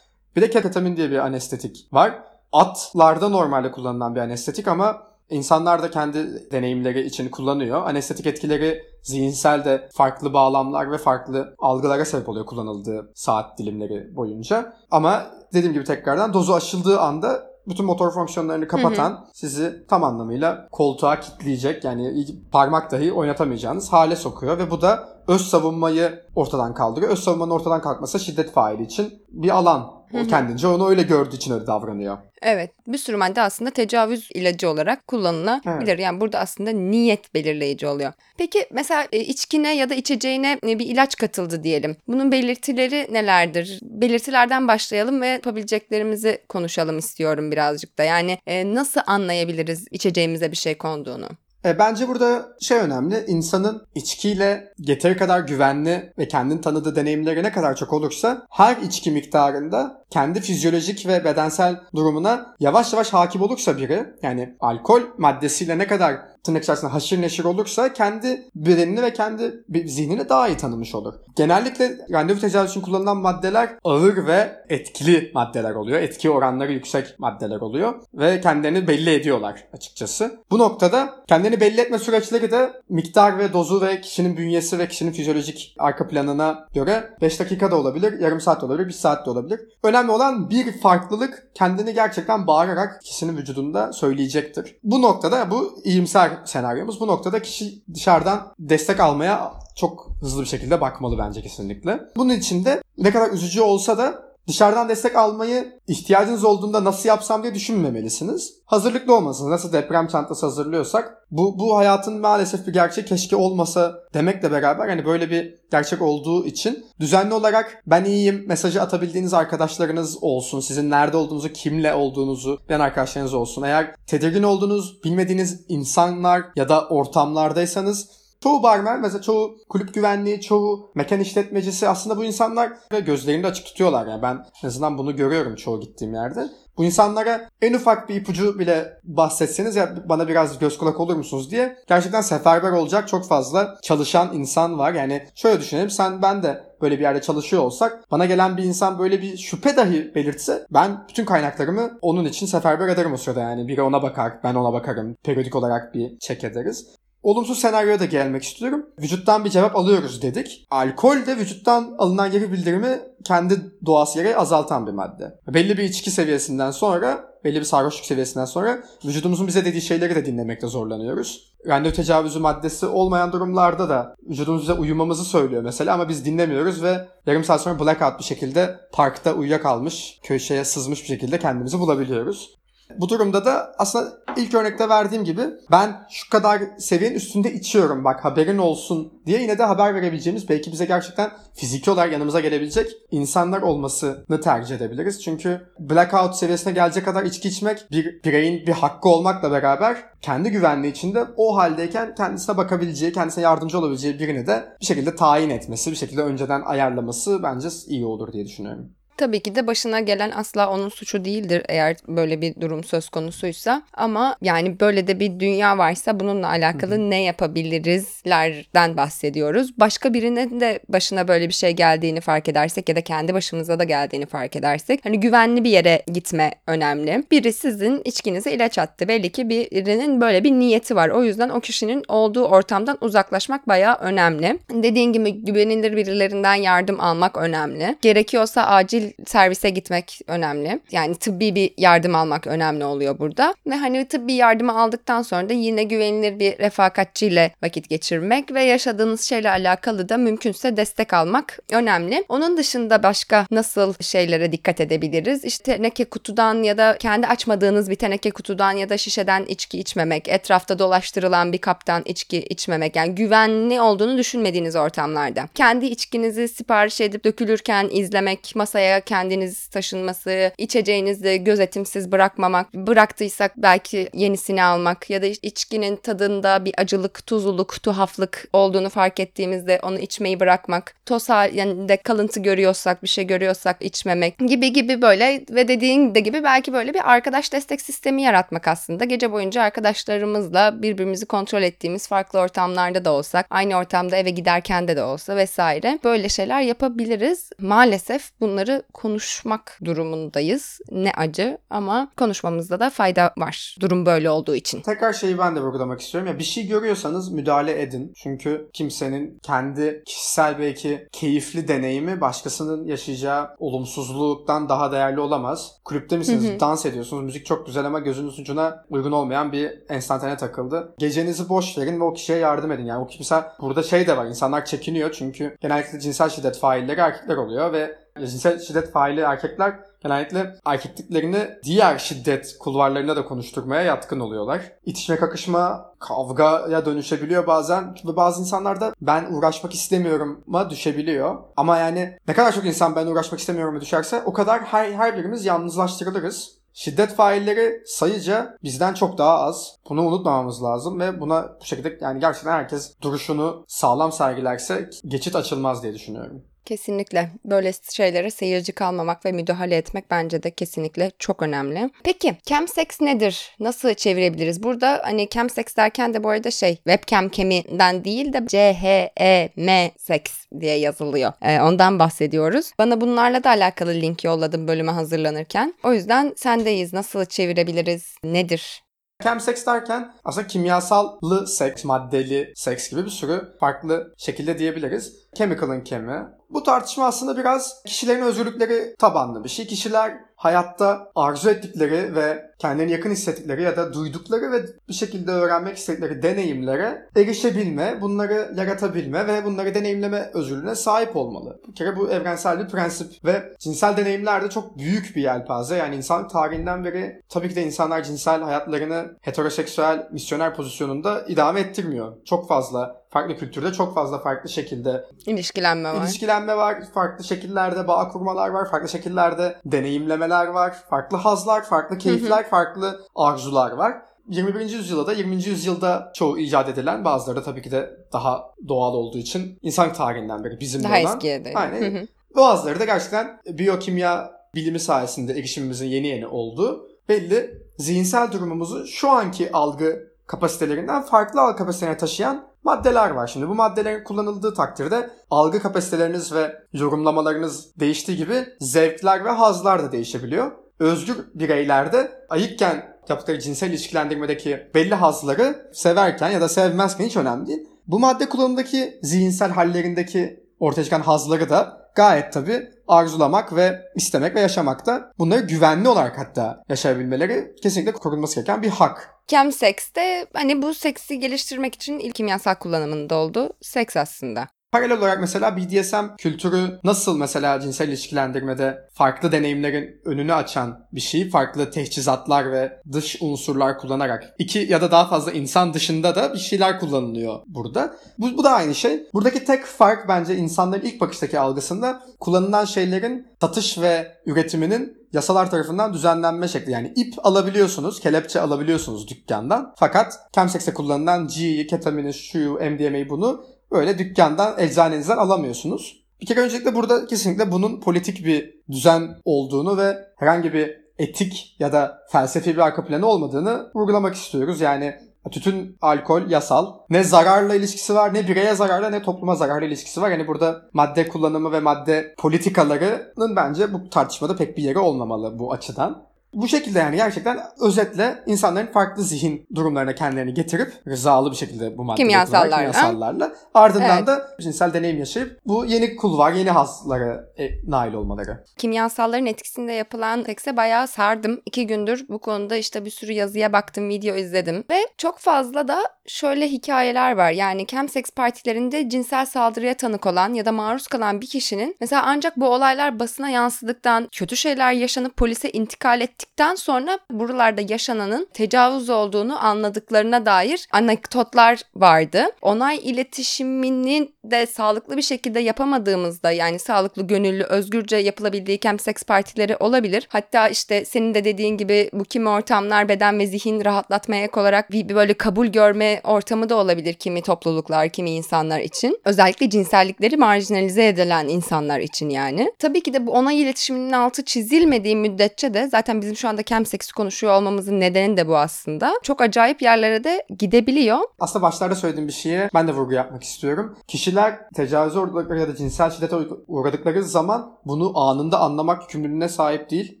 Bir 0.36 0.40
de 0.40 0.50
ketamin 0.50 0.96
diye 0.96 1.10
bir 1.10 1.18
anestetik 1.18 1.88
var. 1.92 2.18
Atlarda 2.52 3.28
normalde 3.28 3.72
kullanılan 3.72 4.14
bir 4.14 4.20
anestetik 4.20 4.68
ama 4.68 5.05
İnsanlar 5.30 5.82
da 5.82 5.90
kendi 5.90 6.50
deneyimleri 6.52 7.06
için 7.06 7.28
kullanıyor. 7.28 7.86
Anestetik 7.86 8.26
etkileri 8.26 8.82
zihinsel 9.02 9.64
de 9.64 9.88
farklı 9.92 10.32
bağlamlar 10.32 10.92
ve 10.92 10.98
farklı 10.98 11.54
algılara 11.58 12.04
sebep 12.04 12.28
oluyor 12.28 12.46
kullanıldığı 12.46 13.12
saat 13.14 13.58
dilimleri 13.58 14.16
boyunca. 14.16 14.72
Ama 14.90 15.26
dediğim 15.52 15.74
gibi 15.74 15.84
tekrardan 15.84 16.34
dozu 16.34 16.52
aşıldığı 16.52 17.00
anda 17.00 17.56
bütün 17.68 17.86
motor 17.86 18.10
fonksiyonlarını 18.10 18.68
kapatan 18.68 19.26
sizi 19.32 19.86
tam 19.88 20.04
anlamıyla 20.04 20.68
koltuğa 20.72 21.20
kitleyecek 21.20 21.84
yani 21.84 22.26
parmak 22.52 22.92
dahi 22.92 23.12
oynatamayacağınız 23.12 23.92
hale 23.92 24.16
sokuyor 24.16 24.58
ve 24.58 24.70
bu 24.70 24.80
da 24.82 25.08
öz 25.28 25.40
savunmayı 25.40 26.22
ortadan 26.34 26.74
kaldırıyor. 26.74 27.12
Öz 27.12 27.18
savunmanın 27.18 27.50
ortadan 27.50 27.80
kalkması 27.80 28.20
şiddet 28.20 28.52
faili 28.52 28.82
için 28.82 29.22
bir 29.28 29.50
alan. 29.50 29.95
O 30.14 30.26
kendince 30.26 30.66
onu 30.66 30.88
öyle 30.88 31.02
gördüğü 31.02 31.36
için 31.36 31.52
öyle 31.52 31.66
davranıyor. 31.66 32.18
Evet. 32.42 32.70
Bir 32.86 32.98
sürü 32.98 33.16
madde 33.16 33.40
aslında 33.42 33.70
tecavüz 33.70 34.28
ilacı 34.34 34.70
olarak 34.70 35.06
kullanılabilir. 35.06 35.88
Evet. 35.88 36.00
Yani 36.00 36.20
burada 36.20 36.38
aslında 36.38 36.70
niyet 36.70 37.34
belirleyici 37.34 37.86
oluyor. 37.86 38.12
Peki 38.38 38.66
mesela 38.72 39.06
e, 39.12 39.20
içkine 39.20 39.76
ya 39.76 39.90
da 39.90 39.94
içeceğine 39.94 40.58
e, 40.66 40.78
bir 40.78 40.86
ilaç 40.86 41.16
katıldı 41.16 41.64
diyelim. 41.64 41.96
Bunun 42.08 42.32
belirtileri 42.32 43.08
nelerdir? 43.12 43.78
Belirtilerden 43.82 44.68
başlayalım 44.68 45.20
ve 45.20 45.26
yapabileceklerimizi 45.26 46.38
konuşalım 46.48 46.98
istiyorum 46.98 47.52
birazcık 47.52 47.98
da. 47.98 48.04
Yani 48.04 48.38
e, 48.46 48.74
nasıl 48.74 49.00
anlayabiliriz 49.06 49.86
içeceğimize 49.90 50.50
bir 50.50 50.56
şey 50.56 50.78
konduğunu? 50.78 51.28
E, 51.66 51.78
bence 51.78 52.08
burada 52.08 52.48
şey 52.60 52.78
önemli. 52.78 53.24
insanın 53.26 53.86
içkiyle 53.94 54.72
yeteri 54.78 55.16
kadar 55.16 55.40
güvenli 55.40 56.12
ve 56.18 56.28
kendini 56.28 56.60
tanıdığı 56.60 56.96
deneyimleri 56.96 57.42
ne 57.42 57.52
kadar 57.52 57.76
çok 57.76 57.92
olursa 57.92 58.46
her 58.50 58.76
içki 58.76 59.10
miktarında 59.10 60.04
kendi 60.10 60.40
fizyolojik 60.40 61.06
ve 61.06 61.24
bedensel 61.24 61.80
durumuna 61.94 62.54
yavaş 62.60 62.92
yavaş 62.92 63.12
hakim 63.12 63.42
olursa 63.42 63.76
biri 63.76 64.06
yani 64.22 64.56
alkol 64.60 65.02
maddesiyle 65.18 65.78
ne 65.78 65.86
kadar 65.86 66.16
tırnak 66.46 66.62
içerisinde 66.62 66.90
haşır 66.90 67.22
neşir 67.22 67.44
olursa 67.44 67.92
kendi 67.92 68.48
bedenini 68.54 69.02
ve 69.02 69.12
kendi 69.12 69.64
zihnini 69.86 70.28
daha 70.28 70.48
iyi 70.48 70.56
tanımış 70.56 70.94
olur. 70.94 71.14
Genellikle 71.36 71.98
randevu 72.12 72.40
tecavüzü 72.40 72.70
için 72.70 72.80
kullanılan 72.80 73.16
maddeler 73.16 73.70
ağır 73.84 74.26
ve 74.26 74.64
etkili 74.68 75.30
maddeler 75.34 75.74
oluyor. 75.74 76.00
Etki 76.00 76.30
oranları 76.30 76.72
yüksek 76.72 77.18
maddeler 77.18 77.60
oluyor 77.60 77.94
ve 78.14 78.40
kendilerini 78.40 78.88
belli 78.88 79.10
ediyorlar 79.10 79.64
açıkçası. 79.72 80.40
Bu 80.50 80.58
noktada 80.58 81.14
kendini 81.28 81.60
belli 81.60 81.80
etme 81.80 81.98
süreçleri 81.98 82.50
de 82.50 82.72
miktar 82.88 83.38
ve 83.38 83.52
dozu 83.52 83.80
ve 83.80 84.00
kişinin 84.00 84.36
bünyesi 84.36 84.78
ve 84.78 84.88
kişinin 84.88 85.12
fizyolojik 85.12 85.74
arka 85.78 86.08
planına 86.08 86.68
göre 86.74 87.10
5 87.20 87.40
dakika 87.40 87.70
da 87.70 87.76
olabilir, 87.76 88.20
yarım 88.20 88.40
saat 88.40 88.62
de 88.62 88.66
olabilir, 88.66 88.88
1 88.88 88.92
saat 88.92 89.26
de 89.26 89.30
olabilir. 89.30 89.60
Önemli 89.82 90.10
olan 90.10 90.50
bir 90.50 90.80
farklılık 90.80 91.48
kendini 91.54 91.94
gerçekten 91.94 92.46
bağırarak 92.46 93.02
kişinin 93.02 93.36
vücudunda 93.36 93.92
söyleyecektir. 93.92 94.76
Bu 94.82 95.02
noktada 95.02 95.50
bu 95.50 95.80
iyimser 95.84 96.30
senaryomuz. 96.44 97.00
Bu 97.00 97.06
noktada 97.06 97.42
kişi 97.42 97.82
dışarıdan 97.94 98.52
destek 98.58 99.00
almaya 99.00 99.52
çok 99.76 100.08
hızlı 100.20 100.42
bir 100.42 100.46
şekilde 100.46 100.80
bakmalı 100.80 101.18
bence 101.18 101.42
kesinlikle. 101.42 102.00
Bunun 102.16 102.34
için 102.34 102.64
de 102.64 102.82
ne 102.98 103.10
kadar 103.10 103.30
üzücü 103.30 103.60
olsa 103.60 103.98
da 103.98 104.25
dışarıdan 104.48 104.88
destek 104.88 105.16
almayı 105.16 105.80
ihtiyacınız 105.88 106.44
olduğunda 106.44 106.84
nasıl 106.84 107.08
yapsam 107.08 107.42
diye 107.42 107.54
düşünmemelisiniz. 107.54 108.54
Hazırlıklı 108.66 109.16
olmalısınız. 109.16 109.50
Nasıl 109.50 109.72
deprem 109.72 110.08
çantası 110.08 110.46
hazırlıyorsak 110.46 111.26
bu, 111.30 111.58
bu 111.58 111.76
hayatın 111.76 112.20
maalesef 112.20 112.66
bir 112.66 112.72
gerçek 112.72 113.08
keşke 113.08 113.36
olmasa 113.36 113.94
demekle 114.14 114.50
beraber 114.52 114.88
hani 114.88 115.04
böyle 115.04 115.30
bir 115.30 115.54
gerçek 115.70 116.02
olduğu 116.02 116.46
için 116.46 116.84
düzenli 117.00 117.34
olarak 117.34 117.82
ben 117.86 118.04
iyiyim 118.04 118.44
mesajı 118.48 118.82
atabildiğiniz 118.82 119.34
arkadaşlarınız 119.34 120.18
olsun. 120.22 120.60
Sizin 120.60 120.90
nerede 120.90 121.16
olduğunuzu, 121.16 121.52
kimle 121.52 121.94
olduğunuzu 121.94 122.58
bilen 122.68 122.80
arkadaşlarınız 122.80 123.34
olsun. 123.34 123.62
Eğer 123.62 123.94
tedirgin 124.06 124.42
olduğunuz, 124.42 125.04
bilmediğiniz 125.04 125.64
insanlar 125.68 126.42
ya 126.56 126.68
da 126.68 126.88
ortamlardaysanız 126.88 128.08
Çoğu 128.42 128.62
barmen 128.62 129.00
mesela 129.00 129.22
çoğu 129.22 129.56
kulüp 129.68 129.94
güvenliği, 129.94 130.40
çoğu 130.40 130.90
mekan 130.94 131.20
işletmecisi 131.20 131.88
aslında 131.88 132.16
bu 132.16 132.24
insanlar 132.24 132.72
gözlerini 133.06 133.46
açık 133.46 133.66
tutuyorlar. 133.66 134.06
Yani 134.06 134.22
ben 134.22 134.44
en 134.62 134.68
azından 134.68 134.98
bunu 134.98 135.16
görüyorum 135.16 135.54
çoğu 135.54 135.80
gittiğim 135.80 136.14
yerde. 136.14 136.48
Bu 136.76 136.84
insanlara 136.84 137.48
en 137.62 137.74
ufak 137.74 138.08
bir 138.08 138.14
ipucu 138.14 138.58
bile 138.58 138.92
bahsetseniz 139.04 139.76
ya 139.76 139.94
bana 140.08 140.28
biraz 140.28 140.58
göz 140.58 140.78
kulak 140.78 141.00
olur 141.00 141.16
musunuz 141.16 141.50
diye 141.50 141.76
gerçekten 141.88 142.20
seferber 142.20 142.72
olacak 142.72 143.08
çok 143.08 143.28
fazla 143.28 143.78
çalışan 143.82 144.34
insan 144.34 144.78
var. 144.78 144.92
Yani 144.92 145.22
şöyle 145.34 145.60
düşünelim 145.60 145.90
sen 145.90 146.22
ben 146.22 146.42
de 146.42 146.64
böyle 146.82 146.98
bir 146.98 147.02
yerde 147.02 147.20
çalışıyor 147.20 147.62
olsak 147.62 148.10
bana 148.10 148.26
gelen 148.26 148.56
bir 148.56 148.62
insan 148.62 148.98
böyle 148.98 149.22
bir 149.22 149.36
şüphe 149.36 149.76
dahi 149.76 150.14
belirtse 150.14 150.66
ben 150.70 151.04
bütün 151.08 151.24
kaynaklarımı 151.24 151.98
onun 152.02 152.24
için 152.24 152.46
seferber 152.46 152.88
ederim 152.88 153.12
o 153.12 153.16
sırada 153.16 153.40
yani. 153.40 153.68
Biri 153.68 153.82
ona 153.82 154.02
bakar 154.02 154.32
ben 154.44 154.54
ona 154.54 154.72
bakarım. 154.72 155.16
Periyodik 155.24 155.56
olarak 155.56 155.94
bir 155.94 156.18
check 156.18 156.44
ederiz. 156.44 156.86
Olumsuz 157.26 157.58
senaryoya 157.58 158.00
da 158.00 158.04
gelmek 158.04 158.42
istiyorum. 158.42 158.86
Vücuttan 158.98 159.44
bir 159.44 159.50
cevap 159.50 159.76
alıyoruz 159.76 160.22
dedik. 160.22 160.66
Alkol 160.70 161.26
de 161.26 161.36
vücuttan 161.36 161.94
alınan 161.98 162.30
geri 162.30 162.52
bildirimi 162.52 163.00
kendi 163.24 163.54
doğası 163.86 164.18
gereği 164.18 164.36
azaltan 164.36 164.86
bir 164.86 164.92
madde. 164.92 165.38
Belli 165.48 165.78
bir 165.78 165.82
içki 165.82 166.10
seviyesinden 166.10 166.70
sonra, 166.70 167.24
belli 167.44 167.58
bir 167.60 167.64
sarhoşluk 167.64 168.04
seviyesinden 168.04 168.44
sonra 168.44 168.78
vücudumuzun 169.04 169.46
bize 169.46 169.64
dediği 169.64 169.80
şeyleri 169.80 170.14
de 170.14 170.26
dinlemekte 170.26 170.66
zorlanıyoruz. 170.66 171.54
Randevu 171.68 171.92
tecavüzü 171.92 172.38
maddesi 172.38 172.86
olmayan 172.86 173.32
durumlarda 173.32 173.88
da 173.88 174.14
vücudumuz 174.28 174.62
bize 174.62 174.72
uyumamızı 174.72 175.24
söylüyor 175.24 175.62
mesela 175.62 175.94
ama 175.94 176.08
biz 176.08 176.24
dinlemiyoruz 176.24 176.82
ve 176.82 177.08
yarım 177.26 177.44
saat 177.44 177.60
sonra 177.60 177.78
blackout 177.78 178.18
bir 178.18 178.24
şekilde 178.24 178.80
parkta 178.92 179.34
uyuyakalmış, 179.34 180.18
köşeye 180.22 180.64
sızmış 180.64 181.02
bir 181.02 181.08
şekilde 181.08 181.38
kendimizi 181.38 181.78
bulabiliyoruz. 181.78 182.56
Bu 182.98 183.08
durumda 183.08 183.44
da 183.44 183.74
aslında 183.78 184.12
ilk 184.36 184.54
örnekte 184.54 184.88
verdiğim 184.88 185.24
gibi 185.24 185.42
ben 185.70 186.06
şu 186.10 186.30
kadar 186.30 186.62
seviyenin 186.78 187.16
üstünde 187.16 187.52
içiyorum 187.52 188.04
bak 188.04 188.24
haberin 188.24 188.58
olsun 188.58 189.12
diye 189.26 189.42
yine 189.42 189.58
de 189.58 189.62
haber 189.62 189.94
verebileceğimiz 189.94 190.48
belki 190.48 190.72
bize 190.72 190.84
gerçekten 190.84 191.30
fiziki 191.54 191.90
olarak 191.90 192.12
yanımıza 192.12 192.40
gelebilecek 192.40 192.92
insanlar 193.10 193.62
olmasını 193.62 194.40
tercih 194.40 194.76
edebiliriz. 194.76 195.22
Çünkü 195.22 195.60
blackout 195.78 196.36
seviyesine 196.36 196.72
gelecek 196.72 197.04
kadar 197.04 197.24
içki 197.24 197.48
içmek 197.48 197.90
bir 197.90 198.22
bireyin 198.24 198.66
bir 198.66 198.72
hakkı 198.72 199.08
olmakla 199.08 199.50
beraber 199.50 199.96
kendi 200.22 200.50
güvenliği 200.50 200.92
içinde 200.92 201.24
o 201.36 201.56
haldeyken 201.56 202.14
kendisine 202.14 202.56
bakabileceği, 202.56 203.12
kendisine 203.12 203.44
yardımcı 203.44 203.78
olabileceği 203.78 204.18
birini 204.18 204.46
de 204.46 204.64
bir 204.80 204.86
şekilde 204.86 205.16
tayin 205.16 205.50
etmesi, 205.50 205.90
bir 205.90 205.96
şekilde 205.96 206.22
önceden 206.22 206.62
ayarlaması 206.62 207.42
bence 207.42 207.68
iyi 207.86 208.06
olur 208.06 208.32
diye 208.32 208.44
düşünüyorum. 208.44 208.92
Tabii 209.16 209.40
ki 209.40 209.54
de 209.54 209.66
başına 209.66 210.00
gelen 210.00 210.30
asla 210.30 210.70
onun 210.70 210.88
suçu 210.88 211.24
değildir 211.24 211.62
eğer 211.68 211.96
böyle 212.08 212.40
bir 212.40 212.60
durum 212.60 212.84
söz 212.84 213.08
konusuysa. 213.08 213.82
Ama 213.92 214.36
yani 214.42 214.80
böyle 214.80 215.06
de 215.06 215.20
bir 215.20 215.40
dünya 215.40 215.78
varsa 215.78 216.20
bununla 216.20 216.48
alakalı 216.48 217.10
ne 217.10 217.22
yapabilirizlerden 217.22 218.96
bahsediyoruz. 218.96 219.78
Başka 219.78 220.14
birine 220.14 220.60
de 220.60 220.80
başına 220.88 221.28
böyle 221.28 221.48
bir 221.48 221.54
şey 221.54 221.70
geldiğini 221.70 222.20
fark 222.20 222.48
edersek 222.48 222.88
ya 222.88 222.96
da 222.96 223.00
kendi 223.00 223.34
başımıza 223.34 223.78
da 223.78 223.84
geldiğini 223.84 224.26
fark 224.26 224.56
edersek 224.56 225.04
hani 225.04 225.20
güvenli 225.20 225.64
bir 225.64 225.70
yere 225.70 226.02
gitme 226.12 226.50
önemli. 226.66 227.24
Biri 227.30 227.52
sizin 227.52 228.02
içkinize 228.04 228.52
ilaç 228.52 228.78
attı. 228.78 229.08
Belli 229.08 229.32
ki 229.32 229.50
birinin 229.50 230.20
böyle 230.20 230.44
bir 230.44 230.52
niyeti 230.52 230.96
var. 230.96 231.08
O 231.08 231.24
yüzden 231.24 231.48
o 231.48 231.60
kişinin 231.60 232.04
olduğu 232.08 232.44
ortamdan 232.44 232.98
uzaklaşmak 233.00 233.68
bayağı 233.68 233.96
önemli. 233.96 234.58
Dediğin 234.70 235.12
gibi 235.12 235.32
güvenilir 235.32 235.96
birilerinden 235.96 236.54
yardım 236.54 237.00
almak 237.00 237.36
önemli. 237.36 237.96
Gerekiyorsa 238.02 238.66
acil 238.66 239.05
servise 239.26 239.70
gitmek 239.70 240.20
önemli. 240.26 240.80
Yani 240.92 241.14
tıbbi 241.14 241.54
bir 241.54 241.70
yardım 241.76 242.14
almak 242.14 242.46
önemli 242.46 242.84
oluyor 242.84 243.18
burada. 243.18 243.54
Ve 243.66 243.74
hani 243.74 244.08
tıbbi 244.08 244.32
yardımı 244.32 244.80
aldıktan 244.80 245.22
sonra 245.22 245.48
da 245.48 245.52
yine 245.52 245.84
güvenilir 245.84 246.38
bir 246.38 246.58
refakatçiyle 246.58 247.50
vakit 247.62 247.88
geçirmek 247.88 248.54
ve 248.54 248.62
yaşadığınız 248.62 249.20
şeyle 249.22 249.50
alakalı 249.50 250.08
da 250.08 250.16
mümkünse 250.16 250.76
destek 250.76 251.12
almak 251.12 251.58
önemli. 251.72 252.24
Onun 252.28 252.56
dışında 252.56 253.02
başka 253.02 253.46
nasıl 253.50 253.94
şeylere 254.00 254.52
dikkat 254.52 254.80
edebiliriz? 254.80 255.44
İşte 255.44 255.76
teneke 255.76 256.04
kutudan 256.04 256.62
ya 256.62 256.78
da 256.78 256.96
kendi 256.98 257.26
açmadığınız 257.26 257.90
bir 257.90 257.94
teneke 257.94 258.30
kutudan 258.30 258.72
ya 258.72 258.88
da 258.88 258.98
şişeden 258.98 259.44
içki 259.44 259.78
içmemek, 259.78 260.28
etrafta 260.28 260.78
dolaştırılan 260.78 261.52
bir 261.52 261.58
kaptan 261.58 262.02
içki 262.04 262.38
içmemek. 262.38 262.96
Yani 262.96 263.14
güvenli 263.14 263.80
olduğunu 263.80 264.18
düşünmediğiniz 264.18 264.76
ortamlarda. 264.76 265.48
Kendi 265.54 265.86
içkinizi 265.86 266.48
sipariş 266.48 267.00
edip 267.00 267.24
dökülürken 267.24 267.88
izlemek, 267.92 268.52
masaya 268.56 268.95
kendiniz 269.00 269.66
taşınması, 269.66 270.52
içeceğinizi 270.58 271.44
gözetimsiz 271.44 272.12
bırakmamak, 272.12 272.74
bıraktıysak 272.74 273.52
belki 273.56 274.08
yenisini 274.14 274.62
almak 274.62 275.10
ya 275.10 275.22
da 275.22 275.26
içkinin 275.26 275.96
tadında 275.96 276.64
bir 276.64 276.74
acılık, 276.76 277.26
tuzluluk, 277.26 277.82
tuhaflık 277.82 278.48
olduğunu 278.52 278.88
fark 278.88 279.20
ettiğimizde 279.20 279.80
onu 279.82 279.98
içmeyi 279.98 280.40
bırakmak, 280.40 280.94
toz 281.06 281.28
halinde 281.28 281.96
kalıntı 281.96 282.40
görüyorsak, 282.40 283.02
bir 283.02 283.08
şey 283.08 283.26
görüyorsak 283.26 283.76
içmemek 283.80 284.38
gibi 284.38 284.72
gibi 284.72 285.02
böyle 285.02 285.44
ve 285.50 285.68
dediğin 285.68 286.14
de 286.14 286.20
gibi 286.20 286.44
belki 286.44 286.72
böyle 286.72 286.94
bir 286.94 287.12
arkadaş 287.12 287.52
destek 287.52 287.80
sistemi 287.80 288.22
yaratmak 288.22 288.68
aslında. 288.68 289.04
Gece 289.04 289.32
boyunca 289.32 289.62
arkadaşlarımızla 289.62 290.82
birbirimizi 290.82 291.26
kontrol 291.26 291.62
ettiğimiz 291.62 292.08
farklı 292.08 292.38
ortamlarda 292.38 293.04
da 293.04 293.12
olsak, 293.12 293.46
aynı 293.50 293.76
ortamda 293.76 294.16
eve 294.16 294.30
giderken 294.30 294.88
de 294.88 294.96
de 294.96 295.02
olsa 295.02 295.36
vesaire 295.36 295.98
böyle 296.04 296.28
şeyler 296.28 296.60
yapabiliriz. 296.60 297.50
Maalesef 297.60 298.30
bunları 298.40 298.82
konuşmak 298.94 299.78
durumundayız. 299.84 300.80
Ne 300.90 301.12
acı 301.12 301.58
ama 301.70 302.12
konuşmamızda 302.16 302.80
da 302.80 302.90
fayda 302.90 303.34
var. 303.38 303.76
Durum 303.80 304.06
böyle 304.06 304.30
olduğu 304.30 304.54
için. 304.54 304.82
Tekrar 304.82 305.12
şeyi 305.12 305.38
ben 305.38 305.56
de 305.56 305.60
vurgulamak 305.60 306.00
istiyorum. 306.00 306.28
Ya 306.28 306.38
bir 306.38 306.44
şey 306.44 306.66
görüyorsanız 306.66 307.32
müdahale 307.32 307.82
edin. 307.82 308.12
Çünkü 308.16 308.70
kimsenin 308.72 309.38
kendi 309.42 310.02
kişisel 310.06 310.58
belki 310.58 311.08
keyifli 311.12 311.68
deneyimi 311.68 312.20
başkasının 312.20 312.86
yaşayacağı 312.86 313.56
olumsuzluktan 313.58 314.68
daha 314.68 314.92
değerli 314.92 315.20
olamaz. 315.20 315.72
Kulüpte 315.84 316.16
misiniz? 316.16 316.44
Hı 316.44 316.54
hı. 316.54 316.60
Dans 316.60 316.86
ediyorsunuz. 316.86 317.24
Müzik 317.24 317.46
çok 317.46 317.66
güzel 317.66 317.84
ama 317.86 317.98
gözünüz 317.98 318.38
ucuna 318.38 318.84
uygun 318.90 319.12
olmayan 319.12 319.52
bir 319.52 319.72
enstantane 319.88 320.36
takıldı. 320.36 320.94
Gecenizi 320.98 321.48
boş 321.48 321.78
verin 321.78 322.00
ve 322.00 322.04
o 322.04 322.12
kişiye 322.12 322.38
yardım 322.38 322.72
edin. 322.72 322.84
Yani 322.86 323.02
o 323.04 323.06
kimse 323.06 323.44
burada 323.60 323.82
şey 323.82 324.06
de 324.06 324.16
var. 324.16 324.26
İnsanlar 324.26 324.64
çekiniyor 324.64 325.12
çünkü 325.12 325.56
genellikle 325.60 326.00
cinsel 326.00 326.28
şiddet 326.28 326.58
failleri 326.58 327.00
erkekler 327.00 327.36
oluyor 327.36 327.72
ve 327.72 328.05
cinsel 328.20 328.60
şiddet 328.60 328.92
faili 328.92 329.20
erkekler 329.20 329.74
genellikle 330.02 330.56
erkekliklerini 330.66 331.48
diğer 331.62 331.98
şiddet 331.98 332.56
kulvarlarına 332.60 333.16
da 333.16 333.24
konuşturmaya 333.24 333.82
yatkın 333.82 334.20
oluyorlar. 334.20 334.72
İtişme 334.84 335.16
kakışma 335.16 335.92
kavgaya 335.98 336.86
dönüşebiliyor 336.86 337.46
bazen 337.46 337.94
ve 338.04 338.16
bazı 338.16 338.40
insanlar 338.40 338.80
da 338.80 338.92
ben 339.00 339.32
uğraşmak 339.32 339.74
istemiyorum'a 339.74 340.70
düşebiliyor. 340.70 341.36
Ama 341.56 341.78
yani 341.78 342.18
ne 342.28 342.34
kadar 342.34 342.52
çok 342.52 342.64
insan 342.66 342.96
ben 342.96 343.06
uğraşmak 343.06 343.40
istemiyorum'a 343.40 343.80
düşerse 343.80 344.22
o 344.26 344.32
kadar 344.32 344.62
her, 344.62 344.92
her 344.92 345.16
birimiz 345.16 345.44
yalnızlaştırılırız. 345.44 346.56
Şiddet 346.72 347.14
failleri 347.14 347.82
sayıca 347.86 348.56
bizden 348.62 348.94
çok 348.94 349.18
daha 349.18 349.38
az. 349.38 349.76
Bunu 349.88 350.02
unutmamamız 350.02 350.62
lazım 350.62 351.00
ve 351.00 351.20
buna 351.20 351.56
bu 351.60 351.64
şekilde 351.64 351.98
yani 352.00 352.20
gerçekten 352.20 352.52
herkes 352.52 352.94
duruşunu 353.02 353.64
sağlam 353.68 354.12
sergilerse 354.12 354.90
geçit 355.06 355.36
açılmaz 355.36 355.82
diye 355.82 355.94
düşünüyorum. 355.94 356.42
Kesinlikle. 356.66 357.30
Böyle 357.44 357.72
şeylere 357.92 358.30
seyirci 358.30 358.72
kalmamak 358.72 359.24
ve 359.24 359.32
müdahale 359.32 359.76
etmek 359.76 360.10
bence 360.10 360.42
de 360.42 360.50
kesinlikle 360.50 361.10
çok 361.18 361.42
önemli. 361.42 361.90
Peki 362.04 362.36
chemsex 362.42 363.00
nedir? 363.00 363.56
Nasıl 363.60 363.94
çevirebiliriz? 363.94 364.62
Burada 364.62 365.02
hani 365.04 365.28
chemsex 365.28 365.76
derken 365.76 366.14
de 366.14 366.24
bu 366.24 366.28
arada 366.28 366.50
şey 366.50 366.76
webcam 366.76 367.28
keminden 367.28 368.04
değil 368.04 368.32
de 368.32 368.46
C-H-E-M 368.46 369.90
sex 369.98 370.22
diye 370.60 370.78
yazılıyor. 370.78 371.32
Ee, 371.42 371.60
ondan 371.60 371.98
bahsediyoruz. 371.98 372.70
Bana 372.78 373.00
bunlarla 373.00 373.44
da 373.44 373.50
alakalı 373.50 373.90
link 373.90 374.24
yolladım 374.24 374.68
bölüme 374.68 374.92
hazırlanırken. 374.92 375.74
O 375.84 375.92
yüzden 375.92 376.32
sendeyiz. 376.36 376.92
Nasıl 376.92 377.24
çevirebiliriz? 377.24 378.14
Nedir? 378.24 378.86
Chemsex 379.22 379.66
derken 379.66 380.12
aslında 380.24 380.46
kimyasallı 380.46 381.46
seks, 381.46 381.84
maddeli 381.84 382.52
seks 382.56 382.90
gibi 382.90 383.04
bir 383.04 383.10
sürü 383.10 383.56
farklı 383.60 384.14
şekilde 384.18 384.58
diyebiliriz. 384.58 385.25
Chemical'ın 385.36 385.80
kemi. 385.80 386.26
Bu 386.50 386.62
tartışma 386.62 387.06
aslında 387.06 387.36
biraz 387.36 387.82
kişilerin 387.86 388.22
özgürlükleri 388.22 388.94
tabanlı 388.98 389.44
bir 389.44 389.48
şey. 389.48 389.66
Kişiler 389.66 390.18
hayatta 390.36 391.10
arzu 391.14 391.50
ettikleri 391.50 392.14
ve 392.14 392.50
kendilerini 392.58 392.92
yakın 392.92 393.10
hissettikleri 393.10 393.62
ya 393.62 393.76
da 393.76 393.92
duydukları 393.92 394.52
ve 394.52 394.62
bir 394.88 394.94
şekilde 394.94 395.30
öğrenmek 395.30 395.76
istedikleri 395.76 396.22
deneyimlere 396.22 397.08
erişebilme, 397.16 398.00
bunları 398.00 398.52
yaratabilme 398.56 399.26
ve 399.26 399.44
bunları 399.44 399.74
deneyimleme 399.74 400.30
özgürlüğüne 400.34 400.74
sahip 400.74 401.16
olmalı. 401.16 401.60
Bir 401.68 401.74
kere 401.74 401.96
bu 401.96 402.10
evrensel 402.10 402.58
bir 402.60 402.68
prensip 402.68 403.24
ve 403.24 403.52
cinsel 403.58 403.96
deneyimler 403.96 404.42
de 404.42 404.50
çok 404.50 404.78
büyük 404.78 405.16
bir 405.16 405.22
yelpaze. 405.22 405.76
Yani 405.76 405.96
insanlık 405.96 406.30
tarihinden 406.30 406.84
beri 406.84 407.22
tabii 407.28 407.48
ki 407.48 407.56
de 407.56 407.62
insanlar 407.62 408.02
cinsel 408.02 408.42
hayatlarını 408.42 409.16
heteroseksüel 409.20 410.08
misyoner 410.12 410.54
pozisyonunda 410.54 411.24
idame 411.28 411.60
ettirmiyor. 411.60 412.12
Çok 412.24 412.48
fazla 412.48 413.05
farklı 413.10 413.36
kültürde 413.36 413.72
çok 413.72 413.94
fazla 413.94 414.18
farklı 414.18 414.50
şekilde 414.50 415.04
İlişkilenme 415.26 415.92
var. 415.92 416.02
ilişkilenme 416.02 416.56
var, 416.56 416.76
farklı 416.94 417.24
şekillerde 417.24 417.88
bağ 417.88 418.08
kurmalar 418.08 418.48
var, 418.48 418.70
farklı 418.70 418.88
şekillerde 418.88 419.56
deneyimlemeler 419.64 420.46
var, 420.46 420.76
farklı 420.90 421.16
hazlar, 421.16 421.64
farklı 421.64 421.98
keyifler, 421.98 422.48
farklı 422.48 423.00
arzular 423.14 423.72
var. 423.72 424.02
21. 424.28 424.60
yüzyılda 424.60 425.06
da 425.06 425.12
20. 425.12 425.34
yüzyılda 425.34 426.10
çoğu 426.14 426.38
icat 426.38 426.68
edilen 426.68 427.04
bazıları 427.04 427.36
da 427.36 427.42
tabii 427.42 427.62
ki 427.62 427.70
de 427.70 427.90
daha 428.12 428.44
doğal 428.68 428.94
olduğu 428.94 429.18
için 429.18 429.58
insan 429.62 429.92
tarihinden 429.92 430.44
beri 430.44 430.60
bizim 430.60 430.84
Daha 430.84 430.92
olan. 430.92 431.02
eskiye 431.04 431.44
de. 431.44 431.52
Aynen. 431.54 431.94
Hı 431.94 431.98
hı. 431.98 432.06
Bazıları 432.36 432.80
da 432.80 432.84
gerçekten 432.84 433.40
biyokimya 433.46 434.30
bilimi 434.54 434.80
sayesinde 434.80 435.32
erişimimizin 435.32 435.86
yeni 435.86 436.06
yeni 436.06 436.26
olduğu 436.26 436.88
belli 437.08 437.62
zihinsel 437.78 438.32
durumumuzu 438.32 438.86
şu 438.86 439.10
anki 439.10 439.52
algı 439.52 440.02
kapasitelerinden 440.26 441.02
farklı 441.02 441.40
algı 441.40 441.56
kapasitelerine 441.58 441.98
taşıyan 441.98 442.48
maddeler 442.66 443.10
var. 443.10 443.26
Şimdi 443.26 443.48
bu 443.48 443.54
maddelerin 443.54 444.04
kullanıldığı 444.04 444.54
takdirde 444.54 445.10
algı 445.30 445.62
kapasiteleriniz 445.62 446.32
ve 446.32 446.56
yorumlamalarınız 446.72 447.76
değiştiği 447.80 448.18
gibi 448.18 448.46
zevkler 448.60 449.24
ve 449.24 449.30
hazlar 449.30 449.82
da 449.82 449.92
değişebiliyor. 449.92 450.52
Özgür 450.78 451.16
bireylerde 451.34 452.12
ayıkken 452.28 452.96
yaptıkları 453.08 453.40
cinsel 453.40 453.70
ilişkilendirmedeki 453.70 454.70
belli 454.74 454.94
hazları 454.94 455.70
severken 455.72 456.30
ya 456.30 456.40
da 456.40 456.48
sevmezken 456.48 457.04
hiç 457.04 457.16
önemli 457.16 457.46
değil. 457.46 457.68
Bu 457.86 457.98
madde 457.98 458.28
kullanımındaki 458.28 458.98
zihinsel 459.02 459.50
hallerindeki 459.50 460.40
ortaya 460.60 460.84
çıkan 460.84 461.00
hazları 461.00 461.50
da 461.50 461.90
gayet 461.94 462.32
tabi 462.32 462.62
arzulamak 462.88 463.56
ve 463.56 463.82
istemek 463.94 464.34
ve 464.34 464.40
yaşamakta. 464.40 465.12
Bunları 465.18 465.40
güvenli 465.40 465.88
olarak 465.88 466.18
hatta 466.18 466.62
yaşayabilmeleri 466.68 467.54
kesinlikle 467.62 467.92
korunması 467.92 468.34
gereken 468.34 468.62
bir 468.62 468.68
hak. 468.68 469.15
Chemsex 469.26 469.94
de 469.94 470.26
hani 470.32 470.62
bu 470.62 470.74
seksi 470.74 471.20
geliştirmek 471.20 471.74
için 471.74 471.98
ilk 471.98 472.14
kimyasal 472.14 472.54
kullanımında 472.54 473.14
olduğu 473.14 473.50
seks 473.62 473.96
aslında. 473.96 474.48
Paralel 474.72 474.98
olarak 474.98 475.20
mesela 475.20 475.56
BDSM 475.56 476.16
kültürü 476.18 476.80
nasıl 476.84 477.18
mesela 477.18 477.60
cinsel 477.60 477.88
ilişkilendirmede 477.88 478.88
farklı 478.92 479.32
deneyimlerin 479.32 480.00
önünü 480.04 480.34
açan 480.34 480.86
bir 480.92 481.00
şey, 481.00 481.30
farklı 481.30 481.70
teçhizatlar 481.70 482.52
ve 482.52 482.80
dış 482.92 483.16
unsurlar 483.20 483.78
kullanarak 483.78 484.34
iki 484.38 484.58
ya 484.58 484.80
da 484.80 484.90
daha 484.90 485.08
fazla 485.08 485.32
insan 485.32 485.74
dışında 485.74 486.14
da 486.14 486.34
bir 486.34 486.38
şeyler 486.38 486.80
kullanılıyor 486.80 487.40
burada. 487.46 487.96
Bu, 488.18 488.36
bu 488.36 488.44
da 488.44 488.50
aynı 488.50 488.74
şey. 488.74 489.02
Buradaki 489.14 489.44
tek 489.44 489.64
fark 489.64 490.08
bence 490.08 490.36
insanların 490.36 490.84
ilk 490.84 491.00
bakıştaki 491.00 491.38
algısında 491.38 492.02
kullanılan 492.20 492.64
şeylerin 492.64 493.26
satış 493.40 493.78
ve 493.78 494.12
üretiminin 494.26 495.06
yasalar 495.12 495.50
tarafından 495.50 495.94
düzenlenme 495.94 496.48
şekli. 496.48 496.72
Yani 496.72 496.92
ip 496.96 497.14
alabiliyorsunuz, 497.26 498.00
kelepçe 498.00 498.40
alabiliyorsunuz 498.40 499.08
dükkandan. 499.08 499.74
Fakat 499.78 500.18
chemsex'te 500.34 500.74
kullanılan 500.74 501.28
G'yi, 501.28 501.66
ketamini, 501.66 502.14
şuyu, 502.14 502.52
MDMA'yı 502.52 503.08
bunu 503.08 503.44
öyle 503.70 503.98
dükkandan, 503.98 504.54
eczanenizden 504.58 505.16
alamıyorsunuz. 505.16 506.06
Bir 506.20 506.26
kere 506.26 506.40
öncelikle 506.40 506.74
burada 506.74 507.06
kesinlikle 507.06 507.52
bunun 507.52 507.80
politik 507.80 508.26
bir 508.26 508.54
düzen 508.70 509.16
olduğunu 509.24 509.76
ve 509.76 509.96
herhangi 510.16 510.52
bir 510.52 510.86
etik 510.98 511.56
ya 511.58 511.72
da 511.72 511.98
felsefi 512.12 512.54
bir 512.54 512.60
arka 512.60 512.84
planı 512.84 513.06
olmadığını 513.06 513.70
vurgulamak 513.74 514.14
istiyoruz. 514.14 514.60
Yani 514.60 514.94
tütün, 515.32 515.76
alkol 515.80 516.30
yasal. 516.30 516.74
Ne 516.90 517.04
zararla 517.04 517.54
ilişkisi 517.54 517.94
var, 517.94 518.14
ne 518.14 518.28
bireye 518.28 518.54
zararla 518.54 518.90
ne 518.90 519.02
topluma 519.02 519.34
zararla 519.34 519.66
ilişkisi 519.66 520.02
var. 520.02 520.10
Yani 520.10 520.26
burada 520.26 520.62
madde 520.72 521.08
kullanımı 521.08 521.52
ve 521.52 521.60
madde 521.60 522.14
politikalarının 522.18 523.36
bence 523.36 523.72
bu 523.72 523.90
tartışmada 523.90 524.36
pek 524.36 524.56
bir 524.56 524.62
yeri 524.62 524.78
olmamalı 524.78 525.38
bu 525.38 525.52
açıdan. 525.52 526.06
Bu 526.36 526.48
şekilde 526.48 526.78
yani 526.78 526.96
gerçekten 526.96 527.38
özetle 527.60 528.22
insanların 528.26 528.66
farklı 528.66 529.02
zihin 529.02 529.46
durumlarına 529.54 529.94
kendilerini 529.94 530.34
getirip 530.34 530.72
rızalı 530.88 531.30
bir 531.30 531.36
şekilde 531.36 531.78
bu 531.78 531.84
maddeleri 531.84 532.08
Kimyasallarla. 532.08 532.56
kimyasallarla 532.56 533.32
ardından 533.54 533.96
Evet. 533.98 534.06
da 534.06 534.28
cinsel 534.40 534.74
deneyim 534.74 534.98
yaşayıp 534.98 535.40
bu 535.46 535.64
yeni 535.64 535.96
kulvar, 535.96 536.32
yeni 536.32 536.50
hazlara 536.50 537.24
e, 537.38 537.70
nail 537.70 537.92
olmaları. 537.92 538.44
Kimyasalların 538.58 539.26
etkisinde 539.26 539.72
yapılan 539.72 540.22
sekse 540.22 540.56
bayağı 540.56 540.88
sardım. 540.88 541.40
İki 541.46 541.66
gündür 541.66 542.06
bu 542.08 542.18
konuda 542.18 542.56
işte 542.56 542.84
bir 542.84 542.90
sürü 542.90 543.12
yazıya 543.12 543.52
baktım, 543.52 543.88
video 543.88 544.16
izledim. 544.16 544.64
Ve 544.70 544.78
çok 544.98 545.18
fazla 545.18 545.68
da 545.68 545.82
şöyle 546.06 546.48
hikayeler 546.48 547.16
var. 547.16 547.30
Yani 547.30 547.66
chemsex 547.66 548.10
partilerinde 548.10 548.88
cinsel 548.88 549.26
saldırıya 549.26 549.74
tanık 549.74 550.06
olan 550.06 550.34
ya 550.34 550.44
da 550.44 550.52
maruz 550.52 550.86
kalan 550.86 551.20
bir 551.20 551.26
kişinin 551.26 551.76
mesela 551.80 552.02
ancak 552.06 552.36
bu 552.36 552.48
olaylar 552.48 552.98
basına 552.98 553.28
yansıdıktan, 553.30 554.08
kötü 554.12 554.36
şeyler 554.36 554.72
yaşanıp 554.72 555.16
polise 555.16 555.50
intikal 555.50 556.00
ettikten 556.26 556.54
sonra 556.54 556.98
buralarda 557.10 557.60
yaşananın 557.68 558.28
tecavüz 558.34 558.90
olduğunu 558.90 559.44
anladıklarına 559.44 560.26
dair 560.26 560.68
anekdotlar 560.72 561.60
vardı. 561.74 562.24
Onay 562.42 562.76
iletişiminin 562.76 564.14
de 564.30 564.46
sağlıklı 564.46 564.96
bir 564.96 565.02
şekilde 565.02 565.40
yapamadığımızda 565.40 566.30
yani 566.30 566.58
sağlıklı, 566.58 567.06
gönüllü, 567.06 567.44
özgürce 567.44 567.96
yapılabildiği 567.96 568.60
chemsex 568.60 569.02
partileri 569.02 569.56
olabilir. 569.56 570.08
Hatta 570.08 570.48
işte 570.48 570.84
senin 570.84 571.14
de 571.14 571.24
dediğin 571.24 571.56
gibi 571.56 571.90
bu 571.92 572.04
kimi 572.04 572.28
ortamlar 572.28 572.88
beden 572.88 573.18
ve 573.18 573.26
zihin 573.26 573.64
rahatlatmaya 573.64 574.24
ek 574.24 574.40
olarak 574.40 574.70
bir, 574.72 574.88
bir 574.88 574.94
böyle 574.94 575.14
kabul 575.14 575.46
görme 575.46 576.00
ortamı 576.04 576.48
da 576.48 576.56
olabilir 576.56 576.94
kimi 576.94 577.22
topluluklar, 577.22 577.88
kimi 577.88 578.10
insanlar 578.10 578.60
için. 578.60 579.00
Özellikle 579.04 579.50
cinsellikleri 579.50 580.16
marjinalize 580.16 580.88
edilen 580.88 581.28
insanlar 581.28 581.80
için 581.80 582.10
yani. 582.10 582.52
Tabii 582.58 582.82
ki 582.82 582.94
de 582.94 583.06
bu 583.06 583.12
onay 583.12 583.42
iletişiminin 583.42 583.92
altı 583.92 584.24
çizilmediği 584.24 584.96
müddetçe 584.96 585.54
de 585.54 585.68
zaten 585.68 586.00
bizim 586.00 586.16
şu 586.16 586.28
anda 586.28 586.42
chemsex'i 586.42 586.92
konuşuyor 586.92 587.32
olmamızın 587.32 587.80
nedeni 587.80 588.16
de 588.16 588.28
bu 588.28 588.36
aslında. 588.36 588.94
Çok 589.02 589.20
acayip 589.20 589.62
yerlere 589.62 590.04
de 590.04 590.26
gidebiliyor. 590.38 590.98
Aslında 591.18 591.42
başlarda 591.42 591.74
söylediğim 591.74 592.08
bir 592.08 592.12
şeye 592.12 592.50
ben 592.54 592.68
de 592.68 592.72
vurgu 592.72 592.92
yapmak 592.92 593.22
istiyorum. 593.24 593.78
Kişiler 593.88 594.15
kişiler 594.16 594.48
tecavüze 594.54 594.98
uğradıkları 594.98 595.40
ya 595.40 595.48
da 595.48 595.56
cinsel 595.56 595.90
şiddete 595.90 596.16
uğradıkları 596.48 597.02
zaman 597.02 597.58
bunu 597.64 597.98
anında 597.98 598.40
anlamak 598.40 598.82
yükümlülüğüne 598.82 599.28
sahip 599.28 599.70
değil. 599.70 600.00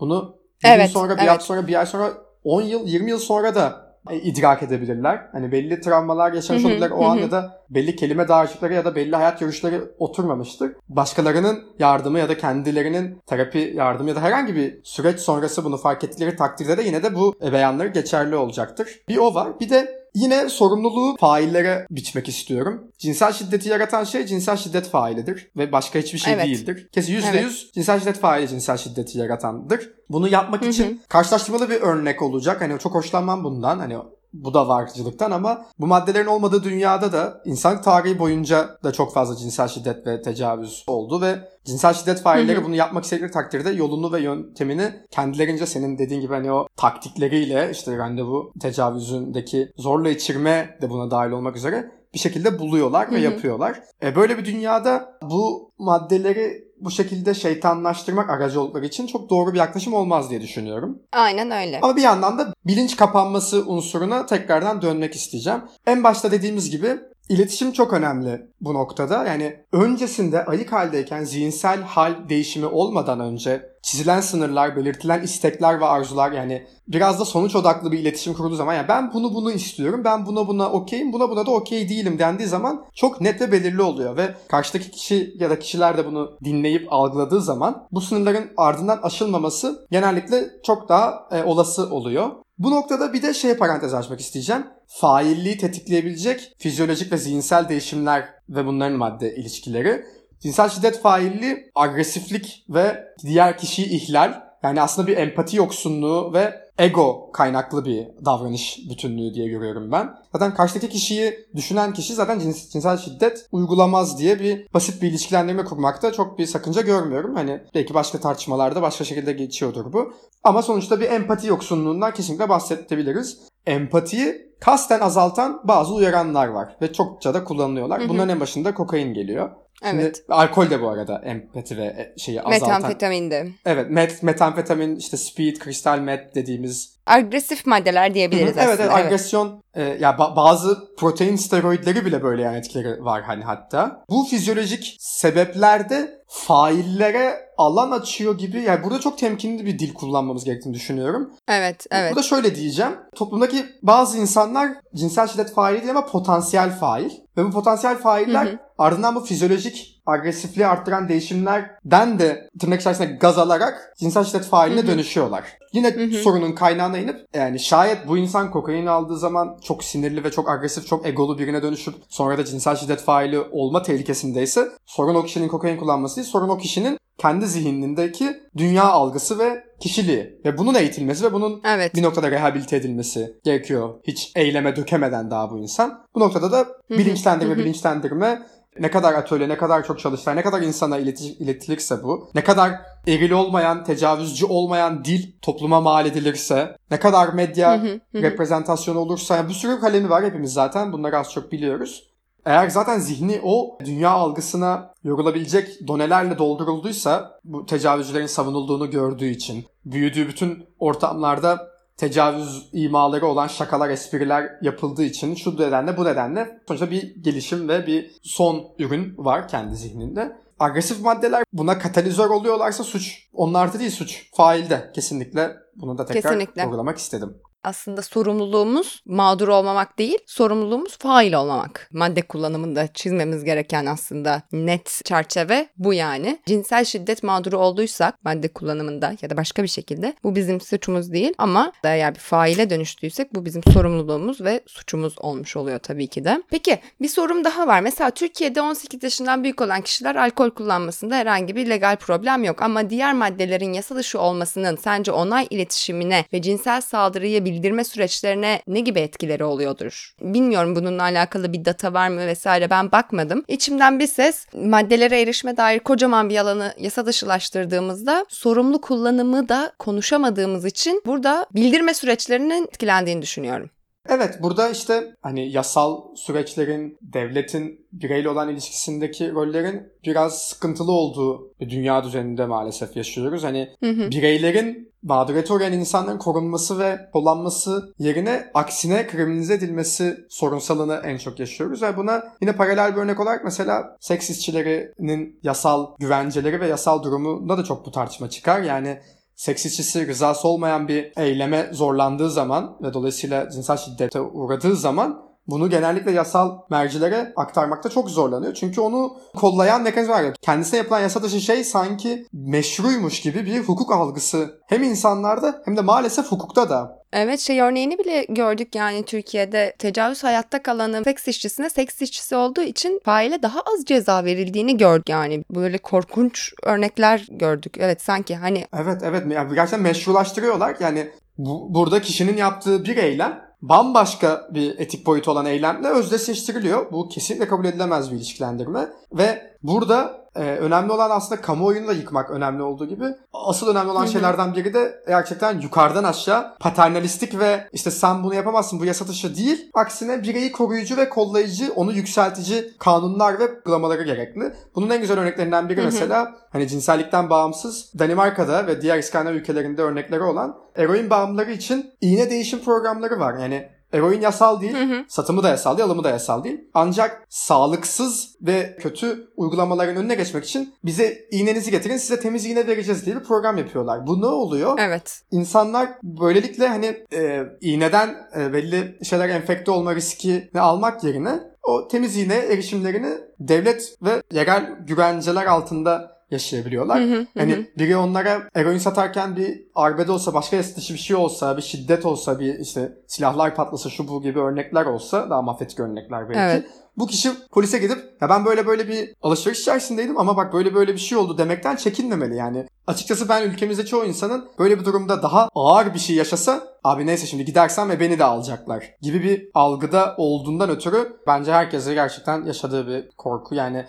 Bunu 0.00 0.36
bir 0.64 0.68
Evet, 0.68 0.86
gün 0.86 0.92
sonra, 0.92 1.16
bir 1.16 1.22
evet. 1.22 1.30
ay 1.30 1.38
sonra, 1.40 1.66
bir 1.66 1.74
ay 1.74 1.86
sonra, 1.86 2.12
10 2.44 2.62
yıl, 2.62 2.86
20 2.86 3.10
yıl 3.10 3.18
sonra 3.18 3.54
da 3.54 3.84
e, 4.10 4.16
idrak 4.16 4.62
edebilirler. 4.62 5.26
Hani 5.32 5.52
belli 5.52 5.80
travmalar 5.80 6.32
yaşamış 6.32 6.64
olabilirler 6.64 6.90
o 6.90 7.04
an 7.04 7.16
ya 7.16 7.30
da 7.30 7.64
belli 7.70 7.96
kelime 7.96 8.28
dağarcıkları 8.28 8.74
ya 8.74 8.84
da 8.84 8.94
belli 8.94 9.16
hayat 9.16 9.40
görüşleri 9.40 9.80
oturmamıştır. 9.98 10.72
Başkalarının 10.88 11.58
yardımı 11.78 12.18
ya 12.18 12.28
da 12.28 12.38
kendilerinin 12.38 13.18
terapi 13.26 13.72
yardımı 13.76 14.08
ya 14.08 14.16
da 14.16 14.20
herhangi 14.20 14.56
bir 14.56 14.80
süreç 14.84 15.20
sonrası 15.20 15.64
bunu 15.64 15.76
fark 15.76 16.04
ettikleri 16.04 16.36
takdirde 16.36 16.76
de 16.76 16.82
yine 16.82 17.02
de 17.02 17.14
bu 17.14 17.34
e, 17.42 17.52
beyanları 17.52 17.88
geçerli 17.88 18.36
olacaktır. 18.36 18.88
Bir 19.08 19.16
o 19.16 19.34
var. 19.34 19.60
Bir 19.60 19.70
de 19.70 20.03
Yine 20.14 20.48
sorumluluğu 20.48 21.16
faillere 21.20 21.86
biçmek 21.90 22.28
istiyorum. 22.28 22.84
Cinsel 22.98 23.32
şiddeti 23.32 23.68
yaratan 23.68 24.04
şey 24.04 24.26
cinsel 24.26 24.56
şiddet 24.56 24.88
failidir 24.88 25.50
ve 25.56 25.72
başka 25.72 25.98
hiçbir 25.98 26.18
şey 26.18 26.32
Evet. 26.34 26.44
değildir. 26.46 26.88
Kesin 26.92 27.12
%100 27.12 27.24
Evet. 27.30 27.52
cinsel 27.74 28.00
şiddet 28.00 28.18
faili 28.20 28.48
cinsel 28.48 28.76
şiddeti 28.76 29.18
yaratandır. 29.18 29.90
Bunu 30.10 30.28
yapmak 30.28 30.62
Hı 30.62 30.66
hı. 30.66 30.70
için 30.70 31.02
karşılaştırmalı 31.08 31.70
bir 31.70 31.80
örnek 31.80 32.22
olacak. 32.22 32.60
Hani 32.60 32.78
çok 32.78 32.94
hoşlanmam 32.94 33.44
bundan. 33.44 33.78
Hani 33.78 33.96
bu 34.34 34.54
da 34.54 34.68
varcılıktan 34.68 35.30
ama 35.30 35.66
bu 35.78 35.86
maddelerin 35.86 36.26
olmadığı 36.26 36.64
dünyada 36.64 37.12
da 37.12 37.42
insanlık 37.44 37.84
tarihi 37.84 38.18
boyunca 38.18 38.78
da 38.84 38.92
çok 38.92 39.14
fazla 39.14 39.36
cinsel 39.36 39.68
şiddet 39.68 40.06
ve 40.06 40.22
tecavüz 40.22 40.84
oldu 40.86 41.20
ve 41.20 41.48
cinsel 41.64 41.94
şiddet 41.94 42.22
failleri 42.22 42.64
bunu 42.64 42.74
yapmak 42.74 43.04
istedikleri 43.04 43.32
takdirde 43.32 43.70
yolunu 43.70 44.12
ve 44.12 44.20
yöntemini 44.20 44.92
kendilerince 45.10 45.66
senin 45.66 45.98
dediğin 45.98 46.20
gibi 46.20 46.34
hani 46.34 46.52
o 46.52 46.66
taktikleriyle 46.76 47.70
işte 47.72 47.98
randevu 47.98 48.52
tecavüzündeki 48.60 49.72
zorla 49.76 50.10
içirme 50.10 50.78
de 50.82 50.90
buna 50.90 51.10
dahil 51.10 51.30
olmak 51.30 51.56
üzere 51.56 51.90
bir 52.14 52.18
şekilde 52.18 52.58
buluyorlar 52.58 53.12
ve 53.12 53.20
yapıyorlar. 53.20 53.82
E 54.02 54.16
böyle 54.16 54.38
bir 54.38 54.44
dünyada 54.44 55.18
bu 55.22 55.70
maddeleri 55.78 56.64
bu 56.84 56.90
şekilde 56.90 57.34
şeytanlaştırmak 57.34 58.30
aracı 58.30 58.60
oldukları 58.60 58.86
için 58.86 59.06
çok 59.06 59.30
doğru 59.30 59.52
bir 59.52 59.58
yaklaşım 59.58 59.94
olmaz 59.94 60.30
diye 60.30 60.40
düşünüyorum. 60.40 60.98
Aynen 61.12 61.50
öyle. 61.50 61.80
Ama 61.82 61.96
bir 61.96 62.02
yandan 62.02 62.38
da 62.38 62.54
bilinç 62.66 62.96
kapanması 62.96 63.64
unsuruna 63.66 64.26
tekrardan 64.26 64.82
dönmek 64.82 65.14
isteyeceğim. 65.14 65.60
En 65.86 66.04
başta 66.04 66.30
dediğimiz 66.30 66.70
gibi 66.70 66.98
iletişim 67.28 67.72
çok 67.72 67.92
önemli 67.92 68.46
bu 68.60 68.74
noktada. 68.74 69.24
Yani 69.24 69.56
öncesinde 69.72 70.44
ayık 70.44 70.72
haldeyken 70.72 71.24
zihinsel 71.24 71.82
hal 71.82 72.28
değişimi 72.28 72.66
olmadan 72.66 73.20
önce 73.20 73.74
çizilen 73.82 74.20
sınırlar, 74.20 74.76
belirtilen 74.76 75.22
istekler 75.22 75.80
ve 75.80 75.84
arzular 75.84 76.32
yani 76.32 76.66
biraz 76.88 77.20
da 77.20 77.24
sonuç 77.24 77.56
odaklı 77.56 77.92
bir 77.92 77.98
iletişim 77.98 78.34
kurulduğu 78.34 78.54
zaman 78.54 78.74
yani 78.74 78.88
ben 78.88 79.12
bunu 79.12 79.34
bunu 79.34 79.52
istiyorum, 79.52 80.02
ben 80.04 80.26
buna 80.26 80.48
buna 80.48 80.70
okeyim, 80.70 81.12
buna 81.12 81.30
buna 81.30 81.46
da 81.46 81.50
okey 81.50 81.88
değilim 81.88 82.18
dendiği 82.18 82.48
zaman 82.48 82.84
çok 82.94 83.20
net 83.20 83.40
ve 83.40 83.52
belirli 83.52 83.82
oluyor 83.82 84.16
ve 84.16 84.34
karşıdaki 84.48 84.90
kişi 84.90 85.34
ya 85.38 85.50
da 85.50 85.58
kişiler 85.58 85.98
de 85.98 86.06
bunu 86.06 86.38
dinleyip 86.44 86.92
algıladığı 86.92 87.40
zaman 87.40 87.86
bu 87.92 88.00
sınırların 88.00 88.50
ardından 88.56 89.00
aşılmaması 89.02 89.86
genellikle 89.90 90.44
çok 90.66 90.88
daha 90.88 91.28
e, 91.32 91.42
olası 91.42 91.90
oluyor. 91.90 92.30
Bu 92.58 92.70
noktada 92.70 93.12
bir 93.12 93.22
de 93.22 93.34
şey 93.34 93.56
parantez 93.56 93.94
açmak 93.94 94.20
isteyeceğim. 94.20 94.66
Failliği 94.86 95.58
tetikleyebilecek 95.58 96.54
fizyolojik 96.58 97.12
ve 97.12 97.16
zihinsel 97.16 97.68
değişimler 97.68 98.28
ve 98.48 98.66
bunların 98.66 98.98
madde 98.98 99.34
ilişkileri. 99.34 100.04
Cinsel 100.40 100.68
şiddet 100.68 101.00
failli 101.00 101.70
agresiflik 101.74 102.64
ve 102.68 103.04
diğer 103.22 103.58
kişiyi 103.58 103.88
ihlal. 103.88 104.40
Yani 104.62 104.80
aslında 104.82 105.08
bir 105.08 105.16
empati 105.16 105.56
yoksunluğu 105.56 106.34
ve 106.34 106.63
ego 106.78 107.32
kaynaklı 107.32 107.84
bir 107.84 108.08
davranış 108.24 108.78
bütünlüğü 108.90 109.34
diye 109.34 109.48
görüyorum 109.48 109.92
ben. 109.92 110.14
Zaten 110.32 110.54
karşıdaki 110.54 110.88
kişiyi 110.88 111.46
düşünen 111.56 111.92
kişi 111.92 112.14
zaten 112.14 112.38
cins- 112.38 112.70
cinsel 112.72 112.96
şiddet 112.96 113.46
uygulamaz 113.52 114.18
diye 114.18 114.40
bir 114.40 114.66
basit 114.74 115.02
bir 115.02 115.08
ilişkilendirme 115.08 115.64
kurmakta 115.64 116.12
çok 116.12 116.38
bir 116.38 116.46
sakınca 116.46 116.82
görmüyorum. 116.82 117.34
Hani 117.34 117.60
belki 117.74 117.94
başka 117.94 118.20
tartışmalarda 118.20 118.82
başka 118.82 119.04
şekilde 119.04 119.32
geçiyordur 119.32 119.92
bu. 119.92 120.12
Ama 120.44 120.62
sonuçta 120.62 121.00
bir 121.00 121.10
empati 121.10 121.46
yoksunluğundan 121.46 122.14
kesinlikle 122.14 122.48
bahsedebiliriz. 122.48 123.38
Empatiyi 123.66 124.54
kasten 124.60 125.00
azaltan 125.00 125.60
bazı 125.64 125.94
uyaranlar 125.94 126.46
var 126.48 126.76
ve 126.82 126.92
çokça 126.92 127.34
da 127.34 127.44
kullanılıyorlar. 127.44 128.00
Hı 128.00 128.04
hı. 128.04 128.08
Bunların 128.08 128.28
en 128.28 128.40
başında 128.40 128.74
kokain 128.74 129.14
geliyor. 129.14 129.50
Şimdi 129.82 130.02
Evet. 130.02 130.24
alkol 130.28 130.70
de 130.70 130.82
bu 130.82 130.88
arada 130.88 131.22
empati 131.24 131.76
ve 131.76 131.84
e, 131.84 132.14
şeyi 132.18 132.42
azaltan. 132.42 132.68
Metamfetamin 132.68 133.30
de. 133.30 133.46
Evet, 133.66 133.90
met, 133.90 134.22
metamfetamin, 134.22 134.96
işte 134.96 135.16
speed, 135.16 135.56
kristal 135.58 135.98
met 135.98 136.34
dediğimiz. 136.34 136.94
Agresif 137.06 137.66
maddeler 137.66 138.14
diyebiliriz 138.14 138.56
hı, 138.56 138.60
evet, 138.60 138.80
aslında. 138.80 138.98
evet, 138.98 139.06
agresyon. 139.06 139.62
e, 139.74 139.82
ya 139.82 140.10
ba- 140.10 140.36
bazı 140.36 140.94
protein 140.96 141.36
steroidleri 141.36 142.06
bile 142.06 142.22
böyle 142.22 142.42
yani 142.42 142.56
etkileri 142.56 143.04
var 143.04 143.22
hani 143.22 143.44
hatta. 143.44 144.04
Bu 144.10 144.24
fizyolojik 144.24 144.96
sebeplerde 145.00 146.18
faillere 146.28 147.34
alan 147.58 147.90
açıyor 147.90 148.38
gibi. 148.38 148.62
Yani 148.62 148.84
burada 148.84 149.00
çok 149.00 149.18
temkinli 149.18 149.66
bir 149.66 149.78
dil 149.78 149.94
kullanmamız 149.94 150.44
gerektiğini 150.44 150.74
düşünüyorum. 150.74 151.30
Evet, 151.48 151.86
evet. 151.90 152.10
Burada 152.12 152.22
şöyle 152.22 152.54
diyeceğim. 152.54 152.92
Toplumdaki 153.16 153.66
bazı 153.82 154.18
insanlar 154.18 154.68
cinsel 154.94 155.26
şiddet 155.28 155.54
faili 155.54 155.78
değil 155.78 155.90
ama 155.90 156.06
potansiyel 156.06 156.70
fail. 156.70 157.10
Ve 157.36 157.44
bu 157.44 157.50
potansiyel 157.50 157.96
failler 157.98 158.46
Hı 158.46 158.50
hı. 158.50 158.58
Ardından 158.78 159.14
bu 159.14 159.20
fizyolojik 159.20 160.02
agresifliği 160.06 160.66
arttıran 160.66 161.08
değişimlerden 161.08 162.18
de 162.18 162.50
tırnak 162.60 162.80
içerisinde 162.80 163.06
gaz 163.06 163.38
alarak 163.38 163.94
cinsel 163.98 164.24
şiddet 164.24 164.44
failine 164.44 164.86
dönüşüyorlar. 164.86 165.44
Yine 165.72 165.90
Hı 165.90 166.04
hı. 166.04 166.22
sorunun 166.22 166.52
kaynağına 166.52 166.98
inip 166.98 167.16
yani 167.34 167.60
şayet 167.60 168.08
bu 168.08 168.18
insan 168.18 168.50
kokain 168.50 168.86
aldığı 168.86 169.18
zaman 169.18 169.58
çok 169.62 169.84
sinirli 169.84 170.24
ve 170.24 170.30
çok 170.30 170.50
agresif, 170.50 170.86
çok 170.86 171.06
egolu 171.06 171.38
birine 171.38 171.62
dönüşüp 171.62 171.94
sonra 172.08 172.38
da 172.38 172.44
cinsel 172.44 172.76
şiddet 172.76 173.00
faili 173.00 173.40
olma 173.40 173.82
tehlikesindeyse 173.82 174.68
sorun 174.86 175.14
o 175.14 175.24
kişinin 175.24 175.48
kokain 175.48 175.76
kullanması 175.76 176.16
değil, 176.16 176.28
sorun 176.28 176.48
o 176.48 176.58
kişinin 176.58 176.98
kendi 177.18 177.46
zihnindeki 177.46 178.36
dünya 178.56 178.84
algısı 178.84 179.38
ve 179.38 179.64
kişiliği 179.80 180.40
ve 180.44 180.58
bunun 180.58 180.74
eğitilmesi 180.74 181.24
ve 181.24 181.32
bunun 181.32 181.60
Evet. 181.64 181.94
bir 181.94 182.02
noktada 182.02 182.30
rehabilite 182.30 182.76
edilmesi 182.76 183.34
gerekiyor. 183.44 183.94
Hiç 184.04 184.32
eyleme 184.36 184.76
dökemeden 184.76 185.30
daha 185.30 185.50
bu 185.50 185.58
insan. 185.58 186.04
Bu 186.14 186.20
noktada 186.20 186.52
da 186.52 186.66
bilinçlendirme, 186.90 187.56
bilinçlendirme 187.56 188.42
ne 188.80 188.90
kadar 188.90 189.14
atölye, 189.14 189.48
ne 189.48 189.56
kadar 189.56 189.86
çok 189.86 189.98
çalıştay, 189.98 190.36
ne 190.36 190.42
kadar 190.42 190.62
insana 190.62 190.98
ileti- 190.98 191.36
iletilirse 191.38 192.02
bu, 192.02 192.28
ne 192.34 192.44
kadar 192.44 192.72
eril 193.06 193.30
olmayan, 193.30 193.84
tecavüzcü 193.84 194.46
olmayan 194.46 195.04
dil 195.04 195.32
topluma 195.42 195.80
mal 195.80 196.06
edilirse, 196.06 196.76
ne 196.90 196.98
kadar 196.98 197.28
medya 197.28 197.74
reprezentasyonu 198.22 198.98
olursa, 198.98 199.36
yani 199.36 199.48
bir 199.48 199.54
sürü 199.54 199.80
kalemi 199.80 200.10
var 200.10 200.24
hepimiz 200.24 200.52
zaten 200.52 200.92
bunları 200.92 201.18
az 201.18 201.32
çok 201.32 201.52
biliyoruz. 201.52 202.10
Eğer 202.46 202.68
zaten 202.68 202.98
zihni 202.98 203.40
o 203.44 203.78
dünya 203.84 204.10
algısına 204.10 204.92
yorulabilecek 205.04 205.88
donelerle 205.88 206.38
doldurulduysa 206.38 207.40
bu 207.44 207.66
tecavüzcülerin 207.66 208.26
savunulduğunu 208.26 208.90
gördüğü 208.90 209.28
için 209.28 209.64
büyüdüğü 209.84 210.28
bütün 210.28 210.66
ortamlarda 210.78 211.73
tecavüz 211.96 212.68
imaları 212.72 213.26
olan 213.26 213.46
şakalar, 213.46 213.90
espriler 213.90 214.50
yapıldığı 214.62 215.04
için 215.04 215.34
şu 215.34 215.56
nedenle 215.56 215.96
bu 215.96 216.04
nedenle 216.04 216.60
sonuçta 216.68 216.90
bir 216.90 217.14
gelişim 217.22 217.68
ve 217.68 217.86
bir 217.86 218.10
son 218.22 218.64
ürün 218.78 219.14
var 219.18 219.48
kendi 219.48 219.76
zihninde. 219.76 220.36
Agresif 220.58 221.00
maddeler 221.00 221.44
buna 221.52 221.78
katalizör 221.78 222.30
oluyorlarsa 222.30 222.84
suç 222.84 223.28
onlarda 223.32 223.78
değil 223.78 223.90
suç 223.90 224.30
failde 224.36 224.90
kesinlikle 224.94 225.56
bunu 225.76 225.98
da 225.98 226.06
tekrar 226.06 226.22
Kesinlikle. 226.22 226.64
vurgulamak 226.64 226.98
istedim. 226.98 227.36
Aslında 227.64 228.02
sorumluluğumuz 228.02 229.02
mağdur 229.06 229.48
olmamak 229.48 229.98
değil, 229.98 230.18
sorumluluğumuz 230.26 230.98
fail 230.98 231.32
olmamak. 231.32 231.88
Madde 231.92 232.22
kullanımında 232.22 232.86
çizmemiz 232.86 233.44
gereken 233.44 233.86
aslında 233.86 234.42
net 234.52 235.00
çerçeve 235.04 235.68
bu 235.76 235.94
yani. 235.94 236.38
Cinsel 236.46 236.84
şiddet 236.84 237.22
mağduru 237.22 237.58
olduysak 237.58 238.24
madde 238.24 238.48
kullanımında 238.48 239.14
ya 239.22 239.30
da 239.30 239.36
başka 239.36 239.62
bir 239.62 239.68
şekilde 239.68 240.14
bu 240.24 240.36
bizim 240.36 240.60
suçumuz 240.60 241.12
değil 241.12 241.34
ama 241.38 241.72
eğer 241.84 242.14
bir 242.14 242.20
faile 242.20 242.70
dönüştüysek 242.70 243.34
bu 243.34 243.44
bizim 243.44 243.62
sorumluluğumuz 243.72 244.40
ve 244.40 244.60
suçumuz 244.66 245.14
olmuş 245.18 245.56
oluyor 245.56 245.78
tabii 245.78 246.06
ki 246.06 246.24
de. 246.24 246.42
Peki 246.50 246.78
bir 247.00 247.08
sorum 247.08 247.44
daha 247.44 247.66
var. 247.66 247.80
Mesela 247.80 248.10
Türkiye'de 248.10 248.60
18 248.60 249.02
yaşından 249.02 249.42
büyük 249.42 249.60
olan 249.60 249.80
kişiler 249.82 250.16
alkol 250.16 250.50
kullanmasında 250.50 251.16
herhangi 251.16 251.56
bir 251.56 251.70
legal 251.70 251.96
problem 251.96 252.44
yok 252.44 252.62
ama 252.62 252.90
diğer 252.90 253.14
maddelerin 253.14 253.72
yasa 253.72 253.96
dışı 253.96 254.20
olmasının 254.20 254.76
sence 254.76 255.12
onay 255.12 255.46
iletişimine 255.50 256.24
ve 256.32 256.42
cinsel 256.42 256.80
saldırıyı 256.80 257.44
bildirme 257.54 257.84
süreçlerine 257.84 258.62
ne 258.66 258.80
gibi 258.80 259.00
etkileri 259.00 259.44
oluyordur? 259.44 260.14
Bilmiyorum 260.20 260.76
bununla 260.76 261.02
alakalı 261.02 261.52
bir 261.52 261.64
data 261.64 261.92
var 261.92 262.08
mı 262.08 262.26
vesaire 262.26 262.70
ben 262.70 262.92
bakmadım. 262.92 263.44
İçimden 263.48 263.98
bir 263.98 264.06
ses 264.06 264.46
maddelere 264.54 265.20
erişime 265.20 265.56
dair 265.56 265.80
kocaman 265.80 266.28
bir 266.28 266.36
alanı 266.36 266.74
yasa 266.78 267.06
dışılaştırdığımızda 267.06 268.26
sorumlu 268.28 268.80
kullanımı 268.80 269.48
da 269.48 269.72
konuşamadığımız 269.78 270.64
için 270.64 271.02
burada 271.06 271.46
bildirme 271.54 271.94
süreçlerinin 271.94 272.64
etkilendiğini 272.64 273.22
düşünüyorum. 273.22 273.70
Evet 274.08 274.38
burada 274.42 274.68
işte 274.68 275.14
hani 275.22 275.50
yasal 275.50 276.16
süreçlerin, 276.16 276.98
devletin 277.02 277.86
bireyle 277.92 278.28
olan 278.28 278.48
ilişkisindeki 278.48 279.32
rollerin 279.32 279.92
biraz 280.04 280.42
sıkıntılı 280.42 280.92
olduğu 280.92 281.52
bir 281.60 281.70
dünya 281.70 282.04
düzeninde 282.04 282.46
maalesef 282.46 282.96
yaşıyoruz. 282.96 283.44
Hani 283.44 283.70
Hı 283.80 283.90
hı. 283.90 284.10
bireylerin 284.10 284.94
mağduriyete 285.02 285.52
uğrayan 285.52 285.72
insanların 285.72 286.18
korunması 286.18 286.78
ve 286.78 286.98
kullanması 287.12 287.94
yerine 287.98 288.50
aksine 288.54 289.06
kriminalize 289.06 289.54
edilmesi 289.54 290.16
sorunsalını 290.28 291.00
en 291.04 291.18
çok 291.18 291.40
yaşıyoruz. 291.40 291.82
Ve 291.82 291.96
buna 291.96 292.22
yine 292.40 292.52
paralel 292.52 292.96
bir 292.96 293.00
örnek 293.00 293.20
olarak 293.20 293.44
mesela 293.44 293.96
seks 294.00 294.30
işçilerinin 294.30 295.40
yasal 295.42 295.94
güvenceleri 295.98 296.60
ve 296.60 296.68
yasal 296.68 297.02
durumunda 297.02 297.58
da 297.58 297.64
çok 297.64 297.86
bu 297.86 297.90
tartışma 297.90 298.30
çıkar. 298.30 298.62
Yani 298.62 298.98
seks 299.36 299.66
işçisi 299.66 300.06
rızası 300.06 300.48
olmayan 300.48 300.88
bir 300.88 301.12
eyleme 301.16 301.70
zorlandığı 301.72 302.30
zaman 302.30 302.76
ve 302.82 302.94
dolayısıyla 302.94 303.50
cinsel 303.50 303.76
şiddete 303.76 304.20
uğradığı 304.20 304.76
zaman 304.76 305.33
bunu 305.46 305.70
genellikle 305.70 306.12
yasal 306.12 306.58
mercilere 306.70 307.32
aktarmakta 307.36 307.88
çok 307.88 308.10
zorlanıyor. 308.10 308.54
Çünkü 308.54 308.80
onu 308.80 309.16
kollayan 309.36 309.82
mekanizma 309.82 310.14
var. 310.14 310.24
Kendisine 310.42 310.78
yapılan 310.78 311.00
yasa 311.00 311.22
dışı 311.22 311.40
şey 311.40 311.64
sanki 311.64 312.26
meşruymuş 312.32 313.20
gibi 313.20 313.46
bir 313.46 313.60
hukuk 313.60 313.92
algısı 313.92 314.60
hem 314.66 314.82
insanlarda 314.82 315.62
hem 315.64 315.76
de 315.76 315.80
maalesef 315.80 316.26
hukukta 316.26 316.70
da. 316.70 317.04
Evet 317.12 317.40
şey 317.40 317.60
örneğini 317.60 317.98
bile 317.98 318.26
gördük 318.28 318.74
yani 318.74 319.04
Türkiye'de 319.04 319.74
tecavüz 319.78 320.24
hayatta 320.24 320.62
kalanı 320.62 321.04
seks 321.04 321.28
işçisine 321.28 321.70
seks 321.70 322.02
işçisi 322.02 322.36
olduğu 322.36 322.60
için 322.62 323.00
faile 323.04 323.42
daha 323.42 323.60
az 323.60 323.84
ceza 323.84 324.24
verildiğini 324.24 324.76
gördük 324.76 325.08
yani 325.08 325.44
böyle 325.50 325.78
korkunç 325.78 326.52
örnekler 326.62 327.26
gördük. 327.30 327.76
Evet 327.78 328.02
sanki 328.02 328.36
hani 328.36 328.66
Evet 328.76 329.02
evet 329.04 329.22
yani 329.32 329.54
gerçekten 329.54 329.80
meşrulaştırıyorlar 329.80 330.76
yani 330.80 331.10
bu, 331.38 331.74
burada 331.74 332.00
kişinin 332.00 332.36
yaptığı 332.36 332.84
bir 332.84 332.96
eylem 332.96 333.44
bambaşka 333.68 334.48
bir 334.54 334.78
etik 334.78 335.06
boyutu 335.06 335.30
olan 335.30 335.46
eylemle 335.46 335.88
özdeşleştiriliyor. 335.88 336.92
Bu 336.92 337.08
kesinlikle 337.08 337.48
kabul 337.48 337.64
edilemez 337.64 338.10
bir 338.10 338.16
ilişkilendirme 338.16 338.88
ve 339.12 339.56
burada 339.62 340.23
e, 340.36 340.40
önemli 340.40 340.92
olan 340.92 341.10
aslında 341.10 341.40
kamuoyunu 341.40 341.88
da 341.88 341.92
yıkmak 341.92 342.30
önemli 342.30 342.62
olduğu 342.62 342.86
gibi 342.86 343.04
asıl 343.32 343.68
önemli 343.68 343.90
olan 343.90 344.02
Hı 344.02 344.06
hı. 344.06 344.10
şeylerden 344.12 344.54
biri 344.54 344.74
de 344.74 345.02
gerçekten 345.06 345.60
yukarıdan 345.60 346.04
aşağı 346.04 346.58
paternalistik 346.60 347.38
ve 347.38 347.68
işte 347.72 347.90
sen 347.90 348.22
bunu 348.22 348.34
yapamazsın 348.34 348.80
bu 348.80 348.84
yasa 348.84 349.08
dışı 349.08 349.36
değil. 349.36 349.70
Aksine 349.74 350.22
bireyi 350.22 350.52
koruyucu 350.52 350.96
ve 350.96 351.08
kollayıcı, 351.08 351.72
onu 351.76 351.92
yükseltici 351.92 352.70
kanunlar 352.78 353.38
ve 353.38 353.48
uygulamaları 353.48 354.02
gerekli. 354.02 354.52
Bunun 354.74 354.90
en 354.90 355.00
güzel 355.00 355.18
örneklerinden 355.18 355.68
biri 355.68 355.80
Hı 355.80 355.82
hı. 355.82 355.86
mesela 355.86 356.34
hani 356.50 356.68
cinsellikten 356.68 357.30
bağımsız 357.30 357.92
Danimarka'da 357.98 358.66
ve 358.66 358.82
diğer 358.82 358.98
İskandinav 358.98 359.34
ülkelerinde 359.34 359.82
örnekleri 359.82 360.22
olan 360.22 360.56
eroin 360.76 361.10
bağımlıları 361.10 361.50
için 361.50 361.90
iğne 362.00 362.30
değişim 362.30 362.58
programları 362.58 363.20
var. 363.20 363.38
Yani 363.38 363.73
eroin 363.94 364.20
yasal 364.20 364.60
değil, 364.60 364.74
Hı 364.74 364.94
hı. 364.94 365.04
satımı 365.08 365.42
da 365.42 365.48
yasal 365.48 365.76
değil, 365.76 365.86
alımı 365.86 366.04
da 366.04 366.10
yasal 366.10 366.44
değil. 366.44 366.60
Ancak 366.74 367.24
sağlıksız 367.28 368.36
ve 368.42 368.76
kötü 368.80 369.28
uygulamaların 369.36 369.96
önüne 369.96 370.14
geçmek 370.14 370.44
için 370.44 370.74
bize 370.84 371.18
iğnenizi 371.30 371.70
getirin, 371.70 371.96
size 371.96 372.20
temiz 372.20 372.46
iğne 372.46 372.66
vereceğiz 372.66 373.06
diye 373.06 373.16
bir 373.16 373.22
program 373.22 373.58
yapıyorlar. 373.58 374.06
Bu 374.06 374.20
ne 374.20 374.26
oluyor? 374.26 374.78
evet 374.78 375.20
İnsanlar 375.30 375.88
böylelikle 376.02 376.68
hani 376.68 377.04
e, 377.12 377.42
iğneden 377.60 378.14
e, 378.38 378.52
belli 378.52 378.98
şeyler 379.04 379.28
enfekte 379.28 379.70
olma 379.70 379.94
riskini 379.94 380.60
almak 380.60 381.04
yerine 381.04 381.40
o 381.62 381.88
temiz 381.88 382.16
iğne 382.16 382.34
erişimlerini 382.36 383.14
devlet 383.40 383.94
ve 384.02 384.22
yerel 384.32 384.76
güvenceler 384.86 385.46
altında 385.46 386.13
yaşayabiliyorlar. 386.34 387.00
Hı 387.02 387.14
hı, 387.14 387.26
Hani 387.38 387.52
hı. 387.54 387.64
biri 387.78 387.96
onlara 387.96 388.42
eroin 388.54 388.78
satarken 388.78 389.36
bir 389.36 389.62
arbede 389.74 390.12
olsa, 390.12 390.34
başka 390.34 390.58
dışı 390.58 390.94
bir 390.94 390.98
şey 390.98 391.16
olsa, 391.16 391.56
bir 391.56 391.62
şiddet 391.62 392.06
olsa, 392.06 392.40
bir 392.40 392.58
işte 392.58 392.92
silahlar 393.06 393.54
patlasa, 393.54 393.90
şu 393.90 394.08
bu 394.08 394.22
gibi 394.22 394.40
örnekler 394.40 394.86
olsa, 394.86 395.30
daha 395.30 395.42
mafyatik 395.42 395.80
örnekler 395.80 396.28
belki. 396.28 396.40
Evet. 396.40 396.64
Bu 396.96 397.06
kişi 397.06 397.30
polise 397.50 397.78
gidip 397.78 397.98
ya 398.20 398.28
ben 398.28 398.44
böyle 398.44 398.66
böyle 398.66 398.88
bir 398.88 399.14
alışveriş 399.22 399.60
içerisindeydim 399.60 400.18
ama 400.18 400.36
bak 400.36 400.52
böyle 400.52 400.74
böyle 400.74 400.92
bir 400.92 400.98
şey 400.98 401.18
oldu 401.18 401.38
demekten 401.38 401.76
çekinmemeli 401.76 402.36
yani. 402.36 402.66
Açıkçası 402.86 403.28
ben 403.28 403.42
ülkemizde 403.42 403.86
çoğu 403.86 404.04
insanın 404.04 404.44
böyle 404.58 404.80
bir 404.80 404.84
durumda 404.84 405.22
daha 405.22 405.48
ağır 405.54 405.94
bir 405.94 405.98
şey 405.98 406.16
yaşasa 406.16 406.62
abi 406.84 407.06
neyse 407.06 407.26
şimdi 407.26 407.44
gidersem 407.44 407.90
ve 407.90 408.00
beni 408.00 408.18
de 408.18 408.24
alacaklar 408.24 408.90
gibi 409.02 409.22
bir 409.22 409.48
algıda 409.54 410.14
olduğundan 410.16 410.70
ötürü 410.70 411.16
bence 411.26 411.52
herkese 411.52 411.94
gerçekten 411.94 412.44
yaşadığı 412.44 412.88
bir 412.88 413.08
korku 413.16 413.54
yani. 413.54 413.86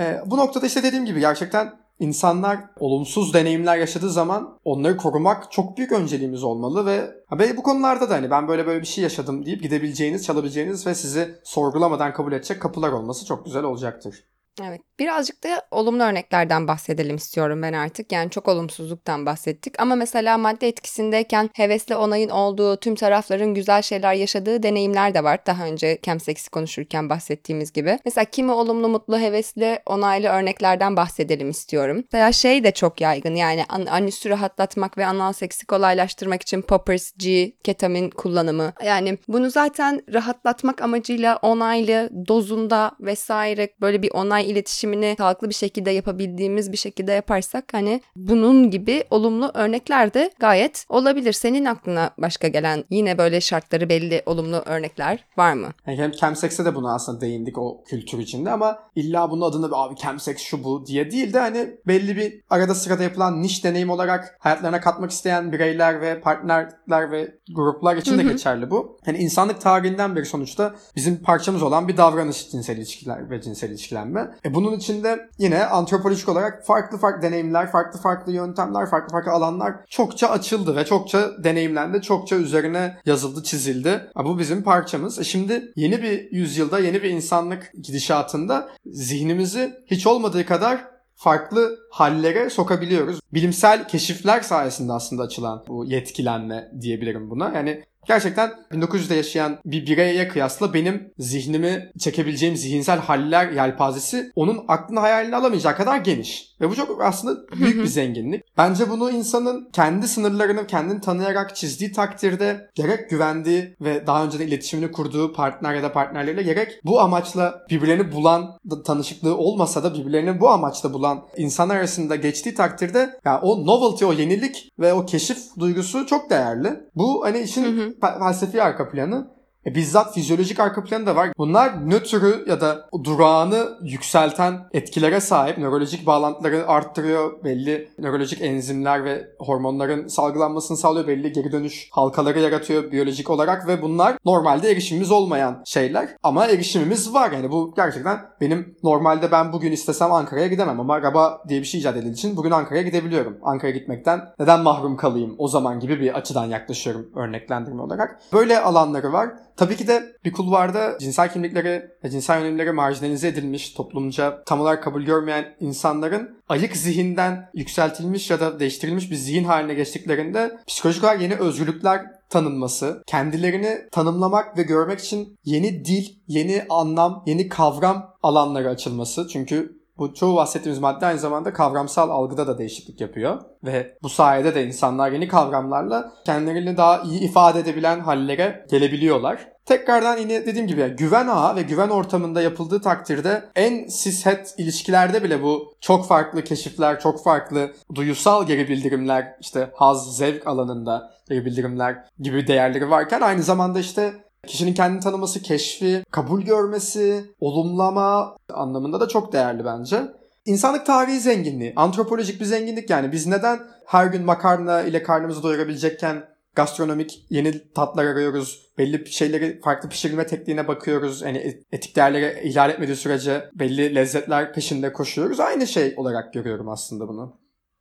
e, 0.00 0.20
bu 0.26 0.36
noktada 0.36 0.66
işte 0.66 0.82
dediğim 0.82 1.04
gibi 1.04 1.20
gerçekten 1.20 1.72
insanlar 2.00 2.58
olumsuz 2.78 3.34
deneyimler 3.34 3.78
yaşadığı 3.78 4.10
zaman 4.10 4.58
onları 4.64 4.96
korumak 4.96 5.52
çok 5.52 5.76
büyük 5.76 5.92
önceliğimiz 5.92 6.44
olmalı 6.44 6.86
ve 6.86 7.10
ve 7.32 7.56
bu 7.56 7.62
konularda 7.62 8.10
da 8.10 8.14
hani 8.14 8.30
ben 8.30 8.48
böyle 8.48 8.66
böyle 8.66 8.80
bir 8.80 8.86
şey 8.86 9.04
yaşadım 9.04 9.46
deyip 9.46 9.62
gidebileceğiniz, 9.62 10.24
çalabileceğiniz 10.24 10.86
ve 10.86 10.94
sizi 10.94 11.38
sorgulamadan 11.44 12.12
kabul 12.12 12.32
edecek 12.32 12.62
kapılar 12.62 12.92
olması 12.92 13.26
çok 13.26 13.44
güzel 13.44 13.64
olacaktır. 13.64 14.24
Evet. 14.62 14.80
Birazcık 14.98 15.44
da 15.44 15.66
olumlu 15.70 16.02
örneklerden 16.02 16.68
bahsedelim 16.68 17.16
istiyorum 17.16 17.62
ben 17.62 17.72
artık. 17.72 18.12
Yani 18.12 18.30
çok 18.30 18.48
olumsuzluktan 18.48 19.26
bahsettik. 19.26 19.80
Ama 19.80 19.94
mesela 19.94 20.38
madde 20.38 20.68
etkisindeyken 20.68 21.50
hevesli 21.54 21.96
onayın 21.96 22.28
olduğu, 22.28 22.76
tüm 22.76 22.94
tarafların 22.94 23.54
güzel 23.54 23.82
şeyler 23.82 24.14
yaşadığı 24.14 24.62
deneyimler 24.62 25.14
de 25.14 25.24
var. 25.24 25.46
Daha 25.46 25.64
önce 25.64 25.98
chemsex'i 26.02 26.50
konuşurken 26.50 27.10
bahsettiğimiz 27.10 27.72
gibi. 27.72 27.98
Mesela 28.04 28.24
kimi 28.24 28.52
olumlu, 28.52 28.88
mutlu, 28.88 29.18
hevesli, 29.18 29.80
onaylı 29.86 30.28
örneklerden 30.28 30.96
bahsedelim 30.96 31.50
istiyorum. 31.50 32.04
Mesela 32.12 32.32
şey 32.32 32.64
de 32.64 32.70
çok 32.72 33.00
yaygın. 33.00 33.34
Yani 33.34 33.64
an- 33.68 33.86
anüsü 33.86 34.30
rahatlatmak 34.30 34.98
ve 34.98 35.06
anal 35.06 35.32
seksi 35.32 35.66
kolaylaştırmak 35.66 36.42
için 36.42 36.62
poppers, 36.62 37.12
G, 37.16 37.52
ketamin 37.64 38.10
kullanımı. 38.10 38.72
Yani 38.84 39.18
bunu 39.28 39.50
zaten 39.50 40.02
rahatlatmak 40.12 40.82
amacıyla 40.82 41.38
onaylı, 41.42 42.10
dozunda 42.28 42.92
vesaire 43.00 43.68
böyle 43.80 44.02
bir 44.02 44.10
onay 44.10 44.39
iletişimini 44.44 45.14
sağlıklı 45.18 45.48
bir 45.48 45.54
şekilde 45.54 45.90
yapabildiğimiz 45.90 46.72
bir 46.72 46.76
şekilde 46.76 47.12
yaparsak 47.12 47.64
hani 47.72 48.00
bunun 48.16 48.70
gibi 48.70 49.04
olumlu 49.10 49.50
örnekler 49.54 50.14
de 50.14 50.30
gayet 50.38 50.86
olabilir. 50.88 51.32
Senin 51.32 51.64
aklına 51.64 52.10
başka 52.18 52.48
gelen 52.48 52.84
yine 52.90 53.18
böyle 53.18 53.40
şartları 53.40 53.88
belli 53.88 54.22
olumlu 54.26 54.56
örnekler 54.56 55.24
var 55.36 55.52
mı? 55.52 55.68
Yani 55.86 55.98
hem 55.98 56.12
chemsex'e 56.12 56.64
de 56.64 56.74
buna 56.74 56.94
aslında 56.94 57.20
değindik 57.20 57.58
o 57.58 57.84
kültür 57.84 58.18
içinde 58.18 58.50
ama 58.50 58.78
illa 58.94 59.30
bunun 59.30 59.50
adını 59.50 59.76
abi 59.76 59.96
chemsex 59.96 60.38
şu 60.38 60.64
bu 60.64 60.86
diye 60.86 61.10
değil 61.10 61.32
de 61.32 61.38
hani 61.38 61.70
belli 61.86 62.16
bir 62.16 62.40
arada 62.50 62.74
sırada 62.74 63.02
yapılan 63.02 63.42
niş 63.42 63.64
deneyim 63.64 63.90
olarak 63.90 64.36
hayatlarına 64.38 64.80
katmak 64.80 65.10
isteyen 65.10 65.52
bireyler 65.52 66.00
ve 66.00 66.20
partnerler 66.20 67.10
ve 67.10 67.34
gruplar 67.54 67.96
için 67.96 68.18
de 68.18 68.22
geçerli 68.22 68.70
bu. 68.70 68.98
Hani 69.04 69.18
insanlık 69.18 69.60
tarihinden 69.60 70.16
beri 70.16 70.26
sonuçta 70.26 70.74
bizim 70.96 71.22
parçamız 71.22 71.62
olan 71.62 71.88
bir 71.88 71.96
davranış 71.96 72.50
cinsel 72.50 72.76
ilişkiler 72.76 73.30
ve 73.30 73.40
cinsel 73.40 73.70
ilişkilenme. 73.70 74.29
E 74.44 74.54
bunun 74.54 74.76
içinde 74.76 75.28
yine 75.38 75.64
antropolojik 75.64 76.28
olarak 76.28 76.66
farklı 76.66 76.98
farklı 76.98 77.22
deneyimler, 77.22 77.72
farklı 77.72 78.00
farklı 78.00 78.32
yöntemler, 78.32 78.90
farklı 78.90 79.12
farklı 79.12 79.32
alanlar 79.32 79.74
çokça 79.88 80.28
açıldı 80.28 80.76
ve 80.76 80.84
çokça 80.84 81.44
deneyimlendi, 81.44 82.02
çokça 82.02 82.36
üzerine 82.36 82.96
yazıldı, 83.06 83.42
çizildi. 83.42 84.10
Ha, 84.14 84.24
bu 84.24 84.38
bizim 84.38 84.62
parçamız. 84.62 85.18
E 85.18 85.24
şimdi 85.24 85.72
yeni 85.76 86.02
bir 86.02 86.32
yüzyılda, 86.32 86.78
yeni 86.78 87.02
bir 87.02 87.10
insanlık 87.10 87.72
gidişatında 87.82 88.68
zihnimizi 88.86 89.74
hiç 89.86 90.06
olmadığı 90.06 90.46
kadar 90.46 90.90
farklı 91.14 91.78
hallere 91.90 92.50
sokabiliyoruz. 92.50 93.20
Bilimsel 93.32 93.88
keşifler 93.88 94.40
sayesinde 94.40 94.92
aslında 94.92 95.22
açılan 95.22 95.64
bu 95.68 95.84
yetkilenme 95.84 96.70
diyebilirim 96.80 97.30
buna. 97.30 97.52
Yani 97.54 97.84
gerçekten 98.06 98.50
1900'de 98.72 99.14
yaşayan 99.14 99.58
bir 99.64 99.86
bireye 99.86 100.28
kıyasla 100.28 100.74
benim 100.74 101.12
zihnimi 101.18 101.90
çekebileceğim 101.98 102.56
zihinsel 102.56 102.98
haller 102.98 103.50
yelpazesi 103.50 104.32
onun 104.36 104.64
aklını 104.68 105.00
hayalini 105.00 105.36
alamayacağı 105.36 105.76
kadar 105.76 105.96
geniş. 105.96 106.50
Ve 106.60 106.70
bu 106.70 106.74
çok 106.74 107.02
aslında 107.02 107.40
büyük 107.56 107.76
bir 107.76 107.86
zenginlik. 107.86 108.44
Bence 108.58 108.90
bunu 108.90 109.10
insanın 109.10 109.68
kendi 109.72 110.08
sınırlarını 110.08 110.66
kendini 110.66 111.00
tanıyarak 111.00 111.56
çizdiği 111.56 111.92
takdirde 111.92 112.70
gerek 112.74 113.10
güvendiği 113.10 113.76
ve 113.80 114.06
daha 114.06 114.24
önceden 114.24 114.46
iletişimini 114.46 114.92
kurduğu 114.92 115.32
partner 115.32 115.74
ya 115.74 115.82
da 115.82 115.92
partnerleriyle 115.92 116.42
gerek 116.42 116.80
bu 116.84 117.00
amaçla 117.00 117.62
birbirlerini 117.70 118.12
bulan 118.12 118.58
tanışıklığı 118.84 119.36
olmasa 119.36 119.82
da 119.84 119.94
birbirlerini 119.94 120.40
bu 120.40 120.48
amaçla 120.50 120.92
bulan 120.92 121.22
insanlar 121.36 121.76
arasında 121.76 122.16
geçtiği 122.16 122.54
takdirde 122.54 123.18
yani 123.24 123.38
o 123.42 123.66
novelty, 123.66 124.04
o 124.04 124.12
yenilik 124.12 124.68
ve 124.78 124.92
o 124.92 125.06
keşif 125.06 125.38
duygusu 125.58 126.06
çok 126.06 126.30
değerli. 126.30 126.80
Bu 126.94 127.24
hani 127.24 127.38
işin 127.38 127.89
Hı 127.90 127.94
hı. 127.94 128.00
fe- 128.00 128.18
felsefi 128.18 128.62
arka 128.62 128.88
planı. 128.88 129.39
E, 129.66 129.74
bizzat 129.74 130.14
fizyolojik 130.14 130.60
arka 130.60 130.84
planı 130.84 131.06
da 131.06 131.16
var. 131.16 131.28
Bunlar 131.38 131.90
nötrü 131.90 132.44
ya 132.48 132.60
da 132.60 132.88
durağını 133.04 133.68
yükselten 133.82 134.68
etkilere 134.72 135.20
sahip. 135.20 135.58
Nörolojik 135.58 136.06
bağlantıları 136.06 136.68
arttırıyor. 136.68 137.44
Belli 137.44 137.88
nörolojik 137.98 138.42
enzimler 138.42 139.04
ve 139.04 139.26
hormonların 139.38 140.08
salgılanmasını 140.08 140.76
sağlıyor. 140.76 141.06
Belli 141.06 141.32
geri 141.32 141.52
dönüş 141.52 141.88
halkaları 141.92 142.40
yaratıyor 142.40 142.92
biyolojik 142.92 143.30
olarak 143.30 143.66
ve 143.66 143.82
bunlar 143.82 144.16
normalde 144.24 144.70
erişimimiz 144.70 145.10
olmayan 145.10 145.62
şeyler. 145.64 146.08
Ama 146.22 146.46
erişimimiz 146.46 147.14
var. 147.14 147.32
Yani 147.32 147.50
bu 147.50 147.74
gerçekten 147.76 148.18
benim 148.40 148.76
normalde 148.82 149.32
ben 149.32 149.52
bugün 149.52 149.72
istesem 149.72 150.12
Ankara'ya 150.12 150.46
gidemem 150.46 150.80
ama 150.80 150.94
araba 150.94 151.42
diye 151.48 151.60
bir 151.60 151.66
şey 151.66 151.80
icat 151.80 151.96
edildiği 151.96 152.14
için 152.14 152.36
bugün 152.36 152.50
Ankara'ya 152.50 152.82
gidebiliyorum. 152.82 153.38
Ankara'ya 153.42 153.78
gitmekten 153.78 154.20
neden 154.38 154.60
mahrum 154.60 154.96
kalayım 154.96 155.34
o 155.38 155.48
zaman 155.48 155.80
gibi 155.80 156.00
bir 156.00 156.14
açıdan 156.14 156.44
yaklaşıyorum 156.44 157.10
örneklendirme 157.16 157.82
olarak. 157.82 158.20
Böyle 158.32 158.60
alanları 158.60 159.12
var. 159.12 159.30
Tabii 159.60 159.76
ki 159.76 159.88
de 159.88 160.16
bir 160.24 160.32
kulvarda 160.32 160.98
cinsel 161.00 161.32
kimlikleri 161.32 161.90
ve 162.04 162.10
cinsel 162.10 162.38
yönelimleri 162.38 162.72
marjinalize 162.72 163.28
edilmiş, 163.28 163.70
toplumca 163.70 164.42
tam 164.46 164.60
olarak 164.60 164.82
kabul 164.82 165.02
görmeyen 165.02 165.56
insanların 165.60 166.42
ayık 166.48 166.76
zihinden 166.76 167.50
yükseltilmiş 167.54 168.30
ya 168.30 168.40
da 168.40 168.60
değiştirilmiş 168.60 169.10
bir 169.10 169.16
zihin 169.16 169.44
haline 169.44 169.74
geçtiklerinde 169.74 170.58
psikolojik 170.66 171.04
olarak 171.04 171.22
yeni 171.22 171.34
özgürlükler 171.34 172.06
tanınması, 172.30 173.02
kendilerini 173.06 173.78
tanımlamak 173.92 174.58
ve 174.58 174.62
görmek 174.62 175.00
için 175.00 175.38
yeni 175.44 175.84
dil, 175.84 176.04
yeni 176.26 176.64
anlam, 176.70 177.22
yeni 177.26 177.48
kavram 177.48 178.14
alanları 178.22 178.68
açılması. 178.68 179.28
Çünkü 179.32 179.80
bu 180.00 180.14
çoğu 180.14 180.36
bahsettiğimiz 180.36 180.80
madde 180.80 181.06
aynı 181.06 181.18
zamanda 181.18 181.52
kavramsal 181.52 182.10
algıda 182.10 182.46
da 182.46 182.58
değişiklik 182.58 183.00
yapıyor. 183.00 183.40
Ve 183.64 183.96
bu 184.02 184.08
sayede 184.08 184.54
de 184.54 184.66
insanlar 184.66 185.12
yeni 185.12 185.28
kavramlarla 185.28 186.12
kendilerini 186.26 186.76
daha 186.76 187.02
iyi 187.02 187.20
ifade 187.20 187.60
edebilen 187.60 188.00
hallere 188.00 188.66
gelebiliyorlar. 188.70 189.49
Tekrardan 189.70 190.16
yine 190.16 190.46
dediğim 190.46 190.66
gibi 190.66 190.88
güven 190.88 191.26
ağı 191.26 191.56
ve 191.56 191.62
güven 191.62 191.88
ortamında 191.88 192.42
yapıldığı 192.42 192.80
takdirde 192.80 193.44
en 193.56 193.88
sishet 193.88 194.54
ilişkilerde 194.58 195.22
bile 195.22 195.42
bu 195.42 195.74
çok 195.80 196.06
farklı 196.06 196.44
keşifler, 196.44 197.00
çok 197.00 197.24
farklı 197.24 197.72
duyusal 197.94 198.46
geri 198.46 198.68
bildirimler, 198.68 199.36
işte 199.40 199.70
haz, 199.74 200.16
zevk 200.16 200.46
alanında 200.46 201.14
geri 201.28 201.44
bildirimler 201.44 201.96
gibi 202.18 202.46
değerleri 202.46 202.90
varken 202.90 203.20
aynı 203.20 203.42
zamanda 203.42 203.78
işte 203.78 204.12
Kişinin 204.46 204.74
kendini 204.74 205.00
tanıması, 205.00 205.42
keşfi, 205.42 206.04
kabul 206.10 206.42
görmesi, 206.42 207.24
olumlama 207.40 208.36
anlamında 208.52 209.00
da 209.00 209.08
çok 209.08 209.32
değerli 209.32 209.64
bence. 209.64 210.02
İnsanlık 210.44 210.86
tarihi 210.86 211.20
zenginliği, 211.20 211.72
antropolojik 211.76 212.40
bir 212.40 212.44
zenginlik 212.44 212.90
yani. 212.90 213.12
Biz 213.12 213.26
neden 213.26 213.60
her 213.86 214.06
gün 214.06 214.24
makarna 214.24 214.82
ile 214.82 215.02
karnımızı 215.02 215.42
doyurabilecekken 215.42 216.24
gastronomik 216.54 217.26
yeni 217.30 217.72
tatlar 217.72 218.04
arıyoruz. 218.04 218.70
Belli 218.78 219.12
şeyleri 219.12 219.60
farklı 219.60 219.88
pişirme 219.88 220.26
tekniğine 220.26 220.68
bakıyoruz. 220.68 221.22
Yani 221.22 221.62
etik 221.72 221.96
değerleri 221.96 222.48
ihlal 222.48 222.70
etmediği 222.70 222.96
sürece 222.96 223.50
belli 223.54 223.94
lezzetler 223.94 224.52
peşinde 224.52 224.92
koşuyoruz. 224.92 225.40
Aynı 225.40 225.66
şey 225.66 225.94
olarak 225.96 226.32
görüyorum 226.34 226.68
aslında 226.68 227.08
bunu. 227.08 227.39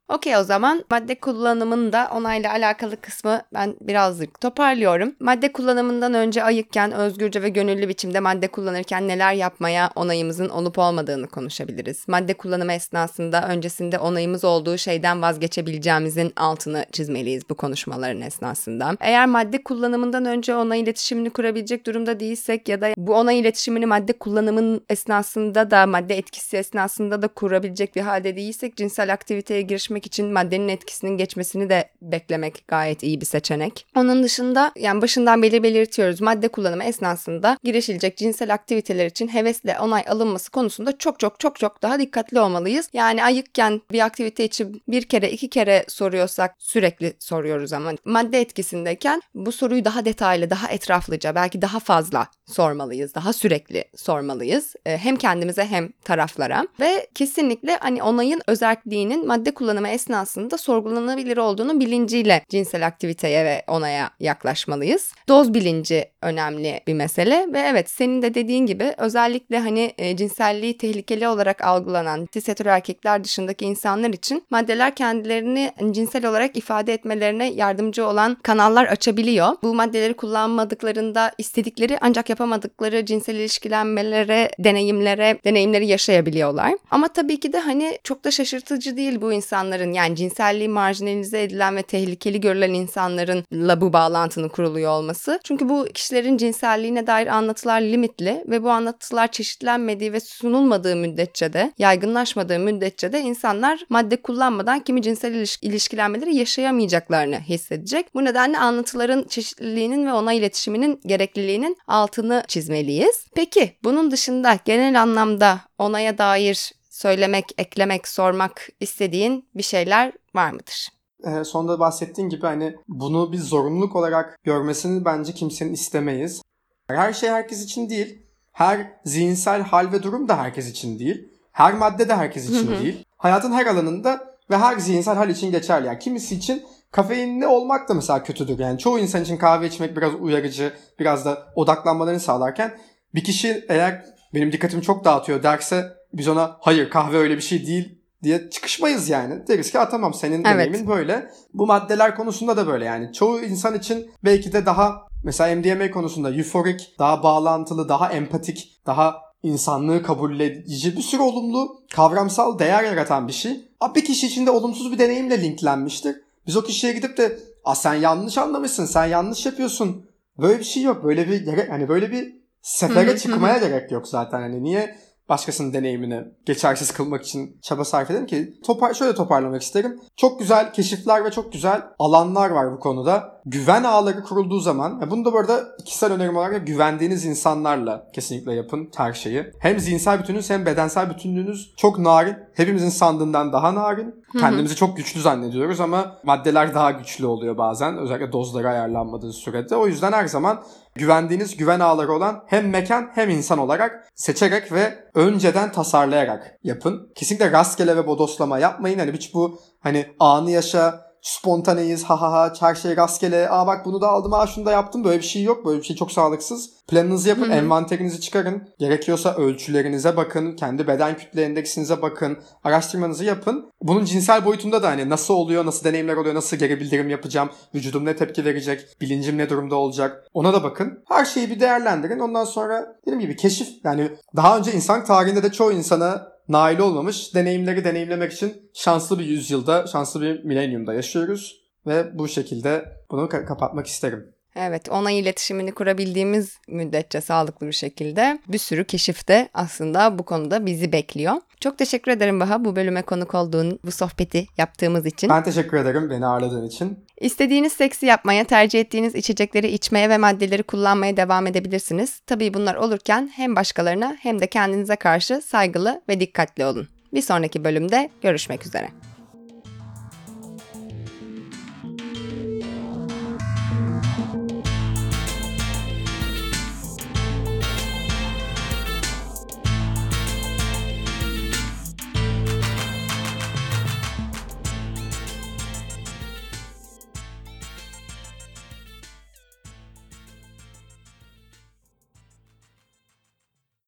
Okey 0.09 0.37
o 0.37 0.43
zaman 0.43 0.83
madde 0.91 1.15
kullanımında 1.15 2.09
onayla 2.15 2.51
alakalı 2.51 3.01
kısmı 3.01 3.41
ben 3.53 3.75
birazcık 3.81 4.41
toparlıyorum. 4.41 5.15
Madde 5.19 5.51
kullanımından 5.51 6.13
önce 6.13 6.43
ayıkken 6.43 6.91
özgürce 6.91 7.41
ve 7.41 7.49
gönüllü 7.49 7.89
biçimde 7.89 8.19
madde 8.19 8.47
kullanırken 8.47 9.07
neler 9.07 9.33
yapmaya 9.33 9.91
onayımızın 9.95 10.49
olup 10.49 10.77
olmadığını 10.77 11.27
konuşabiliriz. 11.27 12.07
Madde 12.07 12.33
kullanımı 12.33 12.73
esnasında 12.73 13.47
öncesinde 13.47 13.99
onayımız 13.99 14.43
olduğu 14.43 14.77
şeyden 14.77 15.21
vazgeçebileceğimizin 15.21 16.33
altını 16.35 16.85
çizmeliyiz 16.91 17.49
bu 17.49 17.55
konuşmaların 17.55 18.21
esnasında. 18.21 18.95
Eğer 18.99 19.25
madde 19.25 19.63
kullanımından 19.63 20.25
önce 20.25 20.55
onay 20.55 20.79
iletişimini 20.79 21.29
kurabilecek 21.29 21.85
durumda 21.85 22.19
değilsek 22.19 22.69
ya 22.69 22.81
da 22.81 22.93
bu 22.97 23.15
onay 23.15 23.39
iletişimini 23.39 23.85
madde 23.85 24.13
kullanımın 24.13 24.81
esnasında 24.89 25.71
da 25.71 25.85
madde 25.85 26.17
etkisi 26.17 26.57
esnasında 26.57 27.21
da 27.21 27.27
kurabilecek 27.27 27.95
bir 27.95 28.01
halde 28.01 28.35
değilsek 28.35 28.75
cinsel 28.75 29.13
aktiviteye 29.13 29.61
girişmek 29.61 29.98
etmek 29.99 30.05
için 30.05 30.33
maddenin 30.33 30.67
etkisinin 30.67 31.17
geçmesini 31.17 31.69
de 31.69 31.89
beklemek 32.01 32.63
gayet 32.67 33.03
iyi 33.03 33.21
bir 33.21 33.25
seçenek. 33.25 33.85
Onun 33.95 34.23
dışında 34.23 34.71
yani 34.75 35.01
başından 35.01 35.41
beri 35.43 35.63
belirtiyoruz 35.63 36.21
madde 36.21 36.47
kullanımı 36.47 36.83
esnasında 36.83 37.57
girişilecek 37.63 38.17
cinsel 38.17 38.53
aktiviteler 38.53 39.05
için 39.05 39.27
hevesle 39.27 39.79
onay 39.79 40.03
alınması 40.07 40.51
konusunda 40.51 40.97
çok 40.97 41.19
çok 41.19 41.39
çok 41.39 41.59
çok 41.59 41.81
daha 41.81 41.99
dikkatli 41.99 42.39
olmalıyız. 42.39 42.89
Yani 42.93 43.23
ayıkken 43.23 43.81
bir 43.91 44.05
aktivite 44.05 44.43
için 44.45 44.81
bir 44.87 45.03
kere 45.03 45.31
iki 45.31 45.49
kere 45.49 45.85
soruyorsak 45.87 46.55
sürekli 46.59 47.13
soruyoruz 47.19 47.73
ama 47.73 47.91
madde 48.05 48.41
etkisindeyken 48.41 49.21
bu 49.35 49.51
soruyu 49.51 49.85
daha 49.85 50.05
detaylı, 50.05 50.49
daha 50.49 50.67
etraflıca, 50.67 51.35
belki 51.35 51.61
daha 51.61 51.79
fazla 51.79 52.27
sormalıyız. 52.47 53.15
Daha 53.15 53.33
sürekli 53.33 53.83
sormalıyız. 53.95 54.75
Ee, 54.85 54.97
hem 54.97 55.15
kendimize 55.15 55.65
hem 55.65 55.91
taraflara. 56.03 56.67
Ve 56.79 57.07
kesinlikle 57.15 57.77
hani 57.81 58.03
onayın 58.03 58.41
özelliğinin 58.47 59.27
madde 59.27 59.53
kullanımı 59.53 59.88
esnasında 59.91 60.57
sorgulanabilir 60.57 61.37
olduğunu 61.37 61.79
bilinciyle 61.79 62.43
cinsel 62.49 62.87
aktiviteye 62.87 63.45
ve 63.45 63.63
onaya 63.67 64.09
yaklaşmalıyız. 64.19 65.13
Doz 65.27 65.53
bilinci 65.53 66.05
önemli 66.21 66.81
bir 66.87 66.93
mesele 66.93 67.47
ve 67.53 67.59
evet 67.59 67.89
senin 67.89 68.21
de 68.21 68.33
dediğin 68.33 68.65
gibi 68.65 68.93
özellikle 68.97 69.59
hani 69.59 69.93
e, 69.97 70.17
cinselliği 70.17 70.77
tehlikeli 70.77 71.27
olarak 71.27 71.63
algılanan 71.63 72.27
cis 72.31 72.49
erkekler 72.49 73.23
dışındaki 73.23 73.65
insanlar 73.65 74.09
için 74.09 74.43
maddeler 74.49 74.95
kendilerini 74.95 75.71
cinsel 75.91 76.25
olarak 76.25 76.57
ifade 76.57 76.93
etmelerine 76.93 77.51
yardımcı 77.51 78.07
olan 78.07 78.37
kanallar 78.43 78.85
açabiliyor. 78.85 79.47
Bu 79.63 79.73
maddeleri 79.73 80.13
kullanmadıklarında 80.13 81.31
istedikleri 81.37 81.97
ancak 82.01 82.29
yapamadıkları 82.29 83.05
cinsel 83.05 83.35
ilişkilenmelere, 83.35 84.51
deneyimlere, 84.59 85.37
deneyimleri 85.45 85.87
yaşayabiliyorlar. 85.87 86.73
Ama 86.91 87.07
tabii 87.07 87.39
ki 87.39 87.53
de 87.53 87.59
hani 87.59 87.99
çok 88.03 88.23
da 88.23 88.31
şaşırtıcı 88.31 88.97
değil 88.97 89.21
bu 89.21 89.33
insanların 89.33 89.78
yani 89.87 90.15
cinselliği 90.15 90.69
marjinalize 90.69 91.43
edilen 91.43 91.75
ve 91.75 91.81
tehlikeli 91.81 92.41
görülen 92.41 92.73
insanlarınla 92.73 93.81
bu 93.81 93.93
bağlantının 93.93 94.49
kuruluyor 94.49 94.91
olması. 94.91 95.39
Çünkü 95.43 95.69
bu 95.69 95.87
kişilerin 95.93 96.37
cinselliğine 96.37 97.07
dair 97.07 97.27
anlatılar 97.27 97.81
limitli 97.81 98.43
ve 98.47 98.63
bu 98.63 98.69
anlatılar 98.69 99.31
çeşitlenmediği 99.31 100.13
ve 100.13 100.19
sunulmadığı 100.19 100.95
müddetçe 100.95 101.53
de, 101.53 101.73
yaygınlaşmadığı 101.77 102.59
müddetçe 102.59 103.13
de 103.13 103.21
insanlar 103.21 103.79
madde 103.89 104.15
kullanmadan 104.15 104.79
kimi 104.79 105.01
cinsel 105.01 105.33
iliş- 105.33 105.59
ilişkilenmeleri 105.61 106.35
yaşayamayacaklarını 106.35 107.39
hissedecek. 107.39 108.15
Bu 108.15 108.25
nedenle 108.25 108.57
anlatıların 108.57 109.23
çeşitliliğinin 109.23 110.05
ve 110.05 110.13
ona 110.13 110.33
iletişiminin 110.33 111.01
gerekliliğinin 111.05 111.77
altını 111.87 112.43
çizmeliyiz. 112.47 113.25
Peki 113.35 113.77
bunun 113.83 114.11
dışında 114.11 114.59
genel 114.65 115.01
anlamda 115.01 115.59
onaya 115.77 116.17
dair 116.17 116.71
söylemek, 117.01 117.45
eklemek, 117.57 118.07
sormak 118.07 118.69
istediğin 118.79 119.49
bir 119.55 119.63
şeyler 119.63 120.13
var 120.35 120.51
mıdır? 120.51 120.87
E, 121.23 121.43
sonunda 121.43 121.79
bahsettiğin 121.79 122.29
gibi 122.29 122.41
hani 122.41 122.75
bunu 122.87 123.31
bir 123.31 123.37
zorunluluk 123.37 123.95
olarak 123.95 124.39
görmesini 124.43 125.05
bence 125.05 125.33
kimsenin 125.33 125.73
istemeyiz. 125.73 126.41
Her 126.87 127.13
şey 127.13 127.29
herkes 127.29 127.63
için 127.63 127.89
değil. 127.89 128.21
Her 128.51 128.99
zihinsel 129.05 129.61
hal 129.61 129.91
ve 129.91 130.03
durum 130.03 130.27
da 130.27 130.37
herkes 130.37 130.69
için 130.69 130.99
değil. 130.99 131.29
Her 131.51 131.73
madde 131.73 132.09
de 132.09 132.15
herkes 132.15 132.49
için 132.49 132.71
değil. 132.79 133.05
Hayatın 133.17 133.51
her 133.51 133.65
alanında 133.65 134.37
ve 134.49 134.57
her 134.57 134.77
zihinsel 134.77 135.15
hal 135.15 135.29
için 135.29 135.51
geçerli. 135.51 135.87
Yani 135.87 135.99
kimisi 135.99 136.35
için 136.35 136.63
kafeinli 136.91 137.47
olmak 137.47 137.89
da 137.89 137.93
mesela 137.93 138.23
kötüdür. 138.23 138.59
Yani 138.59 138.79
çoğu 138.79 138.99
insan 138.99 139.23
için 139.23 139.37
kahve 139.37 139.67
içmek 139.67 139.97
biraz 139.97 140.13
uyarıcı, 140.15 140.73
biraz 140.99 141.25
da 141.25 141.47
odaklanmalarını 141.55 142.19
sağlarken 142.19 142.77
bir 143.15 143.23
kişi 143.23 143.65
eğer 143.69 144.05
benim 144.33 144.51
dikkatimi 144.51 144.83
çok 144.83 145.05
dağıtıyor 145.05 145.43
derse 145.43 145.98
biz 146.13 146.27
ona 146.27 146.57
hayır 146.59 146.89
kahve 146.89 147.17
öyle 147.17 147.35
bir 147.35 147.41
şey 147.41 147.67
değil 147.67 147.99
diye 148.23 148.49
çıkışmayız 148.49 149.09
yani. 149.09 149.47
Deriz 149.47 149.71
ki 149.71 149.77
tamam 149.91 150.13
senin 150.13 150.35
evet. 150.35 150.45
deneyimin 150.45 150.87
böyle. 150.87 151.31
Bu 151.53 151.67
maddeler 151.67 152.15
konusunda 152.15 152.57
da 152.57 152.67
böyle 152.67 152.85
yani. 152.85 153.13
Çoğu 153.13 153.41
insan 153.41 153.75
için 153.75 154.11
belki 154.23 154.53
de 154.53 154.65
daha 154.65 155.07
mesela 155.23 155.55
MDMA 155.55 155.91
konusunda 155.91 156.33
euforik, 156.33 156.95
daha 156.99 157.23
bağlantılı, 157.23 157.89
daha 157.89 158.11
empatik, 158.11 158.81
daha 158.85 159.21
insanlığı 159.43 160.03
kabul 160.03 160.39
edici 160.39 160.97
bir 160.97 161.01
sürü 161.01 161.21
olumlu 161.21 161.81
kavramsal 161.95 162.59
değer 162.59 162.83
yaratan 162.83 163.27
bir 163.27 163.33
şey. 163.33 163.69
Bir 163.95 164.05
kişi 164.05 164.27
için 164.27 164.45
de 164.45 164.51
olumsuz 164.51 164.91
bir 164.91 164.99
deneyimle 164.99 165.41
linklenmiştir. 165.41 166.15
Biz 166.47 166.57
o 166.57 166.63
kişiye 166.63 166.93
gidip 166.93 167.17
de 167.17 167.39
Aa, 167.63 167.75
sen 167.75 167.93
yanlış 167.93 168.37
anlamışsın, 168.37 168.85
sen 168.85 169.05
yanlış 169.05 169.45
yapıyorsun. 169.45 170.05
Böyle 170.37 170.59
bir 170.59 170.63
şey 170.63 170.83
yok. 170.83 171.03
Böyle 171.03 171.27
bir 171.27 171.67
hani 171.67 171.89
böyle 171.89 172.11
bir 172.11 172.35
sefere 172.61 173.17
çıkmaya 173.17 173.57
gerek 173.57 173.91
yok 173.91 174.07
zaten. 174.07 174.41
Hani 174.41 174.63
niye 174.63 174.95
başkasının 175.29 175.73
deneyimini 175.73 176.23
geçersiz 176.45 176.91
kılmak 176.91 177.23
için 177.23 177.57
çaba 177.61 177.85
sarf 177.85 178.11
edelim 178.11 178.25
ki 178.25 178.53
topar 178.65 178.93
şöyle 178.93 179.15
toparlamak 179.15 179.61
isterim. 179.61 179.99
Çok 180.15 180.39
güzel 180.39 180.73
keşifler 180.73 181.25
ve 181.25 181.31
çok 181.31 181.53
güzel 181.53 181.81
alanlar 181.99 182.49
var 182.49 182.71
bu 182.71 182.79
konuda. 182.79 183.38
Güven 183.51 183.83
ağları 183.83 184.23
kurulduğu 184.23 184.59
zaman, 184.59 185.11
bunu 185.11 185.25
da 185.25 185.33
bu 185.33 185.39
arada 185.39 185.77
kişisel 185.85 186.13
önerim 186.13 186.37
olarak 186.37 186.67
güvendiğiniz 186.67 187.25
insanlarla 187.25 188.07
kesinlikle 188.13 188.53
yapın 188.53 188.89
her 188.97 189.13
şeyi. 189.13 189.45
Hem 189.59 189.79
zihinsel 189.79 190.19
bütününüz 190.19 190.49
hem 190.49 190.65
bedensel 190.65 191.09
bütünlüğünüz 191.09 191.73
çok 191.77 191.99
narin. 191.99 192.35
Hepimizin 192.53 192.89
sandığından 192.89 193.53
daha 193.53 193.75
narin. 193.75 194.15
Kendimizi 194.39 194.75
çok 194.75 194.97
güçlü 194.97 195.21
zannediyoruz 195.21 195.79
ama 195.79 196.17
maddeler 196.23 196.75
daha 196.75 196.91
güçlü 196.91 197.25
oluyor 197.25 197.57
bazen. 197.57 197.97
Özellikle 197.97 198.31
dozları 198.31 198.69
ayarlanmadığı 198.69 199.33
sürede. 199.33 199.75
O 199.75 199.87
yüzden 199.87 200.11
her 200.11 200.27
zaman 200.27 200.63
güvendiğiniz 200.95 201.57
güven 201.57 201.79
ağları 201.79 202.13
olan 202.13 202.43
hem 202.47 202.69
mekan 202.69 203.09
hem 203.13 203.29
insan 203.29 203.59
olarak 203.59 204.07
seçerek 204.15 204.71
ve 204.71 204.93
önceden 205.15 205.71
tasarlayarak 205.71 206.57
yapın. 206.63 207.11
Kesinlikle 207.15 207.51
rastgele 207.51 207.97
ve 207.97 208.07
bodoslama 208.07 208.59
yapmayın. 208.59 208.99
Hani 208.99 209.11
hiç 209.11 209.33
bu 209.33 209.59
hani 209.79 210.05
anı 210.19 210.51
yaşa 210.51 211.08
spontaneyiz 211.21 212.03
ha 212.03 212.21
ha 212.21 212.31
ha 212.31 212.53
her 212.59 212.75
şey 212.75 212.97
rastgele 212.97 213.49
aa 213.49 213.67
bak 213.67 213.85
bunu 213.85 214.01
da 214.01 214.07
aldım 214.07 214.33
aa 214.33 214.47
şunu 214.47 214.65
da 214.65 214.71
yaptım 214.71 215.03
böyle 215.03 215.17
bir 215.17 215.25
şey 215.25 215.43
yok 215.43 215.65
böyle 215.65 215.79
bir 215.79 215.85
şey 215.85 215.95
çok 215.95 216.11
sağlıksız. 216.11 216.69
Planınızı 216.87 217.29
yapın 217.29 217.45
Hı 217.45 217.49
hı. 217.49 217.53
envanterinizi 217.53 218.21
çıkarın 218.21 218.69
gerekiyorsa 218.79 219.35
ölçülerinize 219.35 220.17
bakın 220.17 220.55
kendi 220.55 220.87
beden 220.87 221.17
kütle 221.17 221.43
endeksinize 221.43 222.01
bakın 222.01 222.37
araştırmanızı 222.63 223.25
yapın. 223.25 223.71
Bunun 223.81 224.05
cinsel 224.05 224.45
boyutunda 224.45 224.83
da 224.83 224.87
hani 224.89 225.09
nasıl 225.09 225.33
oluyor 225.33 225.65
nasıl 225.65 225.83
deneyimler 225.83 226.15
oluyor 226.15 226.35
nasıl 226.35 226.57
geri 226.57 226.79
bildirim 226.79 227.09
yapacağım 227.09 227.49
vücudum 227.75 228.05
ne 228.05 228.15
tepki 228.15 228.45
verecek 228.45 229.01
bilincim 229.01 229.37
ne 229.37 229.49
durumda 229.49 229.75
olacak 229.75 230.27
ona 230.33 230.53
da 230.53 230.63
bakın. 230.63 231.03
Her 231.07 231.25
şeyi 231.25 231.49
bir 231.49 231.59
değerlendirin 231.59 232.19
ondan 232.19 232.45
sonra 232.45 232.95
dediğim 233.01 233.19
gibi 233.19 233.35
keşif 233.35 233.67
yani 233.83 234.11
daha 234.35 234.57
önce 234.57 234.71
insan 234.71 235.05
tarihinde 235.05 235.43
de 235.43 235.51
çoğu 235.51 235.71
insana 235.71 236.38
nail 236.49 236.79
olmamış 236.79 237.35
deneyimleri 237.35 237.83
deneyimlemek 237.83 238.33
için 238.33 238.71
şanslı 238.73 239.19
bir 239.19 239.25
yüzyılda, 239.25 239.87
şanslı 239.87 240.21
bir 240.21 240.43
milenyumda 240.43 240.93
yaşıyoruz. 240.93 241.59
Ve 241.87 242.19
bu 242.19 242.27
şekilde 242.27 242.85
bunu 243.11 243.21
ka- 243.21 243.45
kapatmak 243.45 243.87
isterim. 243.87 244.33
Evet, 244.55 244.89
onay 244.89 245.19
iletişimini 245.19 245.71
kurabildiğimiz 245.71 246.57
müddetçe 246.67 247.21
sağlıklı 247.21 247.67
bir 247.67 247.71
şekilde 247.71 248.39
bir 248.47 248.57
sürü 248.57 248.85
keşif 248.85 249.27
de 249.27 249.49
aslında 249.53 250.19
bu 250.19 250.23
konuda 250.23 250.65
bizi 250.65 250.91
bekliyor. 250.91 251.33
Çok 251.59 251.77
teşekkür 251.77 252.11
ederim 252.11 252.39
Baha 252.39 252.65
bu 252.65 252.75
bölüme 252.75 253.01
konuk 253.01 253.35
olduğun, 253.35 253.79
bu 253.85 253.91
sohbeti 253.91 254.47
yaptığımız 254.57 255.05
için. 255.05 255.29
Ben 255.29 255.43
teşekkür 255.43 255.77
ederim 255.77 256.09
beni 256.09 256.25
ağırladığın 256.25 256.67
için. 256.67 257.05
İstediğiniz 257.21 257.73
seksi 257.73 258.05
yapmaya, 258.05 258.43
tercih 258.43 258.79
ettiğiniz 258.79 259.15
içecekleri 259.15 259.67
içmeye 259.67 260.09
ve 260.09 260.17
maddeleri 260.17 260.63
kullanmaya 260.63 261.17
devam 261.17 261.47
edebilirsiniz. 261.47 262.19
Tabii 262.19 262.53
bunlar 262.53 262.75
olurken 262.75 263.31
hem 263.35 263.55
başkalarına 263.55 264.17
hem 264.19 264.41
de 264.41 264.47
kendinize 264.47 264.95
karşı 264.95 265.41
saygılı 265.41 266.01
ve 266.09 266.19
dikkatli 266.19 266.65
olun. 266.65 266.87
Bir 267.13 267.21
sonraki 267.21 267.63
bölümde 267.63 268.09
görüşmek 268.21 268.65
üzere. 268.65 268.89